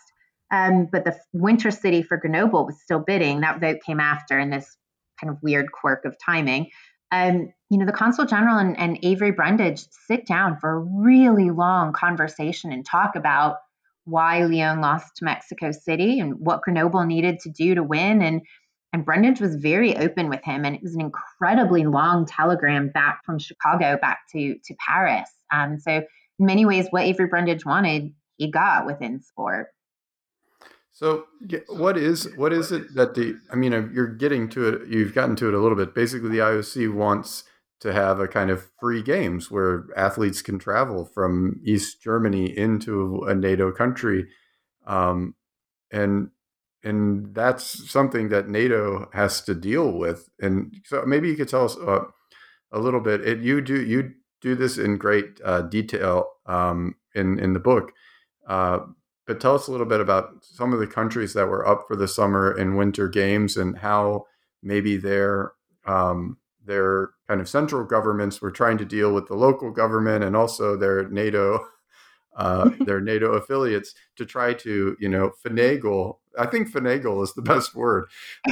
um, 0.51 0.87
but 0.91 1.05
the 1.05 1.17
winter 1.33 1.71
city 1.71 2.03
for 2.03 2.17
Grenoble 2.17 2.65
was 2.65 2.81
still 2.81 2.99
bidding, 2.99 3.41
that 3.41 3.61
vote 3.61 3.77
came 3.85 3.99
after 3.99 4.37
in 4.37 4.49
this 4.49 4.77
kind 5.19 5.31
of 5.31 5.41
weird 5.41 5.71
quirk 5.71 6.03
of 6.03 6.17
timing. 6.23 6.69
Um, 7.11 7.53
you 7.69 7.77
know, 7.77 7.85
the 7.85 7.91
consul 7.93 8.25
general 8.25 8.57
and, 8.57 8.77
and 8.77 8.99
Avery 9.01 9.31
Brundage 9.31 9.85
sit 10.07 10.25
down 10.25 10.57
for 10.59 10.71
a 10.71 10.79
really 10.79 11.49
long 11.49 11.93
conversation 11.93 12.71
and 12.71 12.85
talk 12.85 13.15
about 13.15 13.57
why 14.05 14.43
Lyon 14.43 14.81
lost 14.81 15.17
to 15.17 15.25
Mexico 15.25 15.71
City 15.71 16.19
and 16.19 16.35
what 16.39 16.61
Grenoble 16.61 17.05
needed 17.05 17.39
to 17.41 17.49
do 17.49 17.75
to 17.75 17.83
win. 17.83 18.21
And 18.21 18.41
and 18.93 19.05
Brundage 19.05 19.39
was 19.39 19.55
very 19.55 19.95
open 19.97 20.29
with 20.29 20.43
him, 20.43 20.65
and 20.65 20.75
it 20.75 20.83
was 20.83 20.95
an 20.95 21.01
incredibly 21.01 21.85
long 21.85 22.25
telegram 22.25 22.89
back 22.89 23.23
from 23.25 23.39
Chicago 23.39 23.97
back 24.01 24.19
to 24.33 24.55
to 24.63 24.75
Paris. 24.85 25.29
Um, 25.51 25.79
so 25.79 25.91
in 25.91 26.45
many 26.45 26.65
ways, 26.65 26.87
what 26.89 27.03
Avery 27.03 27.27
Brundage 27.27 27.65
wanted, 27.65 28.13
he 28.37 28.49
got 28.49 28.85
within 28.85 29.21
sport. 29.21 29.67
So 30.91 31.25
what 31.69 31.97
is 31.97 32.29
what 32.35 32.51
is 32.51 32.71
it 32.71 32.93
that 32.95 33.15
the 33.15 33.39
I 33.51 33.55
mean 33.55 33.71
you're 33.93 34.13
getting 34.13 34.49
to 34.49 34.67
it 34.67 34.87
you've 34.87 35.15
gotten 35.15 35.35
to 35.37 35.47
it 35.47 35.53
a 35.53 35.59
little 35.59 35.77
bit 35.77 35.95
basically 35.95 36.29
the 36.29 36.39
IOC 36.39 36.93
wants 36.93 37.43
to 37.79 37.93
have 37.93 38.19
a 38.19 38.27
kind 38.27 38.51
of 38.51 38.69
free 38.79 39.01
games 39.01 39.49
where 39.49 39.87
athletes 39.97 40.41
can 40.41 40.59
travel 40.59 41.05
from 41.05 41.59
East 41.65 42.01
Germany 42.03 42.55
into 42.55 43.23
a 43.23 43.33
NATO 43.33 43.71
country 43.71 44.27
um, 44.85 45.33
and 45.91 46.29
and 46.83 47.33
that's 47.35 47.89
something 47.89 48.29
that 48.29 48.49
NATO 48.49 49.09
has 49.13 49.41
to 49.41 49.53
deal 49.53 49.91
with. 49.91 50.29
And 50.39 50.75
so 50.85 51.03
maybe 51.05 51.29
you 51.29 51.35
could 51.35 51.49
tell 51.49 51.65
us 51.65 51.77
uh, 51.77 52.05
a 52.71 52.79
little 52.79 52.99
bit. 52.99 53.21
It, 53.21 53.39
you 53.39 53.61
do 53.61 53.81
you 53.81 54.13
do 54.41 54.55
this 54.55 54.77
in 54.77 54.97
great 54.97 55.39
uh, 55.43 55.61
detail 55.61 56.27
um, 56.45 56.95
in 57.13 57.39
in 57.39 57.53
the 57.53 57.59
book, 57.59 57.91
uh, 58.47 58.79
but 59.27 59.39
tell 59.39 59.55
us 59.55 59.67
a 59.67 59.71
little 59.71 59.85
bit 59.85 60.01
about 60.01 60.29
some 60.41 60.73
of 60.73 60.79
the 60.79 60.87
countries 60.87 61.33
that 61.33 61.47
were 61.47 61.67
up 61.67 61.85
for 61.87 61.95
the 61.95 62.07
summer 62.07 62.51
and 62.51 62.77
winter 62.77 63.07
games 63.07 63.57
and 63.57 63.77
how 63.79 64.25
maybe 64.63 64.97
their 64.97 65.53
um, 65.85 66.37
their 66.65 67.09
kind 67.27 67.41
of 67.41 67.49
central 67.49 67.83
governments 67.85 68.41
were 68.41 68.51
trying 68.51 68.77
to 68.77 68.85
deal 68.85 69.13
with 69.13 69.27
the 69.27 69.35
local 69.35 69.71
government 69.71 70.23
and 70.23 70.35
also 70.35 70.75
their 70.75 71.07
NATO 71.09 71.59
uh, 72.35 72.69
their 72.81 73.01
NATO 73.01 73.33
affiliates 73.33 73.93
to 74.17 74.25
try 74.25 74.53
to, 74.55 74.95
you 74.99 75.09
know, 75.09 75.31
finagle. 75.45 76.17
I 76.37 76.45
think 76.45 76.71
finagle 76.71 77.23
is 77.23 77.33
the 77.33 77.41
best 77.53 77.75
word. 77.75 78.05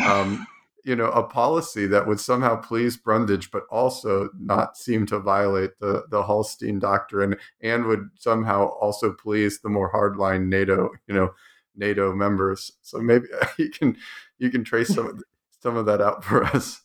Um, 0.06 0.46
you 0.86 0.96
know, 0.96 1.12
a 1.12 1.24
policy 1.24 1.86
that 1.88 2.08
would 2.08 2.20
somehow 2.20 2.56
please 2.56 2.98
Brundage, 2.98 3.52
but 3.52 3.64
also 3.70 4.30
not 4.40 4.78
seem 4.78 5.06
to 5.08 5.20
violate 5.20 5.72
the 5.80 6.06
the 6.10 6.24
Hallstein 6.24 6.80
doctrine, 6.80 7.36
and 7.62 7.86
would 7.86 8.10
somehow 8.16 8.68
also 8.68 9.12
please 9.14 9.60
the 9.60 9.70
more 9.70 9.92
hardline 9.92 10.48
NATO, 10.48 10.90
you 11.08 11.14
know, 11.14 11.34
NATO 11.76 12.14
members. 12.16 12.72
So 12.82 13.00
maybe 13.00 13.28
you 13.58 13.70
can 13.70 13.98
you 14.38 14.50
can 14.50 14.64
trace 14.64 14.94
some 14.94 15.08
of 15.08 15.24
some 15.62 15.76
of 15.76 15.86
that 15.88 16.02
out 16.02 16.24
for 16.24 16.44
us. 16.44 16.82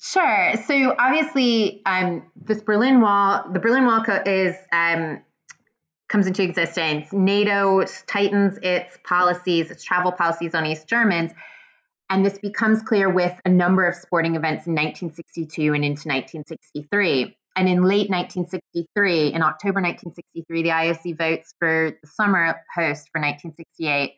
Sure. 0.00 0.54
So 0.66 0.94
obviously, 0.96 1.82
um, 1.84 2.30
this 2.36 2.62
Berlin 2.62 3.00
Wall, 3.00 3.44
the 3.52 3.58
Berlin 3.58 3.84
Wall 3.84 4.04
is 4.24 4.54
um, 4.72 5.22
comes 6.08 6.26
into 6.26 6.42
existence, 6.42 7.12
NATO 7.12 7.84
tightens 8.06 8.58
its 8.62 8.98
policies, 9.04 9.70
its 9.70 9.84
travel 9.84 10.12
policies 10.12 10.54
on 10.54 10.66
East 10.66 10.88
Germans. 10.88 11.32
And 12.10 12.24
this 12.24 12.38
becomes 12.38 12.82
clear 12.82 13.10
with 13.10 13.38
a 13.44 13.50
number 13.50 13.86
of 13.86 13.94
sporting 13.94 14.34
events 14.34 14.66
in 14.66 14.72
1962 14.72 15.74
and 15.74 15.84
into 15.84 16.08
1963. 16.08 17.36
And 17.56 17.68
in 17.68 17.82
late 17.82 18.08
1963, 18.08 19.34
in 19.34 19.42
October 19.42 19.82
1963, 19.82 20.62
the 20.62 20.68
IOC 20.70 21.18
votes 21.18 21.54
for 21.58 21.92
the 22.00 22.08
summer 22.08 22.62
host 22.74 23.10
for 23.12 23.20
1968. 23.20 24.14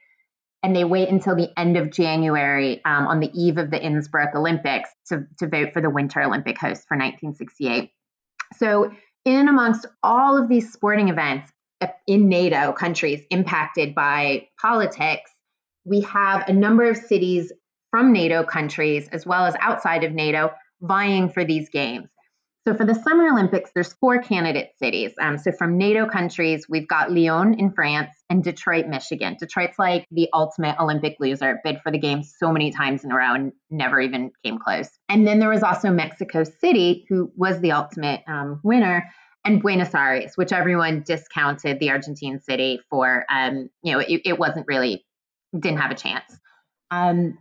And 0.62 0.76
they 0.76 0.84
wait 0.84 1.08
until 1.08 1.34
the 1.34 1.48
end 1.58 1.76
of 1.76 1.90
January 1.90 2.84
um, 2.84 3.08
on 3.08 3.18
the 3.18 3.30
eve 3.32 3.56
of 3.56 3.70
the 3.70 3.82
Innsbruck 3.82 4.34
Olympics 4.34 4.90
to, 5.08 5.26
to 5.38 5.48
vote 5.48 5.72
for 5.72 5.80
the 5.80 5.88
Winter 5.88 6.20
Olympic 6.20 6.58
host 6.58 6.86
for 6.86 6.96
1968. 6.96 7.90
So, 8.56 8.92
in 9.24 9.48
amongst 9.48 9.86
all 10.02 10.36
of 10.36 10.48
these 10.48 10.72
sporting 10.72 11.08
events, 11.08 11.50
in 12.06 12.28
NATO 12.28 12.72
countries 12.72 13.22
impacted 13.30 13.94
by 13.94 14.48
politics, 14.60 15.30
we 15.84 16.00
have 16.02 16.48
a 16.48 16.52
number 16.52 16.88
of 16.88 16.96
cities 16.96 17.52
from 17.90 18.12
NATO 18.12 18.44
countries 18.44 19.08
as 19.08 19.26
well 19.26 19.46
as 19.46 19.54
outside 19.60 20.04
of 20.04 20.12
NATO 20.12 20.50
vying 20.80 21.28
for 21.28 21.44
these 21.44 21.68
games. 21.68 22.08
So 22.68 22.74
for 22.74 22.84
the 22.84 22.94
Summer 22.94 23.28
Olympics, 23.28 23.70
there's 23.74 23.94
four 23.94 24.20
candidate 24.20 24.72
cities. 24.78 25.12
Um, 25.18 25.38
so 25.38 25.50
from 25.50 25.78
NATO 25.78 26.06
countries, 26.06 26.66
we've 26.68 26.86
got 26.86 27.10
Lyon 27.10 27.54
in 27.58 27.72
France 27.72 28.10
and 28.28 28.44
Detroit, 28.44 28.86
Michigan. 28.86 29.36
Detroit's 29.40 29.78
like 29.78 30.06
the 30.10 30.28
ultimate 30.34 30.78
Olympic 30.78 31.16
loser, 31.18 31.58
bid 31.64 31.80
for 31.80 31.90
the 31.90 31.98
games 31.98 32.34
so 32.38 32.52
many 32.52 32.70
times 32.70 33.02
in 33.02 33.12
a 33.12 33.16
row 33.16 33.32
and 33.32 33.52
never 33.70 33.98
even 33.98 34.30
came 34.44 34.58
close. 34.58 34.90
And 35.08 35.26
then 35.26 35.38
there 35.38 35.48
was 35.48 35.62
also 35.62 35.90
Mexico 35.90 36.44
City, 36.44 37.06
who 37.08 37.32
was 37.34 37.60
the 37.60 37.72
ultimate 37.72 38.20
um, 38.28 38.60
winner 38.62 39.08
and 39.44 39.62
Buenos 39.62 39.94
Aires, 39.94 40.32
which 40.36 40.52
everyone 40.52 41.02
discounted 41.02 41.80
the 41.80 41.90
Argentine 41.90 42.40
city 42.40 42.80
for. 42.90 43.24
Um, 43.30 43.70
you 43.82 43.92
know, 43.92 44.00
it, 44.00 44.22
it, 44.24 44.38
wasn't 44.38 44.66
really 44.68 45.04
didn't 45.58 45.78
have 45.78 45.90
a 45.90 45.94
chance. 45.94 46.38
Um, 46.90 47.38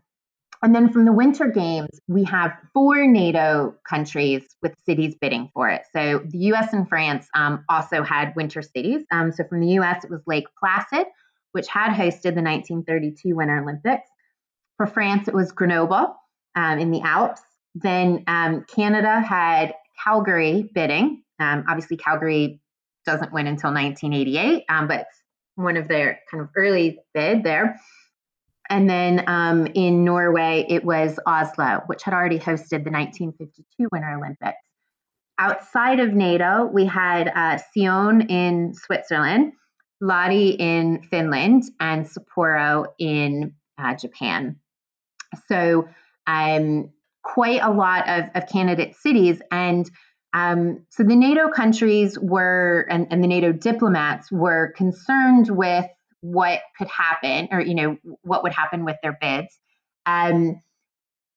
and 0.61 0.75
then 0.75 0.91
from 0.91 1.05
the 1.05 1.13
Winter 1.13 1.47
Games, 1.47 1.99
we 2.07 2.23
have 2.25 2.51
four 2.73 3.07
NATO 3.07 3.75
countries 3.89 4.43
with 4.61 4.73
cities 4.85 5.15
bidding 5.19 5.49
for 5.53 5.69
it. 5.69 5.83
So 5.93 6.21
the 6.25 6.37
U.S. 6.49 6.73
and 6.73 6.87
France 6.87 7.27
um, 7.33 7.63
also 7.69 8.03
had 8.03 8.35
winter 8.35 8.61
cities. 8.61 9.05
Um, 9.11 9.31
so 9.31 9.45
from 9.45 9.61
the 9.61 9.69
U.S., 9.73 10.03
it 10.03 10.09
was 10.09 10.21
Lake 10.27 10.47
Placid, 10.59 11.07
which 11.53 11.67
had 11.67 11.93
hosted 11.93 12.35
the 12.35 12.41
1932 12.41 13.35
Winter 13.35 13.61
Olympics. 13.61 14.09
For 14.75 14.85
France, 14.85 15.27
it 15.29 15.33
was 15.33 15.51
Grenoble 15.53 16.15
um, 16.55 16.79
in 16.79 16.91
the 16.91 17.01
Alps. 17.01 17.41
Then 17.75 18.23
um, 18.27 18.65
Canada 18.67 19.21
had 19.21 19.73
Calgary 20.03 20.69
bidding, 20.73 21.23
um, 21.39 21.65
obviously, 21.67 21.97
Calgary 21.97 22.59
doesn't 23.05 23.33
win 23.33 23.47
until 23.47 23.73
1988, 23.73 24.65
um, 24.69 24.87
but 24.87 25.05
one 25.55 25.77
of 25.77 25.87
their 25.87 26.19
kind 26.31 26.41
of 26.41 26.49
early 26.55 26.99
bid 27.13 27.43
there. 27.43 27.79
And 28.69 28.89
then 28.89 29.23
um, 29.27 29.67
in 29.67 30.05
Norway, 30.05 30.65
it 30.69 30.85
was 30.85 31.19
Oslo, 31.25 31.81
which 31.87 32.03
had 32.03 32.13
already 32.13 32.37
hosted 32.37 32.83
the 32.83 32.91
1952 32.91 33.89
Winter 33.91 34.11
Olympics. 34.11 34.57
Outside 35.39 35.99
of 35.99 36.13
NATO, 36.13 36.65
we 36.65 36.85
had 36.85 37.31
uh, 37.33 37.59
Sion 37.73 38.21
in 38.29 38.73
Switzerland, 38.73 39.53
Lahti 40.03 40.55
in 40.59 41.01
Finland, 41.09 41.63
and 41.79 42.05
Sapporo 42.05 42.85
in 42.99 43.53
uh, 43.77 43.95
Japan. 43.95 44.57
So, 45.47 45.87
um, 46.27 46.91
quite 47.23 47.61
a 47.61 47.71
lot 47.71 48.07
of, 48.07 48.25
of 48.35 48.47
candidate 48.49 48.95
cities. 48.95 49.41
And 49.51 49.89
um, 50.33 50.85
so 50.89 51.03
the 51.03 51.15
NATO 51.15 51.49
countries 51.49 52.17
were, 52.19 52.85
and, 52.89 53.07
and 53.09 53.23
the 53.23 53.27
NATO 53.27 53.51
diplomats 53.51 54.31
were 54.31 54.73
concerned 54.75 55.49
with 55.49 55.85
what 56.21 56.61
could 56.77 56.87
happen, 56.87 57.47
or 57.51 57.61
you 57.61 57.75
know 57.75 57.97
what 58.21 58.43
would 58.43 58.53
happen 58.53 58.85
with 58.85 58.97
their 59.01 59.17
bids. 59.19 59.57
Um, 60.05 60.61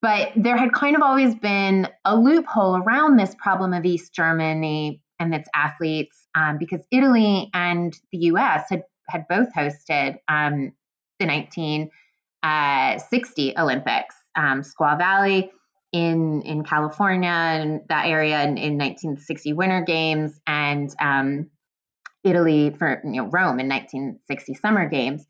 but 0.02 0.32
there 0.34 0.56
had 0.56 0.72
kind 0.72 0.96
of 0.96 1.02
always 1.02 1.34
been 1.34 1.88
a 2.04 2.16
loophole 2.16 2.76
around 2.76 3.16
this 3.16 3.34
problem 3.38 3.72
of 3.72 3.84
East 3.84 4.12
Germany 4.12 5.00
and 5.18 5.34
its 5.34 5.48
athletes, 5.54 6.16
um, 6.34 6.58
because 6.58 6.80
Italy 6.90 7.48
and 7.54 7.96
the 8.10 8.18
U.S. 8.18 8.66
had 8.68 8.82
had 9.08 9.26
both 9.28 9.48
hosted 9.54 10.18
um, 10.28 10.72
the 11.18 11.26
1960 11.26 13.56
uh, 13.56 13.62
Olympics. 13.62 14.16
Um, 14.34 14.62
Squaw 14.62 14.96
Valley 14.96 15.52
in 15.92 16.42
in 16.42 16.64
California 16.64 17.28
and 17.28 17.82
that 17.88 18.06
area 18.06 18.42
in, 18.42 18.56
in 18.56 18.78
1960 18.78 19.52
Winter 19.52 19.82
Games 19.82 20.40
and 20.46 20.90
um, 21.00 21.50
Italy 22.24 22.70
for 22.70 23.00
you 23.04 23.22
know 23.22 23.28
Rome 23.28 23.60
in 23.60 23.68
1960 23.68 24.54
Summer 24.54 24.88
Games. 24.88 25.24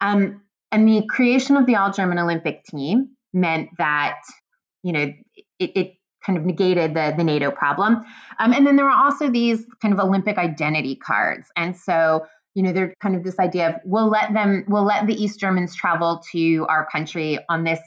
Um, 0.00 0.42
and 0.72 0.88
the 0.88 1.06
creation 1.08 1.56
of 1.56 1.66
the 1.66 1.76
All 1.76 1.92
German 1.92 2.18
Olympic 2.18 2.64
team 2.64 3.10
meant 3.32 3.68
that 3.78 4.18
you 4.82 4.92
know 4.92 5.12
it, 5.58 5.70
it 5.74 5.94
kind 6.24 6.38
of 6.38 6.44
negated 6.44 6.94
the 6.94 7.14
the 7.16 7.24
NATO 7.24 7.50
problem. 7.50 8.04
Um, 8.38 8.52
and 8.52 8.66
then 8.66 8.76
there 8.76 8.86
were 8.86 8.90
also 8.90 9.30
these 9.30 9.64
kind 9.82 9.92
of 9.92 10.00
Olympic 10.00 10.38
identity 10.38 10.96
cards, 10.96 11.48
and 11.56 11.76
so 11.76 12.26
you 12.54 12.62
know 12.62 12.72
they're 12.72 12.94
kind 13.02 13.14
of 13.14 13.22
this 13.22 13.38
idea 13.38 13.68
of 13.68 13.74
we'll 13.84 14.08
let 14.08 14.32
them 14.32 14.64
we'll 14.66 14.84
let 14.84 15.06
the 15.06 15.14
East 15.14 15.38
Germans 15.38 15.74
travel 15.74 16.22
to 16.32 16.66
our 16.68 16.88
country 16.90 17.38
on 17.50 17.64
this 17.64 17.80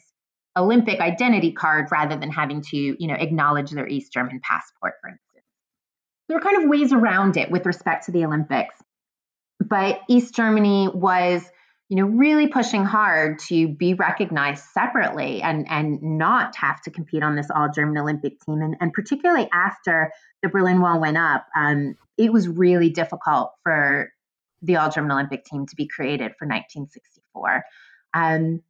Olympic 0.57 0.99
identity 0.99 1.51
card 1.51 1.87
rather 1.91 2.17
than 2.17 2.31
having 2.31 2.61
to, 2.61 2.77
you 2.77 3.07
know, 3.07 3.15
acknowledge 3.15 3.71
their 3.71 3.87
East 3.87 4.11
German 4.11 4.41
passport, 4.43 4.93
for 5.01 5.09
instance. 5.09 5.45
There 6.27 6.37
are 6.37 6.41
kind 6.41 6.63
of 6.63 6.69
ways 6.69 6.93
around 6.93 7.37
it 7.37 7.49
with 7.49 7.65
respect 7.65 8.05
to 8.05 8.11
the 8.11 8.25
Olympics. 8.25 8.75
But 9.59 10.01
East 10.07 10.35
Germany 10.35 10.89
was, 10.93 11.43
you 11.89 11.97
know, 11.97 12.05
really 12.05 12.47
pushing 12.47 12.85
hard 12.85 13.39
to 13.47 13.67
be 13.67 13.93
recognized 13.93 14.63
separately 14.73 15.41
and, 15.41 15.69
and 15.69 16.01
not 16.01 16.55
have 16.55 16.81
to 16.83 16.91
compete 16.91 17.23
on 17.23 17.35
this 17.35 17.47
all 17.53 17.69
German 17.69 17.97
Olympic 17.97 18.39
team. 18.41 18.61
And, 18.61 18.75
and 18.79 18.93
particularly 18.93 19.49
after 19.53 20.11
the 20.41 20.49
Berlin 20.49 20.81
Wall 20.81 20.99
went 20.99 21.17
up, 21.17 21.45
um, 21.55 21.95
it 22.17 22.31
was 22.31 22.47
really 22.47 22.89
difficult 22.89 23.51
for 23.63 24.11
the 24.61 24.77
all 24.77 24.89
German 24.89 25.11
Olympic 25.11 25.45
team 25.45 25.65
to 25.65 25.75
be 25.75 25.87
created 25.87 26.33
for 26.37 26.47
1964. 26.47 27.63
Um, 28.13 28.61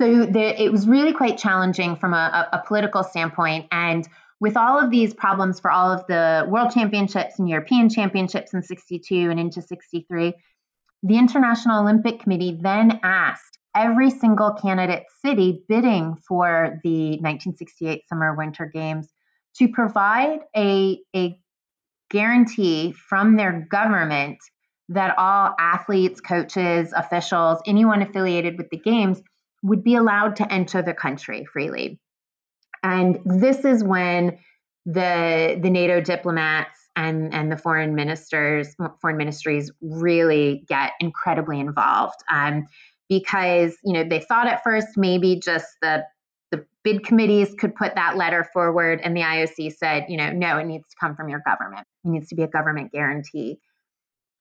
so 0.00 0.26
the, 0.26 0.62
it 0.62 0.70
was 0.70 0.86
really 0.86 1.12
quite 1.12 1.38
challenging 1.38 1.96
from 1.96 2.14
a, 2.14 2.48
a, 2.52 2.62
political 2.66 3.02
standpoint. 3.02 3.66
And 3.72 4.08
with 4.38 4.56
all 4.56 4.78
of 4.78 4.90
these 4.90 5.12
problems 5.12 5.58
for 5.58 5.72
all 5.72 5.90
of 5.90 6.06
the 6.06 6.46
world 6.48 6.70
championships 6.72 7.38
and 7.40 7.48
European 7.48 7.88
championships 7.88 8.54
in 8.54 8.62
62 8.62 9.28
and 9.30 9.40
into 9.40 9.60
63, 9.60 10.34
the 11.02 11.18
International 11.18 11.80
Olympic 11.80 12.20
Committee 12.20 12.56
then 12.60 13.00
asked 13.02 13.58
every 13.74 14.10
single 14.10 14.52
candidate 14.52 15.04
city 15.24 15.64
bidding 15.68 16.16
for 16.16 16.80
the 16.84 17.10
1968 17.18 18.02
Summer 18.08 18.34
Winter 18.36 18.66
Games 18.66 19.08
to 19.56 19.68
provide 19.68 20.40
a, 20.56 21.00
a 21.14 21.38
guarantee 22.08 22.92
from 22.92 23.36
their 23.36 23.66
government 23.68 24.38
that 24.90 25.14
all 25.18 25.54
athletes, 25.58 26.20
coaches, 26.20 26.92
officials, 26.96 27.60
anyone 27.66 28.00
affiliated 28.00 28.56
with 28.56 28.70
the 28.70 28.78
games 28.78 29.20
would 29.62 29.82
be 29.82 29.94
allowed 29.94 30.36
to 30.36 30.52
enter 30.52 30.82
the 30.82 30.94
country 30.94 31.44
freely. 31.44 31.98
And 32.82 33.18
this 33.24 33.64
is 33.64 33.82
when 33.82 34.38
the 34.86 35.58
the 35.60 35.70
NATO 35.70 36.00
diplomats 36.00 36.78
and 36.96 37.34
and 37.34 37.50
the 37.50 37.56
foreign 37.56 37.94
ministers, 37.94 38.74
foreign 39.00 39.16
ministries 39.16 39.70
really 39.80 40.64
get 40.68 40.92
incredibly 41.00 41.60
involved. 41.60 42.20
Um, 42.32 42.66
because 43.08 43.76
you 43.84 43.92
know 43.92 44.04
they 44.04 44.20
thought 44.20 44.46
at 44.46 44.62
first 44.62 44.88
maybe 44.96 45.40
just 45.42 45.66
the 45.82 46.04
the 46.50 46.64
bid 46.82 47.04
committees 47.04 47.54
could 47.58 47.74
put 47.74 47.94
that 47.94 48.16
letter 48.16 48.44
forward 48.52 49.00
and 49.02 49.16
the 49.16 49.20
IOC 49.20 49.74
said, 49.76 50.06
you 50.08 50.16
know, 50.16 50.30
no, 50.30 50.58
it 50.58 50.64
needs 50.64 50.88
to 50.88 50.96
come 50.98 51.14
from 51.14 51.28
your 51.28 51.42
government. 51.46 51.86
It 52.04 52.08
needs 52.08 52.28
to 52.28 52.34
be 52.34 52.42
a 52.42 52.48
government 52.48 52.90
guarantee. 52.90 53.58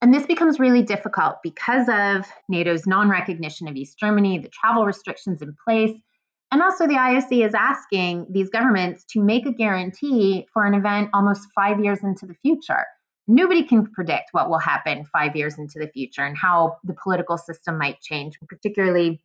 And 0.01 0.13
this 0.13 0.25
becomes 0.25 0.59
really 0.59 0.83
difficult 0.83 1.37
because 1.43 1.89
of 1.89 2.27
NATO's 2.49 2.85
non 2.85 3.09
recognition 3.09 3.67
of 3.67 3.75
East 3.75 3.97
Germany, 3.97 4.37
the 4.37 4.49
travel 4.49 4.85
restrictions 4.85 5.41
in 5.41 5.55
place, 5.65 5.97
and 6.51 6.61
also 6.61 6.87
the 6.87 6.93
IOC 6.93 7.45
is 7.45 7.53
asking 7.53 8.27
these 8.29 8.49
governments 8.49 9.03
to 9.11 9.21
make 9.21 9.45
a 9.45 9.51
guarantee 9.51 10.47
for 10.53 10.65
an 10.65 10.73
event 10.73 11.09
almost 11.13 11.47
five 11.53 11.83
years 11.83 11.99
into 12.03 12.25
the 12.25 12.35
future. 12.35 12.85
Nobody 13.27 13.63
can 13.63 13.87
predict 13.87 14.29
what 14.31 14.49
will 14.49 14.59
happen 14.59 15.05
five 15.11 15.35
years 15.35 15.57
into 15.57 15.79
the 15.79 15.89
future 15.89 16.23
and 16.23 16.37
how 16.37 16.77
the 16.85 16.93
political 16.93 17.37
system 17.37 17.77
might 17.77 17.99
change, 17.99 18.39
particularly 18.47 19.21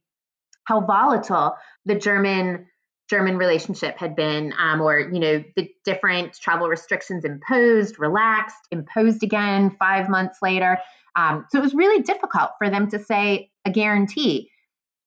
how 0.65 0.81
volatile 0.81 1.57
the 1.85 1.95
German 1.95 2.67
German 3.13 3.37
relationship 3.37 3.99
had 3.99 4.17
been, 4.17 4.55
um, 4.59 4.81
or 4.81 4.99
you 4.99 5.21
know, 5.21 5.45
the 5.55 5.71
different 5.85 6.33
travel 6.33 6.67
restrictions 6.67 7.27
imposed, 7.27 7.99
relaxed, 7.99 8.67
imposed 8.71 9.23
again 9.23 9.77
five 9.79 10.09
months 10.09 10.39
later. 10.41 10.79
Um, 11.15 11.45
so 11.51 11.59
it 11.59 11.63
was 11.63 11.75
really 11.75 12.03
difficult 12.03 12.53
for 12.57 12.71
them 12.71 12.89
to 12.89 12.99
say 12.99 13.51
a 13.67 13.71
guarantee. 13.71 14.49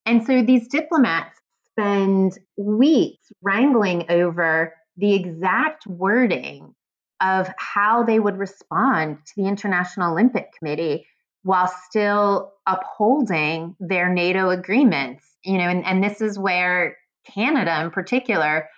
And 0.06 0.24
so 0.24 0.43
these 0.43 0.68
diplomats 0.68 1.36
spend 1.72 2.38
weeks 2.58 3.32
wrangling 3.41 4.06
over 4.10 4.76
the 4.97 5.16
exact 5.16 5.88
wording 5.88 6.76
of 7.22 7.49
how 7.58 8.03
they 8.03 8.20
would 8.20 8.38
respond 8.38 9.18
to 9.26 9.34
the 9.36 9.47
International 9.47 10.12
Olympic 10.12 10.53
Committee 10.60 11.08
while 11.41 11.74
still 11.89 12.53
upholding 12.68 13.76
their 13.80 14.14
NATO 14.14 14.51
agreements. 14.51 15.26
You 15.43 15.58
know, 15.58 15.70
and, 15.70 15.84
and 15.84 16.03
this 16.03 16.22
is 16.22 16.38
where 16.38 16.97
Canada 17.26 17.82
in 17.82 17.91
particular 17.91 18.69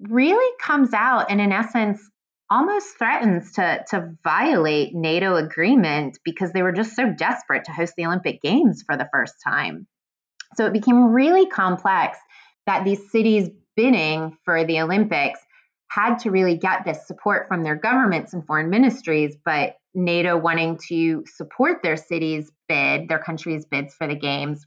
really 0.00 0.56
comes 0.60 0.92
out 0.92 1.30
and 1.30 1.40
in 1.40 1.52
essence 1.52 2.00
almost 2.50 2.98
threatens 2.98 3.52
to, 3.52 3.82
to 3.88 4.12
violate 4.22 4.94
NATO 4.94 5.36
agreement 5.36 6.18
because 6.24 6.52
they 6.52 6.62
were 6.62 6.72
just 6.72 6.94
so 6.94 7.10
desperate 7.10 7.64
to 7.64 7.72
host 7.72 7.94
the 7.96 8.04
Olympic 8.04 8.42
Games 8.42 8.82
for 8.82 8.96
the 8.96 9.08
first 9.12 9.34
time. 9.42 9.86
So 10.56 10.66
it 10.66 10.72
became 10.74 11.12
really 11.12 11.46
complex 11.46 12.18
that 12.66 12.84
these 12.84 13.10
cities 13.10 13.48
bidding 13.74 14.36
for 14.44 14.64
the 14.64 14.80
Olympics 14.80 15.40
had 15.88 16.16
to 16.16 16.30
really 16.30 16.56
get 16.56 16.84
this 16.84 17.06
support 17.06 17.48
from 17.48 17.62
their 17.62 17.76
governments 17.76 18.32
and 18.34 18.46
foreign 18.46 18.70
ministries, 18.70 19.36
but 19.44 19.76
NATO 19.94 20.36
wanting 20.36 20.78
to 20.88 21.24
support 21.26 21.82
their 21.82 21.96
cities' 21.96 22.50
bid, 22.68 23.08
their 23.08 23.18
country's 23.18 23.66
bids 23.66 23.94
for 23.94 24.06
the 24.06 24.14
games, 24.14 24.66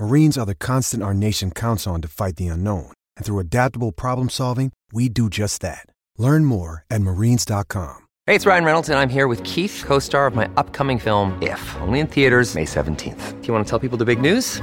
Marines 0.00 0.38
are 0.38 0.46
the 0.46 0.54
constant 0.54 1.02
our 1.02 1.12
nation 1.12 1.50
counts 1.50 1.86
on 1.86 2.00
to 2.00 2.08
fight 2.08 2.36
the 2.36 2.46
unknown. 2.46 2.90
And 3.18 3.26
through 3.26 3.38
adaptable 3.38 3.92
problem 3.92 4.30
solving, 4.30 4.72
we 4.90 5.10
do 5.10 5.28
just 5.28 5.60
that. 5.60 5.84
Learn 6.16 6.46
more 6.46 6.84
at 6.90 7.02
marines.com. 7.02 8.06
Hey, 8.26 8.34
it's 8.34 8.46
Ryan 8.46 8.64
Reynolds, 8.64 8.88
and 8.88 8.98
I'm 8.98 9.10
here 9.10 9.28
with 9.28 9.44
Keith, 9.44 9.82
co 9.86 9.98
star 9.98 10.26
of 10.26 10.34
my 10.34 10.48
upcoming 10.56 10.98
film, 10.98 11.36
If, 11.42 11.76
only 11.82 12.00
in 12.00 12.06
theaters, 12.06 12.54
May 12.54 12.64
17th. 12.64 13.42
Do 13.42 13.46
you 13.46 13.52
want 13.52 13.66
to 13.66 13.68
tell 13.68 13.78
people 13.78 13.98
the 13.98 14.06
big 14.06 14.22
news? 14.22 14.62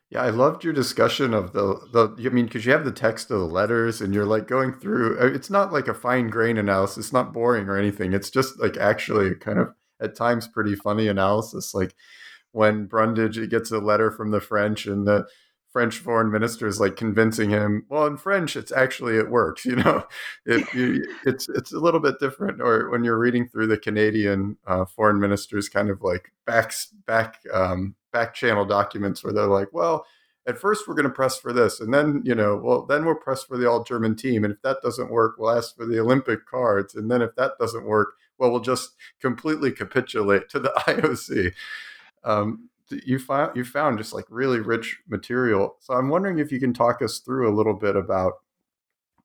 Yeah, 0.11 0.23
I 0.23 0.29
loved 0.29 0.63
your 0.65 0.73
discussion 0.73 1.33
of 1.33 1.53
the 1.53 1.79
the. 1.93 2.13
I 2.27 2.33
mean, 2.33 2.45
because 2.45 2.65
you 2.65 2.73
have 2.73 2.83
the 2.85 2.91
text 2.91 3.31
of 3.31 3.39
the 3.39 3.45
letters, 3.45 4.01
and 4.01 4.13
you're 4.13 4.25
like 4.25 4.47
going 4.47 4.73
through. 4.73 5.17
uh, 5.19 5.27
It's 5.27 5.49
not 5.49 5.71
like 5.71 5.87
a 5.87 5.93
fine 5.93 6.27
grain 6.29 6.57
analysis. 6.57 7.05
It's 7.05 7.13
not 7.13 7.31
boring 7.33 7.69
or 7.69 7.77
anything. 7.77 8.13
It's 8.13 8.29
just 8.29 8.59
like 8.59 8.75
actually 8.77 9.35
kind 9.35 9.57
of 9.59 9.73
at 10.01 10.15
times 10.15 10.47
pretty 10.49 10.75
funny 10.75 11.07
analysis. 11.07 11.73
Like 11.73 11.95
when 12.51 12.87
Brundage 12.87 13.49
gets 13.49 13.71
a 13.71 13.79
letter 13.79 14.11
from 14.11 14.31
the 14.31 14.41
French, 14.41 14.85
and 14.87 15.07
the 15.07 15.27
French 15.73 15.99
foreign 15.99 16.31
minister 16.31 16.67
is 16.67 16.79
like 16.81 16.97
convincing 16.97 17.49
him. 17.51 17.85
Well, 17.89 18.05
in 18.07 18.17
French, 18.17 18.57
it's 18.57 18.73
actually 18.73 19.17
it 19.17 19.29
works. 19.31 19.65
You 19.67 19.77
know, 19.77 20.05
it, 20.45 20.73
you, 20.73 21.05
it's 21.25 21.49
it's 21.49 21.73
a 21.73 21.79
little 21.79 22.01
bit 22.01 22.19
different. 22.19 22.61
Or 22.61 22.89
when 22.89 23.03
you're 23.05 23.19
reading 23.19 23.47
through 23.47 23.67
the 23.67 23.77
Canadian 23.77 24.57
uh, 24.67 24.85
foreign 24.85 25.19
minister's 25.21 25.69
kind 25.69 25.89
of 25.89 26.01
like 26.03 26.31
back 26.45 26.73
back 27.07 27.39
um, 27.53 27.95
back 28.11 28.33
channel 28.33 28.65
documents 28.65 29.23
where 29.23 29.33
they're 29.33 29.45
like, 29.47 29.69
well, 29.71 30.05
at 30.47 30.57
first 30.57 30.87
we're 30.87 30.95
going 30.95 31.07
to 31.07 31.13
press 31.13 31.37
for 31.37 31.53
this, 31.53 31.79
and 31.79 31.93
then 31.93 32.21
you 32.25 32.35
know, 32.35 32.57
well, 32.57 32.85
then 32.85 33.05
we'll 33.05 33.15
press 33.15 33.43
for 33.43 33.57
the 33.57 33.69
all 33.69 33.83
German 33.83 34.15
team, 34.15 34.43
and 34.43 34.53
if 34.53 34.61
that 34.63 34.77
doesn't 34.81 35.11
work, 35.11 35.35
we'll 35.37 35.55
ask 35.55 35.75
for 35.75 35.85
the 35.85 35.99
Olympic 35.99 36.45
cards, 36.45 36.95
and 36.95 37.11
then 37.11 37.21
if 37.21 37.35
that 37.35 37.53
doesn't 37.59 37.85
work, 37.85 38.13
well, 38.37 38.51
we'll 38.51 38.59
just 38.59 38.95
completely 39.19 39.71
capitulate 39.71 40.49
to 40.49 40.59
the 40.59 40.69
IOC. 40.87 41.53
Um, 42.23 42.69
you 43.05 43.19
found 43.19 43.55
you 43.55 43.63
found 43.63 43.97
just 43.97 44.13
like 44.13 44.25
really 44.29 44.59
rich 44.59 44.99
material. 45.07 45.77
So 45.79 45.93
I'm 45.93 46.09
wondering 46.09 46.39
if 46.39 46.51
you 46.51 46.59
can 46.59 46.73
talk 46.73 47.01
us 47.01 47.19
through 47.19 47.49
a 47.49 47.55
little 47.55 47.73
bit 47.73 47.95
about 47.95 48.33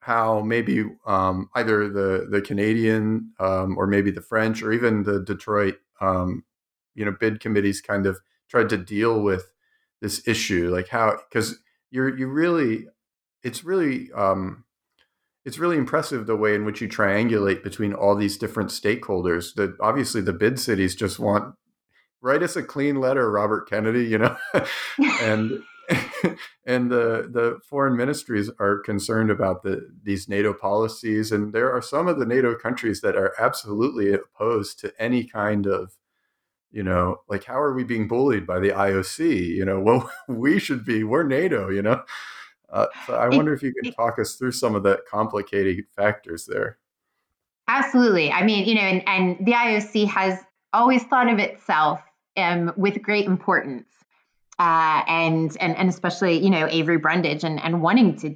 how 0.00 0.40
maybe 0.40 0.84
um, 1.06 1.48
either 1.54 1.88
the 1.88 2.28
the 2.30 2.40
Canadian 2.40 3.32
um, 3.40 3.76
or 3.76 3.86
maybe 3.86 4.10
the 4.10 4.20
French 4.20 4.62
or 4.62 4.72
even 4.72 5.02
the 5.02 5.20
Detroit 5.20 5.78
um, 6.00 6.44
you 6.94 7.04
know 7.04 7.16
bid 7.18 7.40
committees 7.40 7.80
kind 7.80 8.06
of 8.06 8.20
tried 8.48 8.68
to 8.70 8.76
deal 8.76 9.20
with 9.20 9.52
this 10.00 10.26
issue, 10.26 10.70
like 10.74 10.88
how 10.88 11.18
because 11.28 11.56
you're 11.90 12.16
you 12.16 12.26
really 12.26 12.86
it's 13.42 13.64
really 13.64 14.10
um, 14.12 14.64
it's 15.44 15.58
really 15.58 15.76
impressive 15.76 16.26
the 16.26 16.36
way 16.36 16.54
in 16.54 16.64
which 16.64 16.80
you 16.80 16.88
triangulate 16.88 17.62
between 17.62 17.92
all 17.92 18.14
these 18.14 18.36
different 18.36 18.70
stakeholders. 18.70 19.54
That 19.54 19.76
obviously 19.80 20.20
the 20.20 20.32
bid 20.32 20.58
cities 20.58 20.94
just 20.94 21.18
want 21.18 21.54
write 22.20 22.42
us 22.42 22.56
a 22.56 22.62
clean 22.62 23.00
letter, 23.00 23.30
Robert 23.30 23.68
Kennedy, 23.68 24.04
you 24.04 24.18
know, 24.18 24.36
and 25.20 25.62
and 26.66 26.90
the 26.90 27.28
the 27.30 27.58
foreign 27.68 27.96
ministries 27.96 28.50
are 28.58 28.78
concerned 28.78 29.30
about 29.30 29.62
the 29.62 29.88
these 30.02 30.28
NATO 30.28 30.52
policies, 30.52 31.32
and 31.32 31.52
there 31.52 31.72
are 31.72 31.82
some 31.82 32.08
of 32.08 32.18
the 32.18 32.26
NATO 32.26 32.54
countries 32.54 33.00
that 33.00 33.16
are 33.16 33.34
absolutely 33.38 34.12
opposed 34.12 34.78
to 34.80 34.92
any 34.98 35.24
kind 35.24 35.66
of 35.66 35.92
you 36.76 36.82
know 36.82 37.22
like 37.26 37.44
how 37.44 37.58
are 37.58 37.72
we 37.72 37.84
being 37.84 38.06
bullied 38.06 38.46
by 38.46 38.60
the 38.60 38.68
IOC? 38.68 39.46
You 39.48 39.64
know, 39.64 39.80
well 39.80 40.10
we 40.28 40.58
should 40.58 40.84
be 40.84 41.02
we're 41.04 41.22
NATO, 41.22 41.70
you 41.70 41.82
know. 41.82 42.02
Uh, 42.70 42.86
so 43.06 43.14
I 43.14 43.28
wonder 43.28 43.54
if 43.54 43.62
you 43.62 43.72
can 43.72 43.92
talk 43.92 44.18
us 44.18 44.34
through 44.34 44.52
some 44.52 44.74
of 44.74 44.82
the 44.82 45.00
complicated 45.10 45.86
factors 45.94 46.46
there. 46.46 46.78
Absolutely. 47.68 48.30
I 48.30 48.44
mean, 48.44 48.66
you 48.66 48.74
know, 48.74 48.82
and, 48.82 49.02
and 49.06 49.46
the 49.46 49.52
IOC 49.52 50.08
has 50.08 50.38
always 50.72 51.02
thought 51.04 51.32
of 51.32 51.38
itself 51.38 52.00
um, 52.36 52.72
with 52.76 53.02
great 53.02 53.24
importance. 53.24 53.88
Uh, 54.58 55.02
and, 55.06 55.56
and 55.60 55.76
and 55.76 55.88
especially, 55.88 56.38
you 56.38 56.50
know, 56.50 56.66
Avery 56.68 56.98
Brundage 56.98 57.44
and, 57.44 57.60
and 57.62 57.82
wanting 57.82 58.16
to, 58.16 58.34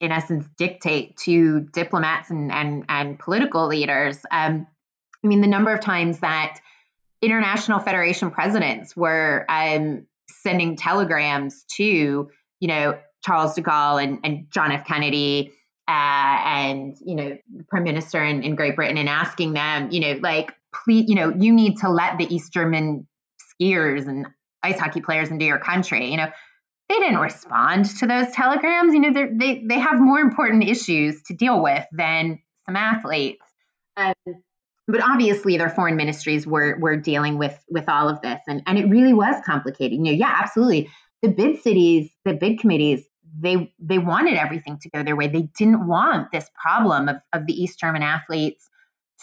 in 0.00 0.12
essence, 0.12 0.46
dictate 0.56 1.16
to 1.24 1.60
diplomats 1.72 2.30
and 2.30 2.52
and, 2.52 2.84
and 2.88 3.18
political 3.18 3.66
leaders. 3.66 4.18
Um, 4.30 4.66
I 5.22 5.26
mean, 5.26 5.40
the 5.40 5.46
number 5.46 5.72
of 5.72 5.80
times 5.80 6.20
that 6.20 6.60
international 7.22 7.80
federation 7.80 8.30
presidents 8.30 8.96
were 8.96 9.44
um, 9.48 10.06
sending 10.28 10.76
telegrams 10.76 11.64
to, 11.76 12.30
you 12.60 12.68
know, 12.68 12.98
Charles 13.24 13.54
de 13.54 13.62
Gaulle 13.62 14.02
and, 14.02 14.20
and 14.24 14.46
John 14.50 14.72
F. 14.72 14.86
Kennedy 14.86 15.52
uh, 15.86 15.90
and, 15.90 16.96
you 17.04 17.14
know, 17.14 17.36
the 17.54 17.64
prime 17.64 17.84
minister 17.84 18.22
in, 18.24 18.42
in 18.42 18.54
Great 18.54 18.76
Britain 18.76 18.96
and 18.96 19.08
asking 19.08 19.52
them, 19.52 19.90
you 19.90 20.00
know, 20.00 20.20
like, 20.22 20.52
please, 20.84 21.08
you 21.08 21.14
know, 21.14 21.34
you 21.36 21.52
need 21.52 21.78
to 21.78 21.90
let 21.90 22.16
the 22.16 22.32
East 22.32 22.52
German 22.52 23.06
skiers 23.60 24.06
and 24.06 24.26
ice 24.62 24.78
hockey 24.78 25.00
players 25.00 25.30
into 25.30 25.44
your 25.44 25.58
country. 25.58 26.10
You 26.10 26.16
know, 26.16 26.30
they 26.88 26.94
didn't 26.96 27.18
respond 27.18 27.86
to 27.98 28.06
those 28.06 28.30
telegrams. 28.32 28.94
You 28.94 29.00
know, 29.00 29.28
they 29.32 29.62
they 29.66 29.78
have 29.78 30.00
more 30.00 30.18
important 30.18 30.64
issues 30.64 31.22
to 31.24 31.34
deal 31.34 31.62
with 31.62 31.84
than 31.92 32.40
some 32.66 32.76
athletes. 32.76 33.44
Um, 33.96 34.14
but 34.90 35.02
obviously, 35.02 35.56
their 35.56 35.70
foreign 35.70 35.96
ministries 35.96 36.46
were 36.46 36.78
were 36.78 36.96
dealing 36.96 37.38
with 37.38 37.58
with 37.68 37.88
all 37.88 38.08
of 38.08 38.20
this, 38.22 38.40
and 38.46 38.62
and 38.66 38.78
it 38.78 38.86
really 38.88 39.12
was 39.12 39.36
complicated. 39.44 39.92
You 39.92 40.04
know, 40.04 40.10
yeah, 40.12 40.36
absolutely. 40.38 40.90
The 41.22 41.28
bid 41.28 41.60
cities, 41.62 42.10
the 42.24 42.34
bid 42.34 42.58
committees, 42.58 43.04
they 43.38 43.72
they 43.78 43.98
wanted 43.98 44.34
everything 44.34 44.78
to 44.80 44.90
go 44.90 45.02
their 45.02 45.16
way. 45.16 45.28
They 45.28 45.48
didn't 45.56 45.86
want 45.86 46.32
this 46.32 46.50
problem 46.60 47.08
of 47.08 47.16
of 47.32 47.46
the 47.46 47.52
East 47.52 47.78
German 47.78 48.02
athletes 48.02 48.68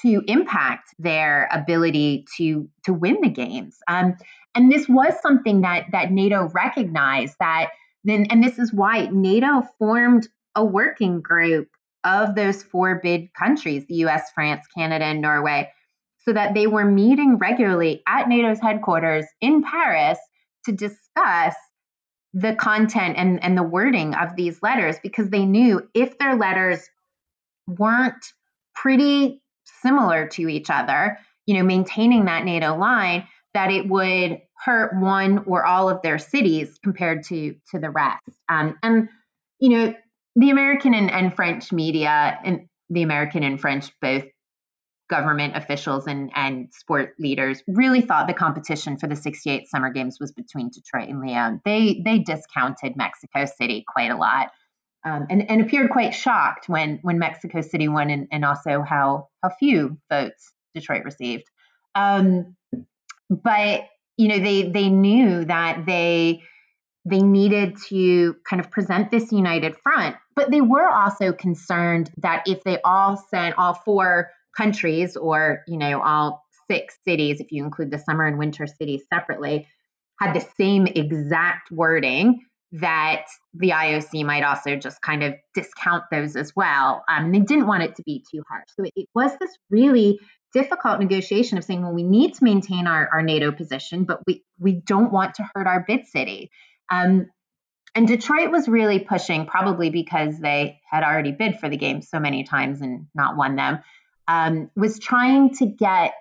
to 0.01 0.22
impact 0.28 0.89
their 0.99 1.49
ability 1.51 2.26
to 2.38 2.70
to 2.86 2.93
win 2.93 3.18
the 3.22 3.30
games. 3.30 3.78
Um, 3.88 4.15
and 4.55 4.72
this 4.72 4.88
was 4.88 5.13
something 5.22 5.61
that 5.61 5.86
that 5.91 6.11
NATO 6.11 6.49
recognized 6.53 7.36
that 7.39 7.70
then, 8.03 8.26
and 8.30 8.43
this 8.43 8.57
is 8.57 8.74
why 8.74 9.09
NATO 9.11 9.63
formed 9.78 10.28
a 10.55 10.63
working 10.63 11.22
group 11.22 11.68
of 12.08 12.36
those 12.36 12.64
four 12.64 12.99
bid 13.03 13.34
countries, 13.34 13.86
the 13.88 13.95
US, 14.05 14.32
France, 14.34 14.66
Canada, 14.76 15.05
and 15.05 15.22
Norway, 15.22 15.70
so 16.24 16.34
that 16.34 16.53
they 16.53 16.68
were 16.68 16.86
meeting 16.86 17.38
regularly 17.38 18.01
at 18.08 18.28
NATO's 18.28 18.60
headquarters 18.60 19.26
in 19.41 19.62
Paris 19.62 20.18
to 20.66 20.72
discuss 20.72 21.55
the 22.34 22.55
content 22.55 23.16
and, 23.18 23.43
and 23.43 23.58
the 23.58 23.64
wording 23.64 24.14
of 24.14 24.36
these 24.36 24.62
letters 24.62 24.97
because 25.01 25.30
they 25.30 25.45
knew 25.45 25.82
if 25.93 26.18
their 26.18 26.36
letters 26.36 26.88
weren't 27.68 28.34
pretty 28.76 29.41
similar 29.82 30.28
to 30.28 30.47
each 30.47 30.70
other, 30.70 31.18
you 31.45 31.55
know, 31.55 31.64
maintaining 31.64 32.26
that 32.26 32.45
NATO 32.45 32.78
line, 32.78 33.28
that 33.53 33.72
it 33.72 33.88
would 33.88 34.41
hurt 34.64 34.95
one 34.99 35.39
or 35.45 35.66
all 35.66 35.89
of 35.89 36.01
their 36.01 36.20
cities 36.20 36.80
compared 36.84 37.24
to 37.24 37.55
to 37.72 37.80
the 37.80 37.89
rest. 37.89 38.22
Um, 38.49 38.78
and 38.84 39.10
you 39.60 39.70
know, 39.70 39.95
the 40.38 40.52
American 40.52 40.94
and, 40.94 41.10
and 41.10 41.36
French 41.36 41.72
media 41.72 42.40
and 42.46 42.68
the 42.90 43.02
American 43.02 43.44
and 43.44 43.60
French 43.60 43.92
both 44.02 44.24
government 45.10 45.56
officials 45.58 46.06
and, 46.06 46.32
and 46.36 46.68
sport 46.74 47.16
leaders 47.18 47.64
really 47.68 48.02
thought 48.02 48.28
the 48.28 48.34
competition 48.34 48.98
for 48.98 49.08
the 49.08 49.16
68 49.16 49.68
summer 49.68 49.90
games 49.90 50.18
was 50.20 50.32
between 50.32 50.70
Detroit 50.70 51.10
and 51.10 51.22
Lyon. 51.22 51.60
They 51.66 52.02
they 52.06 52.20
discounted 52.20 52.96
Mexico 52.96 53.46
City 53.46 53.84
quite 53.88 54.12
a 54.12 54.16
lot. 54.16 54.52
Um, 55.06 55.28
and, 55.30 55.50
and 55.50 55.62
appeared 55.62 55.90
quite 55.90 56.14
shocked 56.14 56.68
when 56.68 57.00
when 57.02 57.18
Mexico 57.18 57.62
City 57.62 57.88
won 57.88 58.10
and, 58.10 58.28
and 58.32 58.46
also 58.46 58.82
how 58.82 59.30
how 59.42 59.50
few 59.58 59.98
votes 60.12 60.54
Detroit 60.76 61.04
received. 61.04 61.46
Um, 61.96 62.56
but 63.30 63.86
you 64.18 64.28
know 64.28 64.40
they 64.40 64.70
they 64.70 64.90
knew 64.90 65.46
that 65.46 65.86
they 65.88 66.44
they 67.06 67.22
needed 67.22 67.78
to 67.88 68.36
kind 68.48 68.60
of 68.60 68.70
present 68.70 69.10
this 69.12 69.32
united 69.32 69.78
front 69.78 70.18
but 70.38 70.52
they 70.52 70.62
were 70.62 70.88
also 70.88 71.34
concerned 71.34 72.10
that 72.18 72.44
if 72.46 72.64
they 72.64 72.80
all 72.86 73.18
sent 73.18 73.58
all 73.58 73.74
four 73.74 74.30
countries 74.56 75.18
or 75.18 75.64
you 75.68 75.78
know 75.78 76.02
all 76.02 76.46
six 76.70 76.98
cities 77.06 77.42
if 77.42 77.52
you 77.52 77.66
include 77.66 77.92
the 77.92 78.00
summer 78.00 78.26
and 78.26 78.38
winter 78.38 78.66
cities 78.68 79.02
separately 79.14 79.68
had 80.20 80.34
the 80.34 80.46
same 80.58 80.88
exact 80.88 81.72
wording 81.72 82.40
that 82.72 83.26
the 83.54 83.70
IOC 83.70 84.26
might 84.26 84.44
also 84.44 84.76
just 84.76 85.02
kind 85.02 85.24
of 85.24 85.34
discount 85.56 86.04
those 86.12 86.36
as 86.36 86.54
well. 86.56 87.04
Um, 87.10 87.32
they 87.32 87.40
didn't 87.40 87.68
want 87.68 87.84
it 87.84 87.96
to 87.96 88.04
be 88.04 88.24
too 88.30 88.44
harsh. 88.50 88.66
So 88.76 88.84
it, 88.84 88.94
it 88.96 89.08
was 89.16 89.32
this 89.40 89.52
really 89.70 90.20
difficult 90.54 91.00
negotiation 91.00 91.58
of 91.58 91.64
saying, 91.64 91.82
well, 91.82 91.94
we 91.94 92.04
need 92.04 92.34
to 92.34 92.44
maintain 92.44 92.88
our, 92.88 93.08
our 93.14 93.22
NATO 93.22 93.52
position, 93.52 94.04
but 94.04 94.20
we, 94.28 94.44
we 94.60 94.82
don't 94.86 95.14
want 95.14 95.36
to 95.36 95.50
hurt 95.54 95.68
our 95.68 95.86
bid 95.88 96.08
city. 96.08 96.50
Um, 96.92 97.28
and 97.96 98.08
Detroit 98.08 98.52
was 98.52 98.68
really 98.68 99.00
pushing, 99.00 99.46
probably 99.46 99.90
because 99.90 100.40
they 100.40 100.80
had 100.90 101.04
already 101.04 101.32
bid 101.32 101.60
for 101.60 101.70
the 101.70 101.78
game 101.78 102.02
so 102.02 102.20
many 102.20 102.44
times 102.44 102.82
and 102.82 103.08
not 103.16 103.38
won 103.38 103.56
them, 103.56 103.80
um, 104.28 104.70
was 104.76 105.00
trying 105.00 105.54
to 105.56 105.66
get 105.66 106.14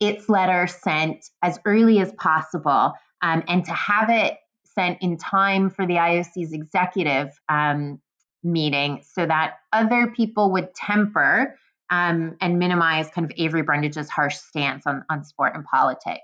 its 0.00 0.28
letter 0.28 0.66
sent 0.66 1.24
as 1.42 1.58
early 1.64 2.00
as 2.00 2.12
possible 2.12 2.92
um, 3.22 3.42
and 3.48 3.64
to 3.64 3.72
have 3.72 4.10
it 4.10 4.36
sent 4.74 4.98
in 5.00 5.16
time 5.16 5.70
for 5.70 5.86
the 5.86 5.94
IOC's 5.94 6.52
executive 6.52 7.30
um, 7.48 8.00
meeting 8.42 9.02
so 9.02 9.24
that 9.24 9.54
other 9.72 10.08
people 10.08 10.52
would 10.52 10.74
temper 10.74 11.58
um, 11.88 12.36
and 12.40 12.58
minimize 12.58 13.08
kind 13.08 13.24
of 13.24 13.32
Avery 13.36 13.62
Brundage's 13.62 14.10
harsh 14.10 14.36
stance 14.36 14.86
on, 14.86 15.04
on 15.08 15.24
sport 15.24 15.54
and 15.54 15.64
politics. 15.64 16.20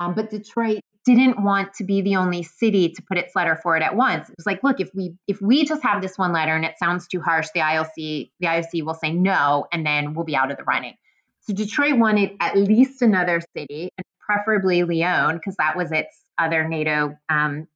Um, 0.00 0.14
but 0.14 0.30
Detroit 0.30 0.80
didn't 1.04 1.42
want 1.42 1.74
to 1.74 1.84
be 1.84 2.00
the 2.00 2.16
only 2.16 2.42
city 2.42 2.90
to 2.90 3.02
put 3.02 3.18
its 3.18 3.34
letter 3.34 3.56
forward 3.56 3.82
at 3.82 3.96
once. 3.96 4.28
It 4.28 4.36
was 4.36 4.46
like, 4.46 4.62
look, 4.62 4.80
if 4.80 4.90
we 4.94 5.14
if 5.26 5.40
we 5.40 5.64
just 5.64 5.82
have 5.82 6.00
this 6.00 6.16
one 6.16 6.32
letter 6.32 6.54
and 6.54 6.64
it 6.64 6.78
sounds 6.78 7.08
too 7.08 7.20
harsh, 7.20 7.48
the 7.54 7.60
IOC 7.60 8.30
the 8.40 8.46
IOC 8.46 8.84
will 8.84 8.94
say 8.94 9.12
no, 9.12 9.66
and 9.72 9.84
then 9.84 10.14
we'll 10.14 10.24
be 10.24 10.36
out 10.36 10.50
of 10.50 10.56
the 10.56 10.64
running. 10.64 10.94
So 11.40 11.52
Detroit 11.52 11.98
wanted 11.98 12.30
at 12.40 12.56
least 12.56 13.02
another 13.02 13.40
city, 13.56 13.90
and 13.98 14.04
preferably 14.20 14.84
Lyon, 14.84 15.36
because 15.36 15.56
that 15.56 15.76
was 15.76 15.90
its 15.90 16.24
other 16.38 16.68
NATO 16.68 17.16
um, 17.28 17.66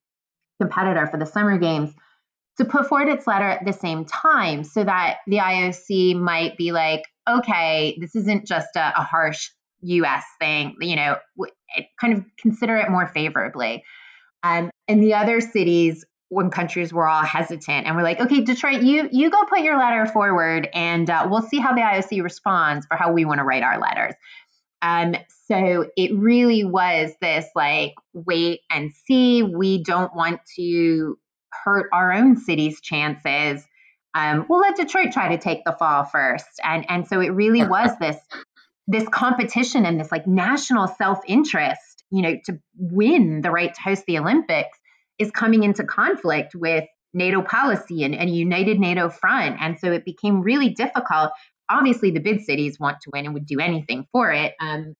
competitor 0.61 1.07
for 1.07 1.17
the 1.17 1.27
Summer 1.27 1.59
Games 1.59 1.93
to 2.59 2.65
put 2.65 2.89
forward 2.89 3.09
its 3.09 3.27
letter 3.27 3.49
at 3.49 3.65
the 3.65 3.73
same 3.73 4.05
time 4.05 4.65
so 4.65 4.83
that 4.83 5.19
the 5.27 5.39
IOC 5.39 6.17
might 6.19 6.57
be 6.57 6.73
like, 6.73 7.03
okay, 7.29 7.99
this 8.01 8.17
isn't 8.17 8.47
just 8.47 8.77
a, 8.77 8.99
a 8.99 9.03
harsh 9.03 9.51
US 9.83 10.25
thing, 10.41 10.77
you 10.81 10.97
know, 10.97 11.17
kind 12.01 12.13
of 12.15 12.25
consider 12.37 12.77
it 12.77 12.91
more 12.91 13.07
favorably. 13.07 13.85
Um, 14.43 14.71
and 14.89 15.03
the 15.03 15.15
other 15.15 15.41
cities, 15.41 16.05
when 16.29 16.51
countries 16.51 16.93
were 16.93 17.07
all 17.07 17.23
hesitant 17.23 17.87
and 17.87 17.97
we're 17.97 18.03
like, 18.03 18.21
okay, 18.21 18.41
Detroit, 18.41 18.83
you 18.83 19.09
you 19.13 19.31
go 19.31 19.45
put 19.45 19.61
your 19.61 19.79
letter 19.79 20.07
forward 20.07 20.69
and 20.75 21.09
uh, 21.09 21.27
we'll 21.31 21.43
see 21.43 21.59
how 21.59 21.73
the 21.75 21.81
IOC 21.81 22.23
responds 22.23 22.87
for 22.87 22.97
how 22.97 23.13
we 23.13 23.25
want 23.25 23.39
to 23.39 23.45
write 23.45 23.63
our 23.63 23.81
letters. 23.81 24.15
Um, 24.83 25.17
so 25.47 25.87
it 25.97 26.17
really 26.17 26.65
was 26.65 27.13
this 27.21 27.47
like 27.55 27.95
wait 28.13 28.61
and 28.71 28.93
see. 29.07 29.43
We 29.43 29.83
don't 29.83 30.15
want 30.15 30.41
to 30.57 31.19
hurt 31.65 31.89
our 31.93 32.13
own 32.13 32.37
city's 32.37 32.81
chances. 32.81 33.65
Um, 34.15 34.47
we'll 34.49 34.61
let 34.61 34.77
Detroit 34.77 35.13
try 35.13 35.29
to 35.29 35.39
take 35.39 35.65
the 35.65 35.77
fall 35.79 36.05
first. 36.05 36.61
And 36.65 36.85
and 36.89 37.07
so 37.07 37.21
it 37.21 37.29
really 37.29 37.65
was 37.67 37.91
this 38.01 38.17
this 38.87 39.09
competition 39.09 39.85
and 39.85 39.99
this 39.99 40.13
like 40.13 40.27
national 40.27 40.87
self-interest, 40.87 42.05
you 42.11 42.23
know, 42.23 42.37
to 42.45 42.59
win 42.79 43.41
the 43.43 43.51
right 43.51 43.75
to 43.75 43.81
host 43.81 44.05
the 44.07 44.19
Olympics 44.19 44.79
is 45.19 45.31
coming 45.31 45.65
into 45.65 45.85
conflict 45.85 46.55
with 46.55 46.85
NATO 47.15 47.43
policy 47.43 48.05
and, 48.05 48.15
and 48.15 48.29
a 48.29 48.33
united 48.33 48.79
NATO 48.79 49.09
front. 49.09 49.57
And 49.61 49.79
so 49.79 49.91
it 49.91 50.05
became 50.05 50.43
really 50.43 50.69
difficult. 50.69 51.31
Obviously, 51.69 52.11
the 52.11 52.21
bid 52.21 52.43
cities 52.43 52.79
want 52.79 52.99
to 53.03 53.11
win 53.13 53.25
and 53.25 53.35
would 53.35 53.47
do 53.47 53.59
anything 53.59 54.07
for 54.13 54.31
it, 54.31 54.55
um, 54.61 54.95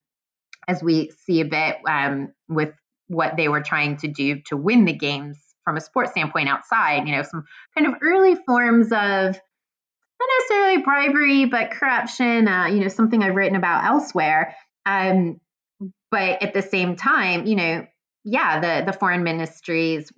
as 0.67 0.83
we 0.83 1.13
see 1.25 1.41
a 1.41 1.45
bit 1.45 1.77
um, 1.89 2.33
with 2.49 2.73
what 3.09 3.37
they 3.37 3.49
were 3.49 3.61
trying 3.61 3.99
to 3.99 4.09
do 4.09 4.41
to 4.47 4.57
win 4.57 4.85
the 4.85 4.93
games 4.93 5.39
from 5.65 5.77
a 5.77 5.81
sports 5.81 6.13
standpoint 6.13 6.49
outside, 6.49 7.07
you 7.07 7.15
know, 7.15 7.23
some 7.23 7.45
kind 7.77 7.87
of 7.87 7.95
early 8.03 8.35
forms 8.47 8.91
of 8.91 9.39
not 10.27 10.43
necessarily 10.43 10.83
bribery, 10.83 11.45
but 11.47 11.71
corruption, 11.71 12.49
uh, 12.49 12.67
you 12.67 12.81
know, 12.81 12.89
something 12.89 13.23
I've 13.23 13.35
written 13.35 13.57
about 13.57 13.85
elsewhere. 13.85 14.57
Um, 14.85 15.41
but 16.11 16.43
at 16.43 16.55
the 16.55 16.63
same 16.63 16.97
time, 16.97 17.47
you 17.47 17.57
know, 17.57 17.87
yeah, 18.25 18.61
the 18.61 18.91
the 18.91 18.99
foreign 18.99 19.23
ministries 19.23 20.11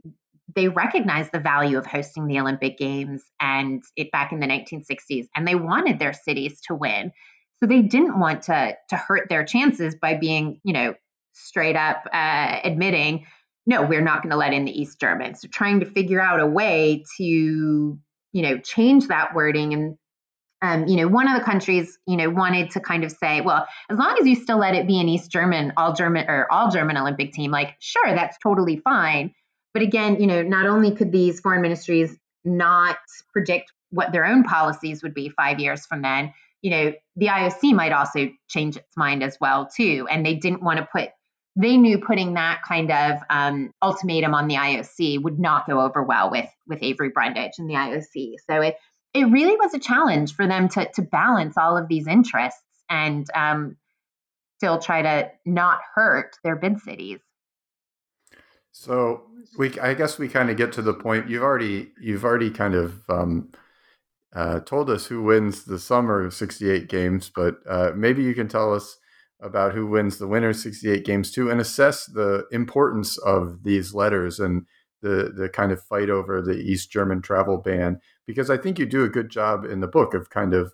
they 0.55 0.69
recognized 0.69 1.31
the 1.31 1.39
value 1.39 1.77
of 1.77 1.85
hosting 1.87 2.27
the 2.27 2.41
Olympic 2.41 2.79
Games 2.79 3.23
and 3.39 3.83
it 3.97 4.11
back 4.11 4.33
in 4.33 4.41
the 4.41 4.47
1960s, 4.47 5.27
and 5.37 5.47
they 5.47 5.55
wanted 5.55 5.99
their 5.99 6.15
cities 6.15 6.61
to 6.67 6.75
win. 6.75 7.13
So 7.61 7.67
they 7.67 7.83
didn't 7.83 8.19
want 8.19 8.43
to 8.45 8.75
to 8.89 8.97
hurt 8.97 9.29
their 9.29 9.45
chances 9.45 9.95
by 9.95 10.15
being, 10.15 10.61
you 10.65 10.73
know, 10.73 10.95
straight 11.33 11.77
up 11.77 12.05
uh, 12.13 12.61
admitting 12.65 13.27
no, 13.69 13.83
we're 13.83 14.01
not 14.01 14.23
going 14.23 14.31
to 14.31 14.37
let 14.37 14.55
in 14.55 14.65
the 14.65 14.81
East 14.81 14.99
Germans. 14.99 15.43
So 15.43 15.49
trying 15.49 15.81
to 15.81 15.87
figure 15.87 16.23
out 16.23 16.41
a 16.41 16.47
way 16.47 17.05
to, 17.19 17.99
you 18.33 18.43
know, 18.43 18.59
change 18.59 19.09
that 19.09 19.35
wording. 19.35 19.75
And, 19.75 19.99
um, 20.63 20.89
you 20.89 20.97
know, 20.97 21.09
one 21.09 21.29
of 21.29 21.39
the 21.39 21.45
countries, 21.45 21.99
you 22.07 22.17
know, 22.17 22.31
wanted 22.31 22.71
to 22.73 22.81
kind 22.81 23.05
of 23.05 23.13
say, 23.13 23.41
well, 23.41 23.67
as 23.91 23.99
long 23.99 24.17
as 24.21 24.27
you 24.27 24.35
still 24.35 24.59
let 24.59 24.75
it 24.75 24.87
be 24.87 25.01
an 25.01 25.09
East 25.09 25.31
German, 25.31 25.73
all 25.77 25.93
German 25.93 26.27
or 26.29 26.47
all 26.53 26.71
German 26.71 26.97
Olympic 26.97 27.33
team, 27.33 27.51
like, 27.51 27.75
sure, 27.79 28.15
that's 28.15 28.37
totally 28.43 28.79
fine. 28.79 29.35
But 29.75 29.83
again, 29.83 30.21
you 30.21 30.27
know, 30.27 30.43
not 30.43 30.67
only 30.67 30.95
could 30.95 31.13
these 31.13 31.41
foreign 31.41 31.63
ministries 31.63 32.17
not 32.45 32.99
predict 33.33 33.73
what 33.91 34.13
their 34.13 34.25
own 34.25 34.43
policies 34.45 35.03
would 35.03 35.15
be 35.15 35.29
five 35.29 35.61
years 35.61 35.87
from 35.87 36.03
then, 36.03 36.33
you 36.63 36.71
know, 36.71 36.93
the 37.17 37.27
IOC 37.27 37.75
might 37.75 37.93
also 37.93 38.29
change 38.49 38.77
its 38.77 38.97
mind 38.97 39.23
as 39.23 39.39
well 39.41 39.69
too, 39.75 40.07
and 40.11 40.25
they 40.27 40.35
didn't 40.35 40.63
want 40.63 40.79
to 40.79 40.89
put. 40.91 41.11
They 41.61 41.77
knew 41.77 41.99
putting 41.99 42.35
that 42.35 42.63
kind 42.67 42.91
of 42.91 43.19
um, 43.31 43.75
ultimatum 43.83 44.33
on 44.33 44.49
the 44.49 44.55
IOC 44.55 45.23
would 45.23 45.39
not 45.39 45.67
go 45.67 45.81
over 45.81 46.03
well 46.03 46.31
with 46.31 46.49
with 46.67 46.83
Avery 46.83 47.11
Brundage 47.11 47.59
and 47.59 47.69
the 47.69 47.75
IOC. 47.75 48.35
So 48.49 48.61
it 48.63 48.77
it 49.13 49.25
really 49.25 49.57
was 49.57 49.75
a 49.75 49.79
challenge 49.79 50.35
for 50.35 50.47
them 50.47 50.69
to 50.71 50.89
to 50.95 51.03
balance 51.03 51.59
all 51.59 51.77
of 51.77 51.89
these 51.89 52.07
interests 52.07 52.63
and 52.89 53.27
um, 53.35 53.77
still 54.59 54.79
try 54.79 55.03
to 55.03 55.31
not 55.45 55.81
hurt 55.95 56.37
their 56.43 56.57
bid 56.57 56.81
cities. 56.81 57.21
So 58.73 59.23
we, 59.57 59.79
I 59.81 59.95
guess 59.95 60.19
we 60.19 60.29
kind 60.29 60.51
of 60.51 60.57
get 60.57 60.73
to 60.75 60.83
the 60.83 60.95
point. 60.95 61.29
You've 61.29 61.43
already, 61.43 61.93
you've 62.01 62.25
already 62.25 62.51
kind 62.51 62.75
of 62.75 63.09
um, 63.09 63.51
uh, 64.35 64.61
told 64.61 64.91
us 64.91 65.07
who 65.07 65.23
wins 65.23 65.65
the 65.65 65.79
summer 65.79 66.31
68 66.31 66.89
games, 66.89 67.31
but 67.35 67.59
uh, 67.69 67.93
maybe 67.95 68.23
you 68.23 68.35
can 68.35 68.49
tell 68.49 68.73
us 68.75 68.99
about 69.41 69.75
who 69.75 69.87
wins 69.87 70.19
the 70.19 70.27
winter 70.27 70.53
68 70.53 71.05
games 71.05 71.31
too, 71.31 71.51
and 71.51 71.61
assess 71.61 72.07
the 72.07 72.47
importance 72.51 73.19
of 73.19 73.63
these 73.63 73.95
letters 73.95 74.41
and 74.41 74.67
the 75.01 75.33
the 75.35 75.49
kind 75.49 75.71
of 75.71 75.83
fight 75.83 76.11
over 76.11 76.43
the 76.43 76.59
East 76.59 76.91
German 76.91 77.23
travel 77.23 77.59
ban. 77.59 78.01
Because 78.27 78.51
I 78.51 78.57
think 78.57 78.79
you 78.79 78.87
do 78.87 79.05
a 79.05 79.09
good 79.09 79.31
job 79.31 79.65
in 79.65 79.81
the 79.81 79.87
book 79.87 80.15
of 80.15 80.31
kind 80.31 80.55
of 80.55 80.73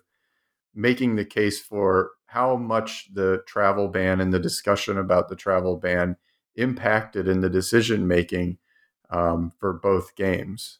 making 0.73 1.15
the 1.15 1.25
case 1.25 1.59
for 1.59 2.11
how 2.27 2.57
much 2.57 3.13
the 3.13 3.41
travel 3.47 3.87
ban 3.87 4.19
and 4.19 4.33
the 4.33 4.39
discussion 4.39 4.97
about 4.97 5.29
the 5.29 5.35
travel 5.35 5.77
ban 5.77 6.17
impacted 6.55 7.27
in 7.27 7.41
the 7.41 7.49
decision 7.49 8.07
making 8.07 8.57
um, 9.09 9.51
for 9.59 9.73
both 9.73 10.15
games? 10.15 10.79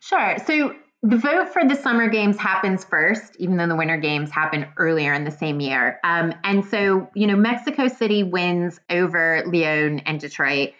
Sure. 0.00 0.36
So 0.46 0.74
the 1.02 1.16
vote 1.16 1.52
for 1.52 1.64
the 1.64 1.76
summer 1.76 2.08
games 2.08 2.36
happens 2.36 2.84
first, 2.84 3.36
even 3.38 3.56
though 3.56 3.68
the 3.68 3.76
winter 3.76 3.98
games 3.98 4.30
happen 4.30 4.66
earlier 4.76 5.12
in 5.12 5.24
the 5.24 5.30
same 5.30 5.60
year. 5.60 6.00
Um, 6.02 6.34
and 6.42 6.64
so, 6.64 7.08
you 7.14 7.28
know, 7.28 7.36
Mexico 7.36 7.86
City 7.86 8.24
wins 8.24 8.80
over 8.90 9.44
Lyon 9.46 10.00
and 10.00 10.18
Detroit 10.18 10.70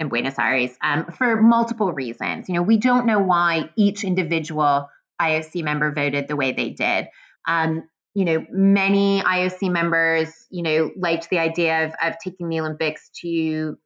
and 0.00 0.10
Buenos 0.10 0.38
Aires 0.38 0.70
um, 0.82 1.06
for 1.06 1.40
multiple 1.40 1.92
reasons. 1.92 2.48
You 2.48 2.56
know, 2.56 2.62
we 2.62 2.76
don't 2.76 3.06
know 3.06 3.20
why 3.20 3.70
each 3.76 4.02
individual 4.02 4.88
IOC 5.20 5.62
member 5.62 5.92
voted 5.92 6.26
the 6.26 6.36
way 6.36 6.52
they 6.52 6.70
did. 6.70 7.08
Um, 7.46 7.88
you 8.14 8.24
know, 8.24 8.44
many 8.50 9.20
IOC 9.20 9.70
members, 9.70 10.32
you 10.50 10.64
know, 10.64 10.90
liked 10.96 11.30
the 11.30 11.38
idea 11.38 11.86
of, 11.86 11.94
of 12.02 12.18
taking 12.22 12.48
the 12.48 12.60
Olympics 12.60 13.10
to 13.22 13.76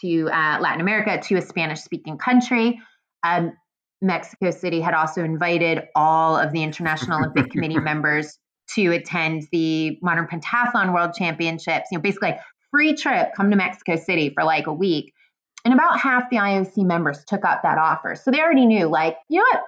to 0.00 0.28
uh, 0.30 0.58
Latin 0.60 0.80
America, 0.80 1.20
to 1.28 1.36
a 1.36 1.42
Spanish 1.42 1.80
speaking 1.80 2.16
country. 2.16 2.80
Um, 3.22 3.52
Mexico 4.02 4.50
City 4.50 4.80
had 4.80 4.94
also 4.94 5.24
invited 5.24 5.88
all 5.94 6.36
of 6.36 6.52
the 6.52 6.62
International 6.62 7.18
Olympic 7.18 7.50
Committee 7.50 7.78
members 7.80 8.38
to 8.74 8.92
attend 8.92 9.44
the 9.52 9.98
Modern 10.02 10.26
Pentathlon 10.26 10.92
World 10.92 11.12
Championships. 11.14 11.88
You 11.90 11.98
know, 11.98 12.02
basically, 12.02 12.30
like, 12.30 12.40
free 12.70 12.94
trip, 12.94 13.30
come 13.36 13.50
to 13.50 13.56
Mexico 13.56 13.96
City 13.96 14.30
for 14.34 14.44
like 14.44 14.66
a 14.66 14.72
week. 14.72 15.12
And 15.64 15.72
about 15.72 16.00
half 16.00 16.28
the 16.30 16.38
IOC 16.38 16.78
members 16.78 17.24
took 17.24 17.44
up 17.44 17.62
that 17.62 17.78
offer. 17.78 18.16
So 18.16 18.30
they 18.30 18.40
already 18.40 18.66
knew, 18.66 18.88
like, 18.88 19.16
you 19.28 19.38
know 19.38 19.46
what? 19.52 19.62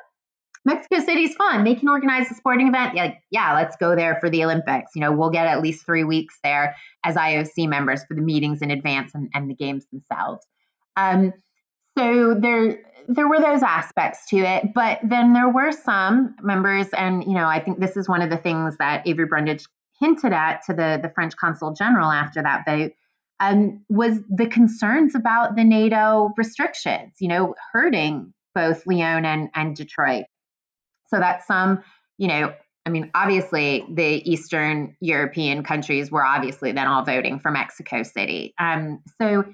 Mexico 0.65 1.01
City's 1.01 1.35
fun. 1.35 1.63
They 1.63 1.75
can 1.75 1.89
organize 1.89 2.31
a 2.31 2.35
sporting 2.35 2.69
event. 2.69 2.97
Yeah, 2.97 3.05
like, 3.05 3.19
yeah, 3.31 3.55
let's 3.55 3.77
go 3.77 3.95
there 3.95 4.17
for 4.19 4.31
the 4.31 4.45
Olympics. 4.45 4.93
You 4.95 5.03
know, 5.03 5.13
we'll 5.13 5.31
get 5.31 5.47
at 5.47 5.63
least 5.63 5.85
three 5.85 6.05
weeks 6.05 6.39
there 6.43 6.75
as 7.05 7.17
IOC 7.17 7.69
members 7.69 8.03
for 8.05 8.15
the 8.15 8.23
meetings 8.23 8.63
in 8.63 8.71
advance 8.71 9.15
and, 9.15 9.31
and 9.35 9.49
the 9.49 9.55
games 9.55 9.87
themselves. 9.93 10.45
Um, 10.97 11.35
so 11.97 12.35
there, 12.35 12.81
there 13.09 13.29
were 13.29 13.41
those 13.41 13.63
aspects 13.63 14.29
to 14.31 14.39
it, 14.39 14.73
but 14.75 14.99
then 15.03 15.33
there 15.33 15.49
were 15.49 15.73
some 15.73 16.35
members, 16.43 16.89
and 16.97 17.23
you 17.25 17.35
know, 17.35 17.47
I 17.47 17.61
think 17.61 17.81
this 17.81 17.97
is 17.97 18.09
one 18.09 18.23
of 18.23 18.31
the 18.31 18.37
things 18.37 18.77
that 18.79 19.07
Avery 19.07 19.27
Brundage 19.27 19.67
hinted 20.01 20.33
at 20.33 20.63
to 20.67 20.73
the 20.75 20.99
the 21.03 21.11
French 21.15 21.37
consul 21.37 21.73
general 21.73 22.11
after 22.11 22.43
that 22.43 22.65
vote. 22.67 22.93
Um, 23.41 23.85
was 23.89 24.21
the 24.31 24.47
concerns 24.47 25.15
about 25.15 25.57
the 25.57 25.65
NATO 25.65 26.31
restrictions, 26.37 27.15
you 27.21 27.29
know, 27.29 27.55
hurting 27.73 28.33
both 28.55 28.87
Lyon 28.87 29.25
and, 29.25 29.51
and 29.55 29.77
Detroit. 29.77 30.25
So 31.09 31.19
that 31.19 31.47
some, 31.47 31.83
you 32.17 32.29
know, 32.29 32.55
I 32.87 32.91
mean, 32.91 33.11
obviously 33.15 33.85
the 33.91 34.31
Eastern 34.31 34.97
European 35.01 35.65
countries 35.65 36.11
were 36.11 36.25
obviously 36.25 36.73
then 36.73 36.87
all 36.87 37.05
voting 37.05 37.41
for 37.41 37.51
Mexico 37.51 38.03
City. 38.03 38.55
Um, 38.59 39.03
so, 39.21 39.45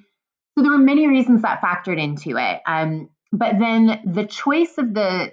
so 0.60 0.64
there 0.64 0.72
were 0.72 0.78
many 0.78 1.06
reasons 1.06 1.40
that 1.40 1.62
factored 1.62 1.98
into 1.98 2.36
it. 2.36 2.60
Um, 2.66 3.08
but 3.32 3.58
then 3.58 4.02
the 4.04 4.26
choice 4.26 4.76
of 4.76 4.92
the 4.92 5.32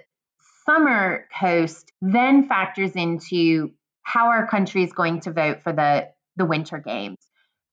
summer 0.64 1.26
host 1.30 1.92
then 2.00 2.48
factors 2.48 2.92
into 2.92 3.72
how 4.04 4.28
our 4.28 4.46
country 4.46 4.82
is 4.82 4.92
going 4.92 5.20
to 5.20 5.32
vote 5.32 5.62
for 5.62 5.72
the 5.72 6.08
the 6.36 6.46
winter 6.46 6.78
games. 6.78 7.18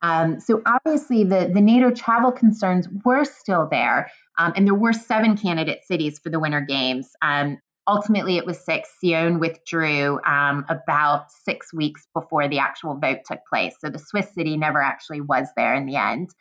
Um, 0.02 0.42
so 0.42 0.62
obviously 0.66 1.24
the 1.24 1.50
the 1.54 1.62
NATO 1.62 1.92
travel 1.92 2.34
concerns 2.34 2.90
were 3.06 3.24
still 3.24 3.70
there, 3.72 4.12
um, 4.38 4.52
and 4.58 4.68
there 4.68 4.76
were 4.76 4.92
seven 4.92 5.38
candidate 5.38 5.86
cities 5.86 6.20
for 6.20 6.30
the 6.30 6.40
winter 6.42 6.60
games. 6.60 7.10
Um, 7.22 7.60
ultimately 7.88 8.36
it 8.36 8.46
was 8.46 8.60
six. 8.60 8.90
Sion 9.02 9.40
withdrew 9.40 10.20
um, 10.26 10.66
about 10.68 11.32
six 11.32 11.74
weeks 11.74 12.06
before 12.14 12.50
the 12.50 12.60
actual 12.60 12.98
vote 12.98 13.20
took 13.26 13.40
place. 13.48 13.76
So 13.80 13.90
the 13.90 14.00
Swiss 14.00 14.34
city 14.34 14.58
never 14.58 14.82
actually 14.82 15.22
was 15.22 15.48
there 15.56 15.74
in 15.74 15.86
the 15.86 15.96
end. 15.96 16.32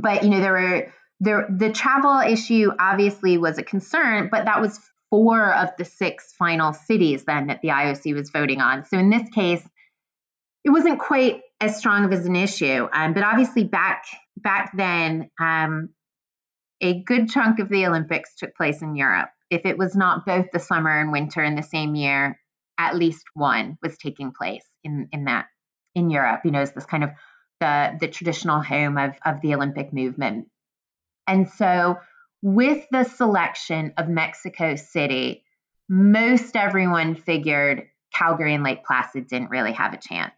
But 0.00 0.22
you 0.22 0.30
know 0.30 0.40
there 0.40 0.52
were 0.52 0.92
there 1.20 1.46
the 1.50 1.72
travel 1.72 2.20
issue 2.20 2.70
obviously 2.78 3.38
was 3.38 3.58
a 3.58 3.62
concern, 3.62 4.28
but 4.30 4.44
that 4.44 4.60
was 4.60 4.78
four 5.10 5.52
of 5.52 5.70
the 5.78 5.84
six 5.84 6.34
final 6.38 6.72
cities 6.72 7.24
then 7.24 7.46
that 7.46 7.60
the 7.62 7.68
IOC 7.68 8.14
was 8.14 8.30
voting 8.30 8.60
on. 8.60 8.84
So 8.84 8.98
in 8.98 9.10
this 9.10 9.28
case, 9.30 9.66
it 10.64 10.70
wasn't 10.70 10.98
quite 10.98 11.40
as 11.60 11.78
strong 11.78 12.04
of 12.04 12.12
as 12.12 12.26
an 12.26 12.36
issue. 12.36 12.86
Um, 12.92 13.14
but 13.14 13.22
obviously 13.22 13.64
back 13.64 14.04
back 14.36 14.72
then, 14.76 15.30
um, 15.40 15.90
a 16.80 17.02
good 17.02 17.30
chunk 17.30 17.58
of 17.58 17.68
the 17.68 17.86
Olympics 17.86 18.36
took 18.36 18.54
place 18.54 18.82
in 18.82 18.94
Europe 18.94 19.30
if 19.50 19.64
it 19.64 19.78
was 19.78 19.94
not 19.96 20.26
both 20.26 20.46
the 20.52 20.58
summer 20.58 21.00
and 21.00 21.12
winter 21.12 21.42
in 21.42 21.54
the 21.54 21.62
same 21.62 21.94
year, 21.94 22.38
at 22.78 22.96
least 22.96 23.24
one 23.34 23.78
was 23.82 23.96
taking 23.98 24.32
place 24.32 24.64
in, 24.84 25.08
in 25.12 25.24
that 25.24 25.46
in 25.94 26.10
Europe. 26.10 26.42
You 26.44 26.50
know, 26.50 26.60
it's 26.60 26.72
this 26.72 26.86
kind 26.86 27.04
of 27.04 27.10
the 27.60 27.96
the 28.00 28.08
traditional 28.08 28.62
home 28.62 28.98
of, 28.98 29.14
of 29.24 29.40
the 29.40 29.54
Olympic 29.54 29.92
movement. 29.92 30.48
And 31.26 31.48
so 31.48 31.98
with 32.42 32.86
the 32.90 33.04
selection 33.04 33.92
of 33.96 34.08
Mexico 34.08 34.76
City, 34.76 35.44
most 35.88 36.56
everyone 36.56 37.14
figured 37.14 37.88
Calgary 38.14 38.54
and 38.54 38.64
Lake 38.64 38.84
Placid 38.84 39.28
didn't 39.28 39.50
really 39.50 39.72
have 39.72 39.92
a 39.92 39.98
chance. 39.98 40.34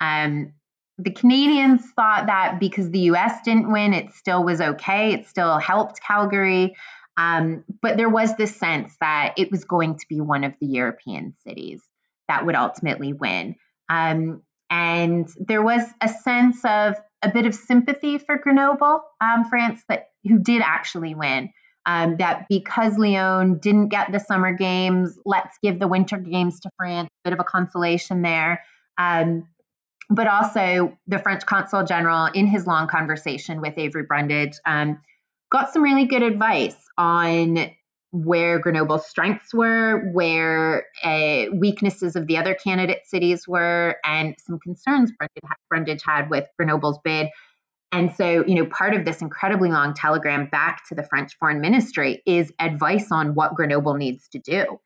Um, 0.00 0.52
the 0.98 1.10
Canadians 1.10 1.82
thought 1.96 2.26
that 2.26 2.60
because 2.60 2.90
the 2.90 3.00
US 3.00 3.40
didn't 3.42 3.72
win, 3.72 3.94
it 3.94 4.12
still 4.12 4.44
was 4.44 4.60
okay. 4.60 5.12
It 5.12 5.26
still 5.26 5.58
helped 5.58 6.00
Calgary. 6.02 6.76
Um, 7.16 7.64
but 7.82 7.96
there 7.96 8.08
was 8.08 8.36
this 8.36 8.54
sense 8.54 8.96
that 9.00 9.34
it 9.36 9.50
was 9.50 9.64
going 9.64 9.98
to 9.98 10.06
be 10.08 10.20
one 10.20 10.44
of 10.44 10.54
the 10.60 10.66
European 10.66 11.34
cities 11.46 11.82
that 12.28 12.46
would 12.46 12.54
ultimately 12.54 13.12
win. 13.12 13.56
Um, 13.88 14.42
and 14.70 15.28
there 15.38 15.62
was 15.62 15.82
a 16.00 16.08
sense 16.08 16.64
of 16.64 16.94
a 17.22 17.30
bit 17.30 17.44
of 17.44 17.54
sympathy 17.54 18.18
for 18.18 18.38
Grenoble, 18.38 19.02
um, 19.20 19.44
France, 19.48 19.82
that 19.88 20.10
who 20.24 20.38
did 20.38 20.62
actually 20.64 21.14
win. 21.14 21.50
Um, 21.86 22.16
that 22.18 22.46
because 22.48 22.98
Lyon 22.98 23.58
didn't 23.58 23.88
get 23.88 24.12
the 24.12 24.20
summer 24.20 24.52
games, 24.52 25.18
let's 25.24 25.56
give 25.62 25.78
the 25.78 25.88
winter 25.88 26.18
games 26.18 26.60
to 26.60 26.70
France. 26.76 27.08
A 27.24 27.30
bit 27.30 27.32
of 27.32 27.40
a 27.40 27.44
consolation 27.44 28.22
there. 28.22 28.62
Um, 28.98 29.48
but 30.10 30.26
also, 30.26 30.96
the 31.06 31.18
French 31.18 31.46
consul 31.46 31.84
general, 31.84 32.26
in 32.26 32.46
his 32.46 32.66
long 32.66 32.86
conversation 32.86 33.60
with 33.60 33.74
Avery 33.78 34.02
Brundage, 34.02 34.58
um, 34.66 35.00
got 35.50 35.72
some 35.72 35.82
really 35.82 36.04
good 36.04 36.22
advice 36.22 36.76
on 36.98 37.70
where 38.12 38.58
Grenoble's 38.58 39.06
strengths 39.06 39.54
were, 39.54 40.10
where 40.12 40.86
uh, 41.04 41.46
weaknesses 41.54 42.16
of 42.16 42.26
the 42.26 42.36
other 42.36 42.54
candidate 42.54 43.06
cities 43.06 43.46
were, 43.46 43.96
and 44.04 44.34
some 44.44 44.58
concerns 44.58 45.12
Brundage 45.68 46.02
had 46.04 46.28
with 46.28 46.48
Grenoble's 46.58 46.98
bid. 47.04 47.28
And 47.92 48.14
so, 48.14 48.44
you 48.46 48.54
know, 48.54 48.66
part 48.66 48.94
of 48.94 49.04
this 49.04 49.20
incredibly 49.20 49.70
long 49.70 49.94
telegram 49.94 50.46
back 50.46 50.82
to 50.88 50.94
the 50.94 51.02
French 51.02 51.36
foreign 51.38 51.60
ministry 51.60 52.22
is 52.24 52.52
advice 52.60 53.10
on 53.10 53.34
what 53.34 53.54
Grenoble 53.54 53.94
needs 53.94 54.28
to 54.28 54.38
do. 54.38 54.78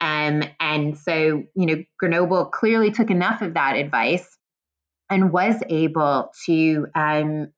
Um, 0.00 0.42
and 0.58 0.98
so, 0.98 1.44
you 1.54 1.66
know, 1.66 1.84
Grenoble 1.98 2.46
clearly 2.46 2.90
took 2.90 3.10
enough 3.10 3.42
of 3.42 3.54
that 3.54 3.76
advice 3.76 4.36
and 5.10 5.32
was 5.32 5.56
able 5.68 6.32
to 6.46 6.86
um, 6.94 7.52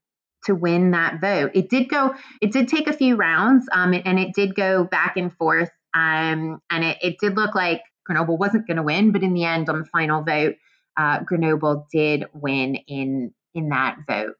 to 0.45 0.55
win 0.55 0.90
that 0.93 1.20
vote. 1.20 1.51
It 1.55 1.70
did 1.70 1.88
go, 1.88 2.14
it 2.40 2.53
did 2.53 2.68
take 2.68 2.88
a 2.88 2.93
few 2.93 3.16
rounds, 3.16 3.66
um, 3.72 3.95
and 4.05 4.18
it 4.18 4.34
did 4.34 4.55
go 4.55 4.84
back 4.84 5.16
and 5.16 5.32
forth. 5.32 5.70
Um, 5.95 6.61
and 6.70 6.84
it, 6.84 6.99
it 7.03 7.16
did 7.20 7.36
look 7.36 7.55
like 7.55 7.82
Grenoble 8.07 8.38
wasn't 8.38 8.66
going 8.66 8.78
to 8.78 8.82
win, 8.82 9.12
but 9.12 9.22
in 9.22 9.34
the 9.34 9.45
end, 9.45 9.68
on 9.68 9.80
the 9.80 9.84
final 9.86 10.22
vote, 10.22 10.57
uh, 10.97 11.20
Grenoble 11.20 11.86
did 11.93 12.24
win 12.32 12.76
in 12.86 13.32
in 13.55 13.68
that 13.68 13.99
vote. 14.09 14.36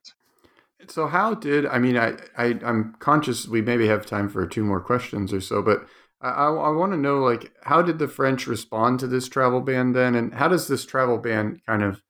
So 0.89 1.07
how 1.07 1.35
did 1.35 1.67
I 1.67 1.79
mean 1.79 1.97
I, 1.97 2.17
I 2.37 2.59
I'm 2.65 2.97
conscious 2.99 3.47
we 3.47 3.63
maybe 3.63 3.87
have 3.87 4.05
time 4.05 4.29
for 4.29 4.47
two 4.47 4.65
more 4.65 4.81
questions 4.81 5.33
or 5.33 5.41
so, 5.41 5.63
but 5.63 5.87
I, 6.23 6.47
I 6.47 6.71
want 6.71 6.93
to 6.93 6.99
know, 6.99 7.19
like, 7.19 7.53
how 7.65 7.83
did 7.83 7.99
the 7.99 8.09
French 8.09 8.47
respond 8.47 9.01
to 9.01 9.07
this 9.07 9.29
travel 9.29 9.61
ban 9.61 9.93
then, 9.93 10.15
and 10.15 10.33
how 10.35 10.49
does 10.49 10.69
this 10.69 10.85
travel 10.85 11.19
ban 11.19 11.61
kind 11.67 11.83
of 11.83 12.01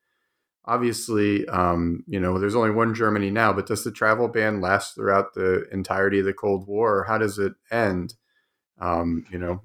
obviously, 0.65 1.47
um, 1.47 2.03
you 2.07 2.19
know, 2.19 2.39
there's 2.39 2.55
only 2.55 2.71
one 2.71 2.93
Germany 2.93 3.29
now, 3.29 3.53
but 3.53 3.67
does 3.67 3.83
the 3.83 3.91
travel 3.91 4.27
ban 4.27 4.61
last 4.61 4.95
throughout 4.95 5.33
the 5.33 5.67
entirety 5.71 6.19
of 6.19 6.25
the 6.25 6.33
Cold 6.33 6.67
War, 6.67 7.05
how 7.07 7.17
does 7.17 7.37
it 7.37 7.53
end? 7.71 8.13
Um, 8.79 9.25
you 9.31 9.37
know. 9.37 9.61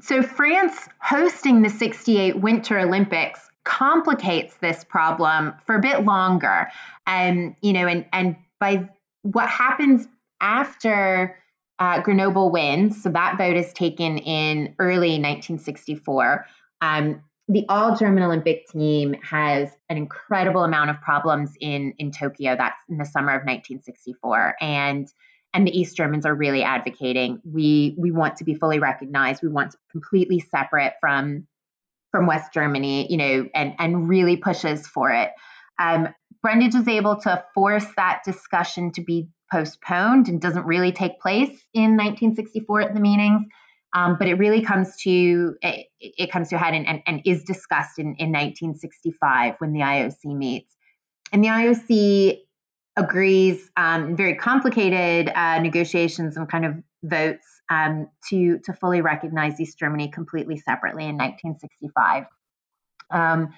So 0.00 0.22
France 0.22 0.88
hosting 1.00 1.62
the 1.62 1.68
68 1.68 2.40
Winter 2.40 2.78
Olympics 2.78 3.40
complicates 3.64 4.54
this 4.56 4.82
problem 4.84 5.54
for 5.66 5.74
a 5.74 5.80
bit 5.80 6.04
longer. 6.04 6.68
And, 7.06 7.54
you 7.60 7.74
know, 7.74 7.86
and, 7.86 8.06
and 8.12 8.36
by 8.58 8.88
what 9.22 9.48
happens 9.48 10.08
after 10.40 11.36
uh, 11.78 12.00
Grenoble 12.00 12.50
wins, 12.50 13.02
so 13.02 13.10
that 13.10 13.36
vote 13.36 13.56
is 13.56 13.72
taken 13.72 14.18
in 14.18 14.74
early 14.78 15.20
1964. 15.20 16.46
Um, 16.80 17.22
the 17.48 17.64
all 17.68 17.96
German 17.96 18.22
Olympic 18.22 18.68
team 18.68 19.14
has 19.22 19.70
an 19.88 19.96
incredible 19.96 20.64
amount 20.64 20.90
of 20.90 21.00
problems 21.00 21.52
in 21.60 21.94
in 21.98 22.12
Tokyo. 22.12 22.54
That's 22.56 22.76
in 22.88 22.98
the 22.98 23.04
summer 23.04 23.32
of 23.32 23.46
1964, 23.46 24.56
and 24.60 25.08
and 25.54 25.66
the 25.66 25.78
East 25.78 25.96
Germans 25.96 26.26
are 26.26 26.34
really 26.34 26.62
advocating 26.62 27.40
we 27.44 27.94
we 27.98 28.10
want 28.10 28.36
to 28.36 28.44
be 28.44 28.54
fully 28.54 28.78
recognized. 28.78 29.42
We 29.42 29.48
want 29.48 29.72
to 29.72 29.78
be 29.78 29.90
completely 29.90 30.40
separate 30.40 30.94
from 31.00 31.46
from 32.10 32.26
West 32.26 32.52
Germany, 32.52 33.10
you 33.10 33.16
know, 33.16 33.48
and 33.54 33.74
and 33.78 34.08
really 34.08 34.36
pushes 34.36 34.86
for 34.86 35.10
it. 35.10 35.30
Um, 35.78 36.08
Brundage 36.42 36.74
is 36.74 36.86
able 36.86 37.16
to 37.22 37.44
force 37.54 37.86
that 37.96 38.22
discussion 38.24 38.92
to 38.92 39.02
be 39.02 39.28
postponed 39.50 40.28
and 40.28 40.40
doesn't 40.40 40.66
really 40.66 40.92
take 40.92 41.20
place 41.20 41.64
in 41.72 41.96
1964 41.96 42.82
at 42.82 42.94
the 42.94 43.00
meetings. 43.00 43.46
Um, 43.98 44.16
but 44.18 44.28
it 44.28 44.34
really 44.34 44.62
comes 44.62 44.96
to 44.98 45.56
it, 45.60 45.86
it 46.00 46.30
comes 46.30 46.50
to 46.50 46.56
a 46.56 46.58
head 46.58 46.74
and, 46.74 46.86
and, 46.86 47.02
and 47.06 47.22
is 47.24 47.42
discussed 47.42 47.98
in, 47.98 48.14
in 48.18 48.30
1965 48.30 49.54
when 49.58 49.72
the 49.72 49.80
IOC 49.80 50.36
meets. 50.36 50.74
And 51.32 51.42
the 51.42 51.48
IOC 51.48 52.38
agrees 52.96 53.70
um, 53.76 54.16
very 54.16 54.36
complicated 54.36 55.30
uh, 55.34 55.58
negotiations 55.60 56.36
and 56.36 56.48
kind 56.48 56.64
of 56.64 56.74
votes 57.02 57.46
um, 57.70 58.08
to 58.30 58.58
to 58.64 58.72
fully 58.72 59.00
recognize 59.00 59.60
East 59.60 59.78
Germany 59.78 60.08
completely 60.08 60.58
separately 60.58 61.04
in 61.04 61.16
1965. 61.16 62.24
Um, 63.10 63.52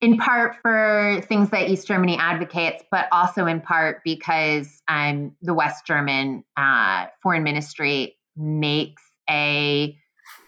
in 0.00 0.18
part 0.18 0.56
for 0.60 1.22
things 1.28 1.50
that 1.50 1.70
East 1.70 1.86
Germany 1.86 2.18
advocates, 2.18 2.82
but 2.90 3.06
also 3.12 3.46
in 3.46 3.60
part 3.60 4.02
because 4.04 4.82
um, 4.88 5.36
the 5.40 5.54
West 5.54 5.86
German 5.86 6.44
uh, 6.56 7.06
foreign 7.22 7.44
ministry 7.44 8.16
makes 8.36 9.02
a 9.32 9.98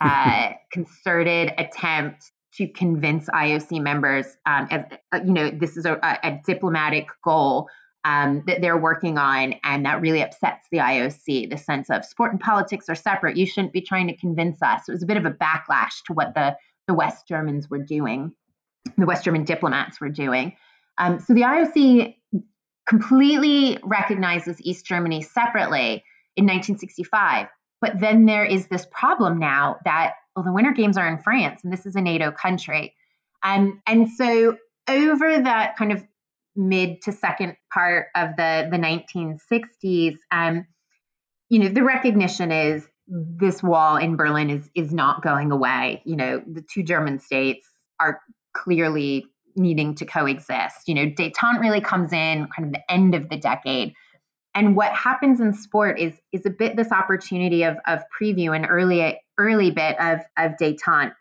uh, 0.01 0.51
concerted 0.72 1.53
attempt 1.59 2.30
to 2.57 2.68
convince 2.68 3.26
IOC 3.30 3.82
members, 3.82 4.26
um, 4.47 4.68
as, 4.70 4.85
uh, 5.12 5.20
you 5.24 5.32
know, 5.32 5.51
this 5.51 5.76
is 5.76 5.87
a, 5.87 5.99
a 6.22 6.41
diplomatic 6.47 7.09
goal 7.24 7.68
um, 8.05 8.45
that 8.47 8.61
they're 8.61 8.78
working 8.78 9.18
on, 9.18 9.55
and 9.64 9.85
that 9.87 10.01
really 10.01 10.22
upsets 10.22 10.68
the 10.70 10.78
IOC. 10.78 11.51
The 11.51 11.57
sense 11.57 11.91
of 11.91 12.05
sport 12.05 12.30
and 12.30 12.41
politics 12.41 12.89
are 12.89 12.95
separate. 12.95 13.37
You 13.37 13.47
shouldn't 13.47 13.72
be 13.72 13.80
trying 13.80 14.07
to 14.07 14.16
convince 14.16 14.62
us. 14.62 14.82
It 14.89 14.93
was 14.93 15.03
a 15.03 15.07
bit 15.07 15.16
of 15.16 15.24
a 15.24 15.32
backlash 15.32 16.03
to 16.07 16.12
what 16.12 16.35
the 16.35 16.57
the 16.87 16.95
West 16.95 17.26
Germans 17.26 17.70
were 17.70 17.78
doing, 17.78 18.32
the 18.99 19.07
West 19.07 19.24
German 19.24 19.45
diplomats 19.45 20.01
were 20.01 20.09
doing. 20.09 20.55
Um, 20.99 21.18
so 21.18 21.35
the 21.35 21.41
IOC 21.41 22.14
completely 22.87 23.78
recognizes 23.82 24.61
East 24.61 24.85
Germany 24.85 25.22
separately 25.22 26.05
in 26.37 26.45
1965. 26.45 27.49
But 27.85 28.01
then 28.01 28.24
there 28.24 28.47
is 28.47 28.68
this 28.68 28.87
problem 28.91 29.39
now 29.39 29.76
that 29.85 30.14
well, 30.35 30.43
the 30.43 30.55
Winter 30.55 30.72
Games 30.72 30.97
are 30.97 31.07
in 31.07 31.18
France, 31.18 31.61
and 31.62 31.70
this 31.70 31.85
is 31.85 31.97
a 31.97 32.01
NATO 32.01 32.30
country, 32.30 32.95
and 33.43 33.74
and 33.87 34.09
so 34.09 34.57
over 34.89 35.43
that 35.43 35.76
kind 35.76 35.93
of 35.93 36.03
mid 36.57 37.03
to 37.03 37.12
second 37.12 37.59
part 37.70 38.07
of 38.16 38.30
the 38.39 38.68
the 38.70 38.78
1960s, 38.78 40.16
um, 40.30 40.66
you 41.51 41.59
know, 41.59 41.68
the 41.68 41.82
recognition 41.82 42.51
is 42.51 42.89
this 43.07 43.62
wall 43.62 43.99
in 43.99 44.16
Berlin 44.16 44.49
is 44.49 44.70
is 44.74 44.91
not 44.91 45.22
going 45.22 45.53
away. 45.53 46.01
You 46.07 46.16
know, 46.16 46.43
the 46.47 46.62
two 46.62 46.85
German 46.85 47.20
states 47.20 47.68
are 48.01 48.18
clearly 48.55 49.26
needing 49.57 49.95
to 49.97 50.07
coexist. 50.07 50.89
You 50.89 50.95
know, 50.95 51.07
détente 51.07 51.61
really 51.61 51.82
comes 51.82 52.14
in 52.14 52.49
kind 52.57 52.66
of 52.66 52.72
the 52.72 52.91
end 52.91 53.14
of 53.14 53.28
the 53.28 53.37
decade. 53.37 53.93
And 54.55 54.77
what 54.77 54.93
happens 54.93 55.41
in 55.41 55.53
sport 55.53 55.99
is 55.99 56.15
is 56.33 56.47
a 56.47 56.51
bit 56.51 56.77
this 56.77 56.93
opportunity 56.93 57.65
of 57.65 57.77
of 57.87 58.03
preview 58.21 58.55
an 58.55 58.67
early 58.67 59.21
early 59.39 59.71
bit 59.71 59.99
of 60.01 60.21
of 60.39 60.53
détente. 60.61 61.15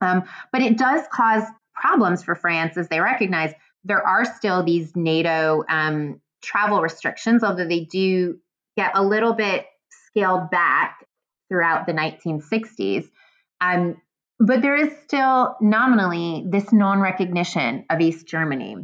Um, 0.00 0.24
but 0.52 0.60
it 0.60 0.76
does 0.76 1.02
cause 1.12 1.44
problems 1.74 2.22
for 2.22 2.34
France 2.34 2.76
as 2.76 2.88
they 2.88 3.00
recognize 3.00 3.52
there 3.84 4.04
are 4.06 4.24
still 4.24 4.62
these 4.62 4.94
NATO 4.96 5.64
um, 5.68 6.20
travel 6.42 6.80
restrictions, 6.80 7.44
although 7.44 7.68
they 7.68 7.84
do 7.84 8.38
get 8.76 8.92
a 8.94 9.02
little 9.02 9.34
bit 9.34 9.66
scaled 10.08 10.50
back 10.50 11.06
throughout 11.48 11.86
the 11.86 11.92
1960s. 11.92 13.08
Um, 13.60 14.00
but 14.40 14.62
there 14.62 14.74
is 14.74 14.90
still 15.04 15.56
nominally 15.60 16.44
this 16.48 16.72
non 16.72 17.00
recognition 17.00 17.84
of 17.90 18.00
East 18.00 18.26
Germany. 18.26 18.76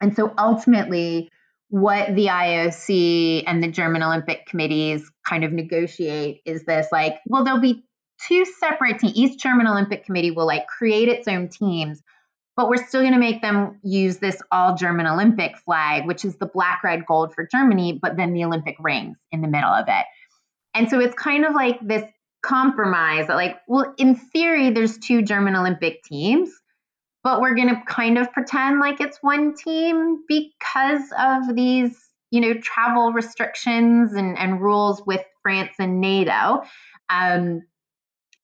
And 0.00 0.14
so 0.14 0.32
ultimately, 0.38 1.30
what 1.70 2.14
the 2.14 2.26
IOC 2.26 3.44
and 3.46 3.62
the 3.62 3.68
German 3.70 4.02
Olympic 4.02 4.46
committees 4.46 5.10
kind 5.28 5.44
of 5.44 5.52
negotiate 5.52 6.40
is 6.46 6.64
this 6.64 6.88
like, 6.90 7.20
well, 7.26 7.44
there'll 7.44 7.60
be 7.60 7.84
two 8.26 8.44
separate 8.44 8.98
teams. 8.98 9.16
East 9.16 9.38
German 9.38 9.66
Olympic 9.66 10.04
Committee 10.04 10.30
will 10.30 10.46
like 10.46 10.66
create 10.66 11.08
its 11.08 11.28
own 11.28 11.48
teams, 11.48 12.02
but 12.56 12.68
we're 12.68 12.86
still 12.86 13.02
going 13.02 13.12
to 13.12 13.18
make 13.18 13.42
them 13.42 13.78
use 13.82 14.16
this 14.16 14.40
all 14.50 14.76
German 14.76 15.06
Olympic 15.06 15.58
flag, 15.58 16.06
which 16.06 16.24
is 16.24 16.36
the 16.36 16.46
black, 16.46 16.82
red, 16.82 17.04
gold 17.06 17.34
for 17.34 17.46
Germany, 17.46 17.98
but 18.00 18.16
then 18.16 18.32
the 18.32 18.44
Olympic 18.44 18.76
rings 18.80 19.18
in 19.30 19.42
the 19.42 19.48
middle 19.48 19.70
of 19.70 19.84
it. 19.88 20.06
And 20.74 20.88
so 20.88 21.00
it's 21.00 21.14
kind 21.14 21.44
of 21.44 21.54
like 21.54 21.78
this 21.86 22.04
compromise 22.42 23.26
that, 23.26 23.36
like, 23.36 23.58
well, 23.68 23.94
in 23.98 24.14
theory, 24.14 24.70
there's 24.70 24.96
two 24.98 25.22
German 25.22 25.54
Olympic 25.54 26.02
teams, 26.04 26.50
but 27.24 27.40
we're 27.40 27.54
going 27.54 27.68
to 27.68 27.82
kind 27.86 28.18
of 28.18 28.32
pretend 28.32 28.80
like 28.80 29.00
it's 29.00 29.18
one 29.20 29.54
team 29.54 30.22
because 30.28 31.02
of 31.18 31.54
these, 31.54 31.96
you 32.30 32.40
know, 32.40 32.54
travel 32.54 33.12
restrictions 33.12 34.12
and, 34.12 34.38
and 34.38 34.60
rules 34.60 35.02
with 35.06 35.22
France 35.42 35.72
and 35.78 36.00
NATO. 36.00 36.62
Um, 37.10 37.62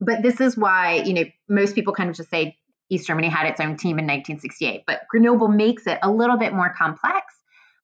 but 0.01 0.23
this 0.23 0.41
is 0.41 0.57
why, 0.57 1.03
you 1.05 1.15
know, 1.15 1.25
most 1.49 1.75
people 1.75 1.95
kind 1.95 2.11
of 2.11 2.17
just 2.17 2.31
say 2.31 2.57
East 2.91 3.07
Germany 3.07 3.29
had 3.29 3.47
its 3.47 3.61
own 3.61 3.77
team 3.77 3.99
in 3.99 4.07
1968. 4.07 4.83
But 4.87 5.03
Grenoble 5.09 5.49
makes 5.49 5.87
it 5.87 5.99
a 6.03 6.11
little 6.11 6.37
bit 6.37 6.53
more 6.53 6.75
complex. 6.77 7.35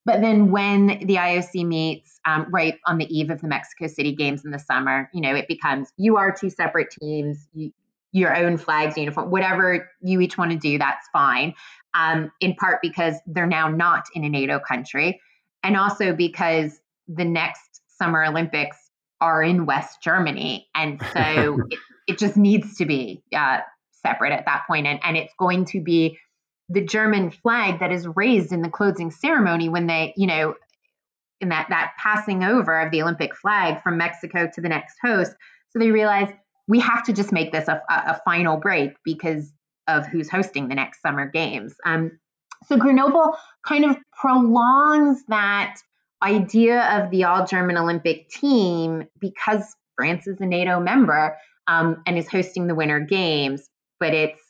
But 0.05 0.21
then 0.21 0.51
when 0.51 0.87
the 0.87 1.15
IOC 1.15 1.65
meets 1.65 2.19
um, 2.25 2.47
right 2.49 2.75
on 2.87 2.97
the 2.97 3.05
eve 3.05 3.29
of 3.29 3.41
the 3.41 3.47
Mexico 3.47 3.87
City 3.87 4.15
Games 4.15 4.43
in 4.43 4.51
the 4.51 4.59
summer, 4.59 5.09
you 5.13 5.21
know, 5.21 5.35
it 5.35 5.47
becomes 5.47 5.89
you 5.97 6.17
are 6.17 6.31
two 6.31 6.49
separate 6.49 6.89
teams, 6.99 7.47
your 8.11 8.35
own 8.35 8.57
flags, 8.57 8.97
uniform, 8.97 9.31
whatever 9.31 9.89
you 10.01 10.19
each 10.21 10.37
want 10.37 10.51
to 10.51 10.57
do, 10.57 10.77
that's 10.77 11.07
fine. 11.13 11.53
Um, 11.93 12.31
in 12.39 12.55
part 12.55 12.79
because 12.81 13.15
they're 13.25 13.47
now 13.47 13.67
not 13.67 14.05
in 14.15 14.23
a 14.23 14.29
NATO 14.29 14.59
country, 14.59 15.19
and 15.63 15.75
also 15.75 16.13
because 16.13 16.79
the 17.07 17.25
next 17.25 17.81
Summer 17.97 18.23
Olympics 18.23 18.77
are 19.19 19.43
in 19.43 19.65
West 19.65 20.01
Germany, 20.01 20.67
and 20.73 21.01
so 21.13 21.59
it, 21.69 21.79
it 22.07 22.17
just 22.17 22.37
needs 22.37 22.77
to 22.77 22.85
be 22.85 23.23
uh, 23.35 23.59
separate 23.91 24.31
at 24.31 24.45
that 24.45 24.63
point, 24.67 24.87
and 24.87 24.99
and 25.03 25.17
it's 25.17 25.33
going 25.37 25.65
to 25.65 25.81
be 25.81 26.17
the 26.71 26.83
German 26.83 27.31
flag 27.31 27.79
that 27.79 27.91
is 27.91 28.07
raised 28.15 28.53
in 28.53 28.61
the 28.61 28.69
closing 28.69 29.11
ceremony 29.11 29.67
when 29.67 29.87
they, 29.87 30.13
you 30.15 30.25
know, 30.25 30.55
in 31.41 31.49
that 31.49 31.67
that 31.69 31.93
passing 31.97 32.43
over 32.43 32.79
of 32.79 32.91
the 32.91 33.01
Olympic 33.01 33.35
flag 33.35 33.81
from 33.83 33.97
Mexico 33.97 34.49
to 34.53 34.61
the 34.61 34.69
next 34.69 34.95
host. 35.03 35.33
So 35.69 35.79
they 35.79 35.91
realize 35.91 36.29
we 36.67 36.79
have 36.79 37.03
to 37.03 37.13
just 37.13 37.31
make 37.31 37.51
this 37.51 37.67
a, 37.67 37.81
a 37.89 38.21
final 38.23 38.57
break 38.57 38.91
because 39.03 39.51
of 39.87 40.05
who's 40.07 40.29
hosting 40.29 40.67
the 40.67 40.75
next 40.75 41.01
summer 41.01 41.25
games. 41.25 41.75
Um, 41.85 42.19
so 42.67 42.77
Grenoble 42.77 43.35
kind 43.65 43.85
of 43.85 43.97
prolongs 44.19 45.23
that 45.27 45.75
idea 46.23 46.83
of 46.91 47.09
the 47.11 47.23
all 47.23 47.45
German 47.45 47.77
Olympic 47.77 48.29
team 48.29 49.07
because 49.19 49.75
France 49.95 50.27
is 50.27 50.39
a 50.39 50.45
NATO 50.45 50.79
member 50.79 51.35
um, 51.67 52.01
and 52.05 52.17
is 52.17 52.29
hosting 52.29 52.67
the 52.67 52.75
Winter 52.75 52.99
Games, 52.99 53.69
but 53.99 54.13
it's 54.13 54.41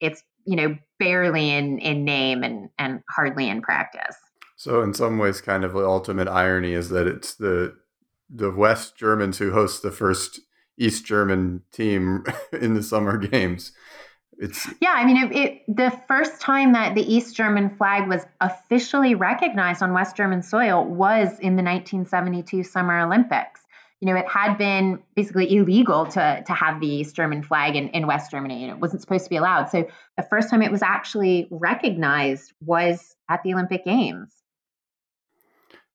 it's 0.00 0.22
you 0.44 0.56
know 0.56 0.76
barely 0.98 1.50
in 1.50 1.78
in 1.78 2.04
name 2.04 2.42
and 2.42 2.68
and 2.78 3.00
hardly 3.08 3.48
in 3.48 3.62
practice. 3.62 4.16
So 4.56 4.82
in 4.82 4.94
some 4.94 5.18
ways, 5.18 5.40
kind 5.40 5.64
of 5.64 5.72
the 5.72 5.84
ultimate 5.84 6.28
irony 6.28 6.72
is 6.72 6.90
that 6.90 7.06
it's 7.06 7.34
the 7.34 7.76
the 8.28 8.50
West 8.50 8.96
Germans 8.96 9.38
who 9.38 9.52
host 9.52 9.82
the 9.82 9.90
first 9.90 10.40
East 10.78 11.04
German 11.04 11.62
team 11.72 12.24
in 12.52 12.74
the 12.74 12.82
summer 12.82 13.16
games. 13.18 13.72
It's 14.38 14.68
yeah, 14.80 14.94
I 14.96 15.04
mean, 15.04 15.16
it, 15.16 15.36
it, 15.36 15.62
the 15.68 15.92
first 16.08 16.40
time 16.40 16.72
that 16.72 16.94
the 16.94 17.02
East 17.02 17.36
German 17.36 17.70
flag 17.76 18.08
was 18.08 18.26
officially 18.40 19.14
recognized 19.14 19.82
on 19.82 19.92
West 19.92 20.16
German 20.16 20.42
soil 20.42 20.84
was 20.84 21.28
in 21.38 21.54
the 21.56 21.62
1972 21.62 22.64
Summer 22.64 23.00
Olympics. 23.00 23.60
you 24.00 24.08
know, 24.08 24.16
it 24.16 24.28
had 24.28 24.58
been 24.58 25.00
basically 25.14 25.54
illegal 25.56 26.06
to 26.06 26.42
to 26.44 26.52
have 26.52 26.80
the 26.80 26.88
East 26.88 27.14
German 27.14 27.44
flag 27.44 27.76
in, 27.76 27.88
in 27.90 28.08
West 28.08 28.32
Germany, 28.32 28.64
and 28.64 28.72
it 28.72 28.78
wasn't 28.80 29.02
supposed 29.02 29.24
to 29.24 29.30
be 29.30 29.36
allowed. 29.36 29.66
So 29.70 29.86
the 30.16 30.24
first 30.24 30.50
time 30.50 30.62
it 30.62 30.72
was 30.72 30.82
actually 30.82 31.46
recognized 31.52 32.52
was 32.60 33.14
at 33.28 33.42
the 33.44 33.54
Olympic 33.54 33.84
Games. 33.84 34.34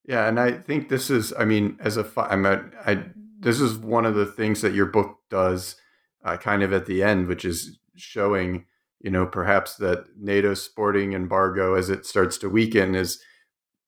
Yeah, 0.09 0.27
and 0.27 0.39
I 0.39 0.53
think 0.53 0.89
this 0.89 1.11
is, 1.11 1.33
I 1.37 1.45
mean, 1.45 1.77
as 1.79 1.95
a, 1.95 2.05
I'm 2.17 2.43
a, 2.43 2.63
I, 2.83 3.03
this 3.39 3.61
is 3.61 3.77
one 3.77 4.05
of 4.05 4.15
the 4.15 4.25
things 4.25 4.61
that 4.61 4.73
your 4.73 4.85
book 4.85 5.17
does, 5.29 5.75
uh, 6.23 6.37
kind 6.37 6.61
of 6.61 6.73
at 6.73 6.85
the 6.85 7.01
end, 7.01 7.27
which 7.27 7.45
is 7.45 7.79
showing, 7.95 8.65
you 8.99 9.09
know, 9.09 9.25
perhaps 9.25 9.75
that 9.77 10.05
NATO's 10.19 10.61
sporting 10.61 11.13
embargo, 11.13 11.75
as 11.75 11.89
it 11.89 12.05
starts 12.05 12.37
to 12.39 12.49
weaken, 12.49 12.95
is 12.95 13.21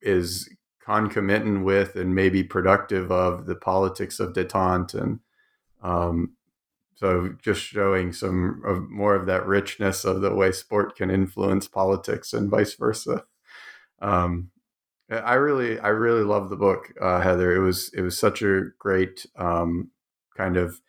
is 0.02 0.50
concomitant 0.84 1.64
with 1.64 1.96
and 1.96 2.16
maybe 2.16 2.44
productive 2.44 3.12
of 3.12 3.46
the 3.46 3.56
politics 3.56 4.20
of 4.20 4.34
detente 4.34 4.96
and 4.96 5.20
um, 5.84 6.34
so 6.96 7.34
just 7.42 7.62
showing 7.62 8.14
some 8.14 8.62
of 8.64 8.88
more 8.90 9.16
of 9.16 9.26
that 9.26 9.48
richness 9.48 10.06
of 10.06 10.22
the 10.22 10.34
way 10.34 10.52
sport 10.52 10.96
can 10.96 11.10
influence 11.10 11.68
politics 11.68 12.32
and 12.32 12.50
vice 12.50 12.76
versa. 12.76 13.26
Um, 14.02 14.52
i 15.12 15.34
really 15.34 15.80
i 15.80 15.88
really 15.88 16.24
love 16.24 16.50
the 16.50 16.56
book 16.56 16.94
uh, 17.02 17.22
heather 17.22 17.56
it 17.56 17.60
was 17.60 17.92
it 17.94 18.02
was 18.02 18.18
such 18.18 18.42
a 18.42 18.64
great 18.80 19.26
um, 19.38 19.90
kind 20.36 20.58
of 20.58 20.80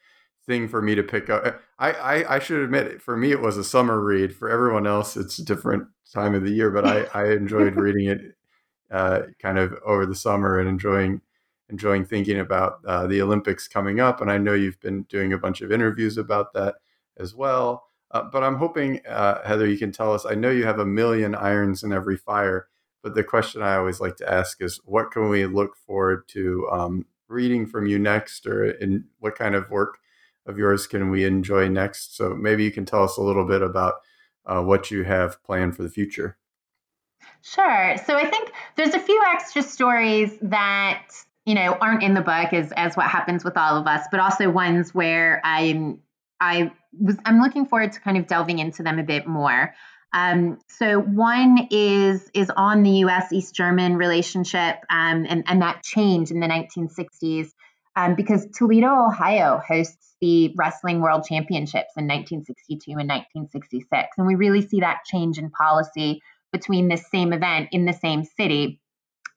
thing 0.46 0.68
for 0.68 0.82
me 0.82 0.94
to 0.94 1.02
pick 1.02 1.30
up 1.30 1.60
I, 1.78 1.92
I, 1.92 2.34
I 2.36 2.38
should 2.38 2.62
admit 2.62 3.00
for 3.00 3.16
me 3.16 3.30
it 3.30 3.40
was 3.40 3.56
a 3.56 3.64
summer 3.64 4.00
read 4.00 4.34
for 4.34 4.50
everyone 4.50 4.86
else 4.86 5.16
it's 5.16 5.38
a 5.38 5.44
different 5.44 5.86
time 6.12 6.34
of 6.34 6.42
the 6.42 6.50
year 6.50 6.70
but 6.70 6.84
i 6.86 7.02
i 7.14 7.32
enjoyed 7.32 7.76
reading 7.76 8.08
it 8.08 8.36
uh, 8.90 9.22
kind 9.40 9.58
of 9.58 9.74
over 9.86 10.04
the 10.04 10.14
summer 10.14 10.58
and 10.58 10.68
enjoying 10.68 11.22
enjoying 11.72 12.04
thinking 12.04 12.38
about 12.38 12.84
uh, 12.86 13.06
the 13.06 13.20
Olympics 13.22 13.66
coming 13.66 13.98
up. 13.98 14.20
And 14.20 14.30
I 14.30 14.38
know 14.38 14.52
you've 14.52 14.80
been 14.80 15.04
doing 15.04 15.32
a 15.32 15.38
bunch 15.38 15.62
of 15.62 15.72
interviews 15.72 16.18
about 16.18 16.52
that 16.52 16.76
as 17.16 17.34
well. 17.34 17.86
Uh, 18.10 18.24
but 18.30 18.44
I'm 18.44 18.56
hoping, 18.56 19.00
uh, 19.08 19.42
Heather, 19.42 19.66
you 19.66 19.78
can 19.78 19.90
tell 19.90 20.12
us. 20.12 20.26
I 20.26 20.34
know 20.34 20.50
you 20.50 20.64
have 20.64 20.78
a 20.78 20.84
million 20.84 21.34
irons 21.34 21.82
in 21.82 21.92
every 21.92 22.18
fire, 22.18 22.68
but 23.02 23.14
the 23.14 23.24
question 23.24 23.62
I 23.62 23.76
always 23.76 24.00
like 24.00 24.16
to 24.16 24.32
ask 24.32 24.62
is, 24.62 24.80
what 24.84 25.10
can 25.10 25.28
we 25.28 25.46
look 25.46 25.76
forward 25.76 26.28
to 26.28 26.68
um, 26.70 27.06
reading 27.28 27.66
from 27.66 27.86
you 27.86 27.98
next, 27.98 28.46
or 28.46 28.70
in 28.70 29.04
what 29.18 29.36
kind 29.36 29.54
of 29.54 29.70
work 29.70 29.98
of 30.46 30.58
yours 30.58 30.86
can 30.86 31.10
we 31.10 31.24
enjoy 31.24 31.68
next? 31.68 32.16
So 32.16 32.30
maybe 32.30 32.64
you 32.64 32.70
can 32.70 32.84
tell 32.84 33.02
us 33.02 33.16
a 33.16 33.22
little 33.22 33.46
bit 33.46 33.62
about 33.62 33.94
uh, 34.46 34.62
what 34.62 34.90
you 34.90 35.04
have 35.04 35.42
planned 35.42 35.76
for 35.76 35.82
the 35.82 35.88
future. 35.88 36.36
Sure. 37.42 37.96
So 38.04 38.16
I 38.16 38.24
think 38.26 38.52
there's 38.76 38.94
a 38.94 39.00
few 39.00 39.20
extra 39.32 39.62
stories 39.62 40.36
that 40.42 41.08
you 41.44 41.54
know 41.54 41.76
aren't 41.80 42.02
in 42.02 42.14
the 42.14 42.20
book 42.20 42.52
as 42.52 42.72
as 42.72 42.96
what 42.96 43.06
happens 43.06 43.44
with 43.44 43.56
all 43.56 43.76
of 43.76 43.86
us, 43.86 44.06
but 44.10 44.20
also 44.20 44.50
ones 44.50 44.94
where 44.94 45.40
I'm 45.44 46.00
I 46.40 46.72
was 46.98 47.16
I'm 47.24 47.40
looking 47.40 47.66
forward 47.66 47.92
to 47.92 48.00
kind 48.00 48.16
of 48.16 48.26
delving 48.26 48.58
into 48.58 48.82
them 48.82 48.98
a 48.98 49.02
bit 49.02 49.26
more. 49.26 49.74
Um, 50.14 50.58
so 50.68 51.00
one 51.00 51.68
is 51.70 52.30
is 52.34 52.50
on 52.56 52.82
the 52.82 52.90
U.S. 52.90 53.32
East 53.32 53.54
German 53.54 53.96
relationship 53.96 54.76
um, 54.90 55.26
and 55.28 55.42
and 55.46 55.62
that 55.62 55.82
change 55.82 56.30
in 56.30 56.40
the 56.40 56.46
1960s 56.46 57.48
um, 57.96 58.14
because 58.14 58.46
Toledo, 58.56 59.06
Ohio, 59.06 59.60
hosts 59.66 60.14
the 60.20 60.52
Wrestling 60.56 61.00
World 61.00 61.24
Championships 61.28 61.92
in 61.96 62.04
1962 62.06 62.90
and 62.92 63.08
1966, 63.08 64.08
and 64.16 64.26
we 64.26 64.34
really 64.34 64.66
see 64.66 64.80
that 64.80 65.04
change 65.04 65.38
in 65.38 65.50
policy 65.50 66.20
between 66.52 66.88
this 66.88 67.10
same 67.10 67.32
event 67.32 67.68
in 67.72 67.84
the 67.86 67.92
same 67.92 68.24
city. 68.24 68.80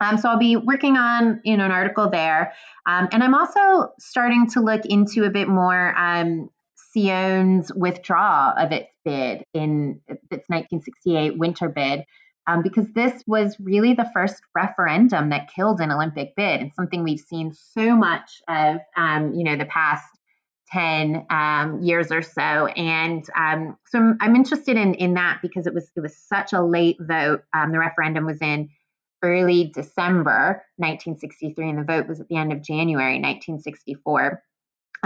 Um, 0.01 0.17
so 0.17 0.29
I'll 0.29 0.37
be 0.37 0.57
working 0.57 0.97
on 0.97 1.41
you 1.43 1.57
know 1.57 1.65
an 1.65 1.71
article 1.71 2.09
there, 2.09 2.53
um, 2.85 3.07
and 3.11 3.23
I'm 3.23 3.33
also 3.33 3.93
starting 3.99 4.49
to 4.51 4.61
look 4.61 4.85
into 4.85 5.23
a 5.23 5.29
bit 5.29 5.47
more 5.47 5.97
um, 5.97 6.49
Sion's 6.95 7.71
withdrawal 7.73 8.53
of 8.57 8.71
its 8.71 8.89
bid 9.03 9.43
in 9.53 10.01
its 10.07 10.47
1968 10.49 11.37
winter 11.37 11.69
bid, 11.69 12.03
um, 12.47 12.61
because 12.61 12.87
this 12.93 13.23
was 13.27 13.55
really 13.59 13.93
the 13.93 14.09
first 14.13 14.41
referendum 14.55 15.29
that 15.29 15.49
killed 15.53 15.81
an 15.81 15.91
Olympic 15.91 16.35
bid, 16.35 16.61
and 16.61 16.71
something 16.73 17.03
we've 17.03 17.19
seen 17.19 17.53
so 17.53 17.95
much 17.95 18.41
of 18.47 18.77
um, 18.95 19.33
you 19.33 19.43
know 19.43 19.55
the 19.55 19.65
past 19.65 20.05
10 20.71 21.25
um, 21.29 21.81
years 21.81 22.11
or 22.11 22.21
so. 22.21 22.67
And 22.67 23.23
um, 23.37 23.77
so 23.87 23.99
I'm, 23.99 24.17
I'm, 24.19 24.35
interested 24.35 24.77
in, 24.77 24.95
in 24.95 25.13
that 25.13 25.39
because 25.41 25.67
it 25.67 25.73
was 25.73 25.91
it 25.95 26.01
was 26.01 26.17
such 26.17 26.53
a 26.53 26.61
late 26.61 26.97
vote. 26.99 27.43
Um, 27.53 27.71
the 27.71 27.79
referendum 27.79 28.25
was 28.25 28.41
in 28.41 28.69
early 29.21 29.71
December 29.73 30.63
1963, 30.77 31.69
and 31.69 31.79
the 31.79 31.83
vote 31.83 32.07
was 32.07 32.19
at 32.19 32.27
the 32.27 32.37
end 32.37 32.53
of 32.53 32.61
January 32.61 33.19
1964. 33.19 34.41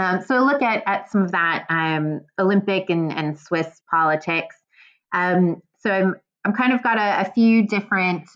Um, 0.00 0.22
so 0.22 0.38
look 0.38 0.62
at, 0.62 0.82
at 0.86 1.10
some 1.10 1.22
of 1.22 1.32
that 1.32 1.66
um, 1.68 2.22
Olympic 2.38 2.88
and, 2.88 3.12
and 3.12 3.38
Swiss 3.38 3.82
politics. 3.90 4.56
Um, 5.12 5.62
so 5.78 5.90
I'm 5.90 6.14
I'm 6.44 6.54
kind 6.54 6.72
of 6.72 6.82
got 6.82 6.96
a, 6.96 7.28
a 7.28 7.32
few 7.32 7.66
different 7.66 8.26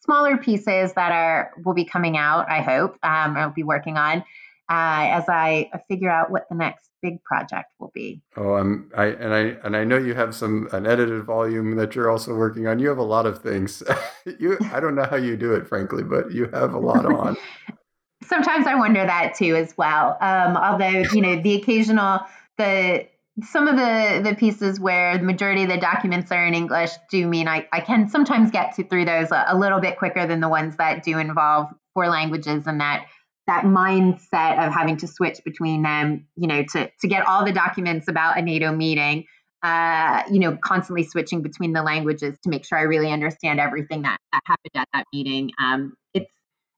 smaller 0.00 0.38
pieces 0.38 0.94
that 0.94 1.12
are 1.12 1.50
will 1.64 1.74
be 1.74 1.84
coming 1.84 2.16
out. 2.16 2.50
I 2.50 2.62
hope 2.62 2.96
I'll 3.02 3.50
be 3.50 3.62
working 3.62 3.98
on 3.98 4.24
uh, 4.70 5.04
as 5.10 5.24
I 5.28 5.70
figure 5.88 6.10
out 6.10 6.30
what 6.30 6.48
the 6.48 6.54
next 6.54 6.90
big 7.02 7.22
project 7.24 7.72
will 7.78 7.90
be. 7.94 8.22
Oh, 8.36 8.54
I'm 8.54 8.90
I 8.96 9.06
and 9.06 9.34
I 9.34 9.40
and 9.64 9.76
I 9.76 9.84
know 9.84 9.98
you 9.98 10.14
have 10.14 10.34
some 10.34 10.68
an 10.72 10.86
edited 10.86 11.24
volume 11.24 11.76
that 11.76 11.94
you're 11.94 12.10
also 12.10 12.34
working 12.34 12.66
on. 12.66 12.78
You 12.78 12.88
have 12.88 12.98
a 12.98 13.02
lot 13.02 13.26
of 13.26 13.42
things. 13.42 13.82
you 14.38 14.56
I 14.72 14.80
don't 14.80 14.94
know 14.94 15.04
how 15.04 15.16
you 15.16 15.36
do 15.36 15.52
it, 15.52 15.66
frankly, 15.66 16.02
but 16.02 16.32
you 16.32 16.46
have 16.46 16.72
a 16.72 16.78
lot 16.78 17.04
on. 17.04 17.36
Sometimes 18.26 18.66
I 18.66 18.74
wonder 18.76 19.04
that 19.04 19.34
too, 19.36 19.56
as 19.56 19.76
well. 19.76 20.16
Um, 20.20 20.56
although 20.56 21.04
you 21.12 21.20
know 21.20 21.40
the 21.40 21.54
occasional 21.54 22.20
the 22.58 23.06
some 23.42 23.66
of 23.66 23.76
the 23.76 24.28
the 24.28 24.36
pieces 24.36 24.78
where 24.78 25.18
the 25.18 25.24
majority 25.24 25.64
of 25.64 25.68
the 25.68 25.78
documents 25.78 26.30
are 26.30 26.46
in 26.46 26.54
English 26.54 26.90
do 27.10 27.26
mean 27.26 27.48
I, 27.48 27.66
I 27.72 27.80
can 27.80 28.08
sometimes 28.08 28.50
get 28.50 28.76
to 28.76 28.84
through 28.84 29.06
those 29.06 29.32
a, 29.32 29.44
a 29.48 29.58
little 29.58 29.80
bit 29.80 29.98
quicker 29.98 30.26
than 30.26 30.40
the 30.40 30.48
ones 30.48 30.76
that 30.76 31.02
do 31.02 31.18
involve 31.18 31.68
four 31.94 32.08
languages 32.08 32.66
and 32.66 32.80
that 32.80 33.06
that 33.46 33.64
mindset 33.64 34.64
of 34.64 34.72
having 34.72 34.96
to 34.98 35.06
switch 35.06 35.40
between 35.44 35.82
them, 35.82 36.26
you 36.36 36.46
know, 36.46 36.64
to 36.72 36.90
to 37.00 37.08
get 37.08 37.26
all 37.26 37.44
the 37.44 37.52
documents 37.52 38.08
about 38.08 38.38
a 38.38 38.42
NATO 38.42 38.72
meeting, 38.72 39.24
uh, 39.62 40.22
you 40.30 40.38
know, 40.38 40.56
constantly 40.62 41.04
switching 41.04 41.42
between 41.42 41.72
the 41.72 41.82
languages 41.82 42.38
to 42.44 42.50
make 42.50 42.64
sure 42.64 42.78
I 42.78 42.82
really 42.82 43.10
understand 43.10 43.60
everything 43.60 44.02
that, 44.02 44.18
that 44.32 44.42
happened 44.44 44.72
at 44.74 44.88
that 44.92 45.06
meeting. 45.12 45.50
Um, 45.62 45.94
it's 46.12 46.30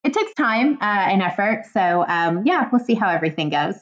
it 0.06 0.14
takes 0.14 0.32
time 0.34 0.78
uh, 0.80 1.08
and 1.10 1.20
effort. 1.20 1.64
So 1.72 2.04
um, 2.06 2.46
yeah, 2.46 2.68
we'll 2.70 2.84
see 2.84 2.94
how 2.94 3.08
everything 3.08 3.50
goes. 3.50 3.74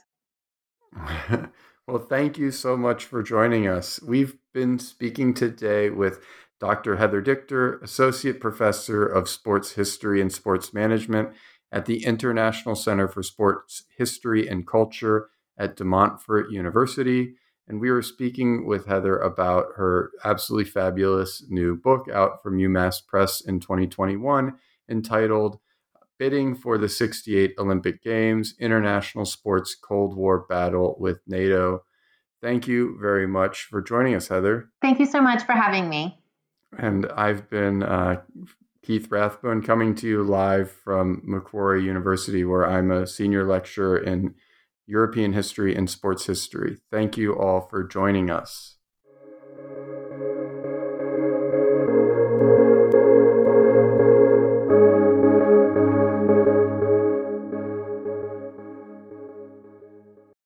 well, 1.86 1.98
thank 1.98 2.38
you 2.38 2.50
so 2.50 2.76
much 2.78 3.04
for 3.04 3.22
joining 3.22 3.68
us. 3.68 4.00
We've 4.02 4.36
been 4.54 4.78
speaking 4.78 5.34
today 5.34 5.90
with 5.90 6.20
Dr. 6.60 6.96
Heather 6.96 7.20
Dichter, 7.20 7.78
Associate 7.80 8.40
Professor 8.40 9.04
of 9.04 9.28
Sports 9.28 9.72
History 9.72 10.22
and 10.22 10.32
Sports 10.32 10.72
Management 10.72 11.30
at 11.70 11.84
the 11.84 12.04
International 12.04 12.74
Center 12.74 13.06
for 13.06 13.22
Sports 13.22 13.84
History 13.98 14.48
and 14.48 14.66
Culture 14.66 15.28
at 15.58 15.76
De 15.76 15.84
Montfort 15.84 16.50
University. 16.50 17.34
And 17.68 17.80
we 17.80 17.90
were 17.90 18.02
speaking 18.02 18.66
with 18.66 18.86
Heather 18.86 19.18
about 19.18 19.66
her 19.76 20.10
absolutely 20.24 20.70
fabulous 20.70 21.44
new 21.48 21.76
book 21.76 22.08
out 22.08 22.42
from 22.42 22.56
UMass 22.56 23.04
Press 23.06 23.42
in 23.42 23.60
2021 23.60 24.54
entitled 24.88 25.58
Bidding 26.18 26.54
for 26.54 26.78
the 26.78 26.88
68 26.88 27.54
Olympic 27.58 28.02
Games 28.02 28.54
International 28.58 29.24
Sports 29.24 29.74
Cold 29.74 30.16
War 30.16 30.46
Battle 30.48 30.96
with 30.98 31.20
NATO. 31.26 31.84
Thank 32.42 32.68
you 32.68 32.96
very 33.00 33.26
much 33.26 33.64
for 33.64 33.80
joining 33.80 34.14
us, 34.14 34.28
Heather. 34.28 34.70
Thank 34.82 35.00
you 35.00 35.06
so 35.06 35.20
much 35.20 35.44
for 35.44 35.52
having 35.52 35.88
me. 35.88 36.18
And 36.78 37.06
I've 37.16 37.48
been 37.48 37.82
uh, 37.82 38.22
Keith 38.82 39.10
Rathbone 39.10 39.62
coming 39.62 39.94
to 39.96 40.06
you 40.06 40.22
live 40.22 40.70
from 40.70 41.22
Macquarie 41.24 41.84
University, 41.84 42.44
where 42.44 42.66
I'm 42.66 42.90
a 42.90 43.06
senior 43.06 43.44
lecturer 43.44 43.96
in 43.96 44.34
European 44.86 45.32
history 45.32 45.74
and 45.74 45.88
sports 45.88 46.26
history. 46.26 46.78
Thank 46.90 47.16
you 47.16 47.34
all 47.34 47.62
for 47.62 47.82
joining 47.82 48.30
us. 48.30 48.76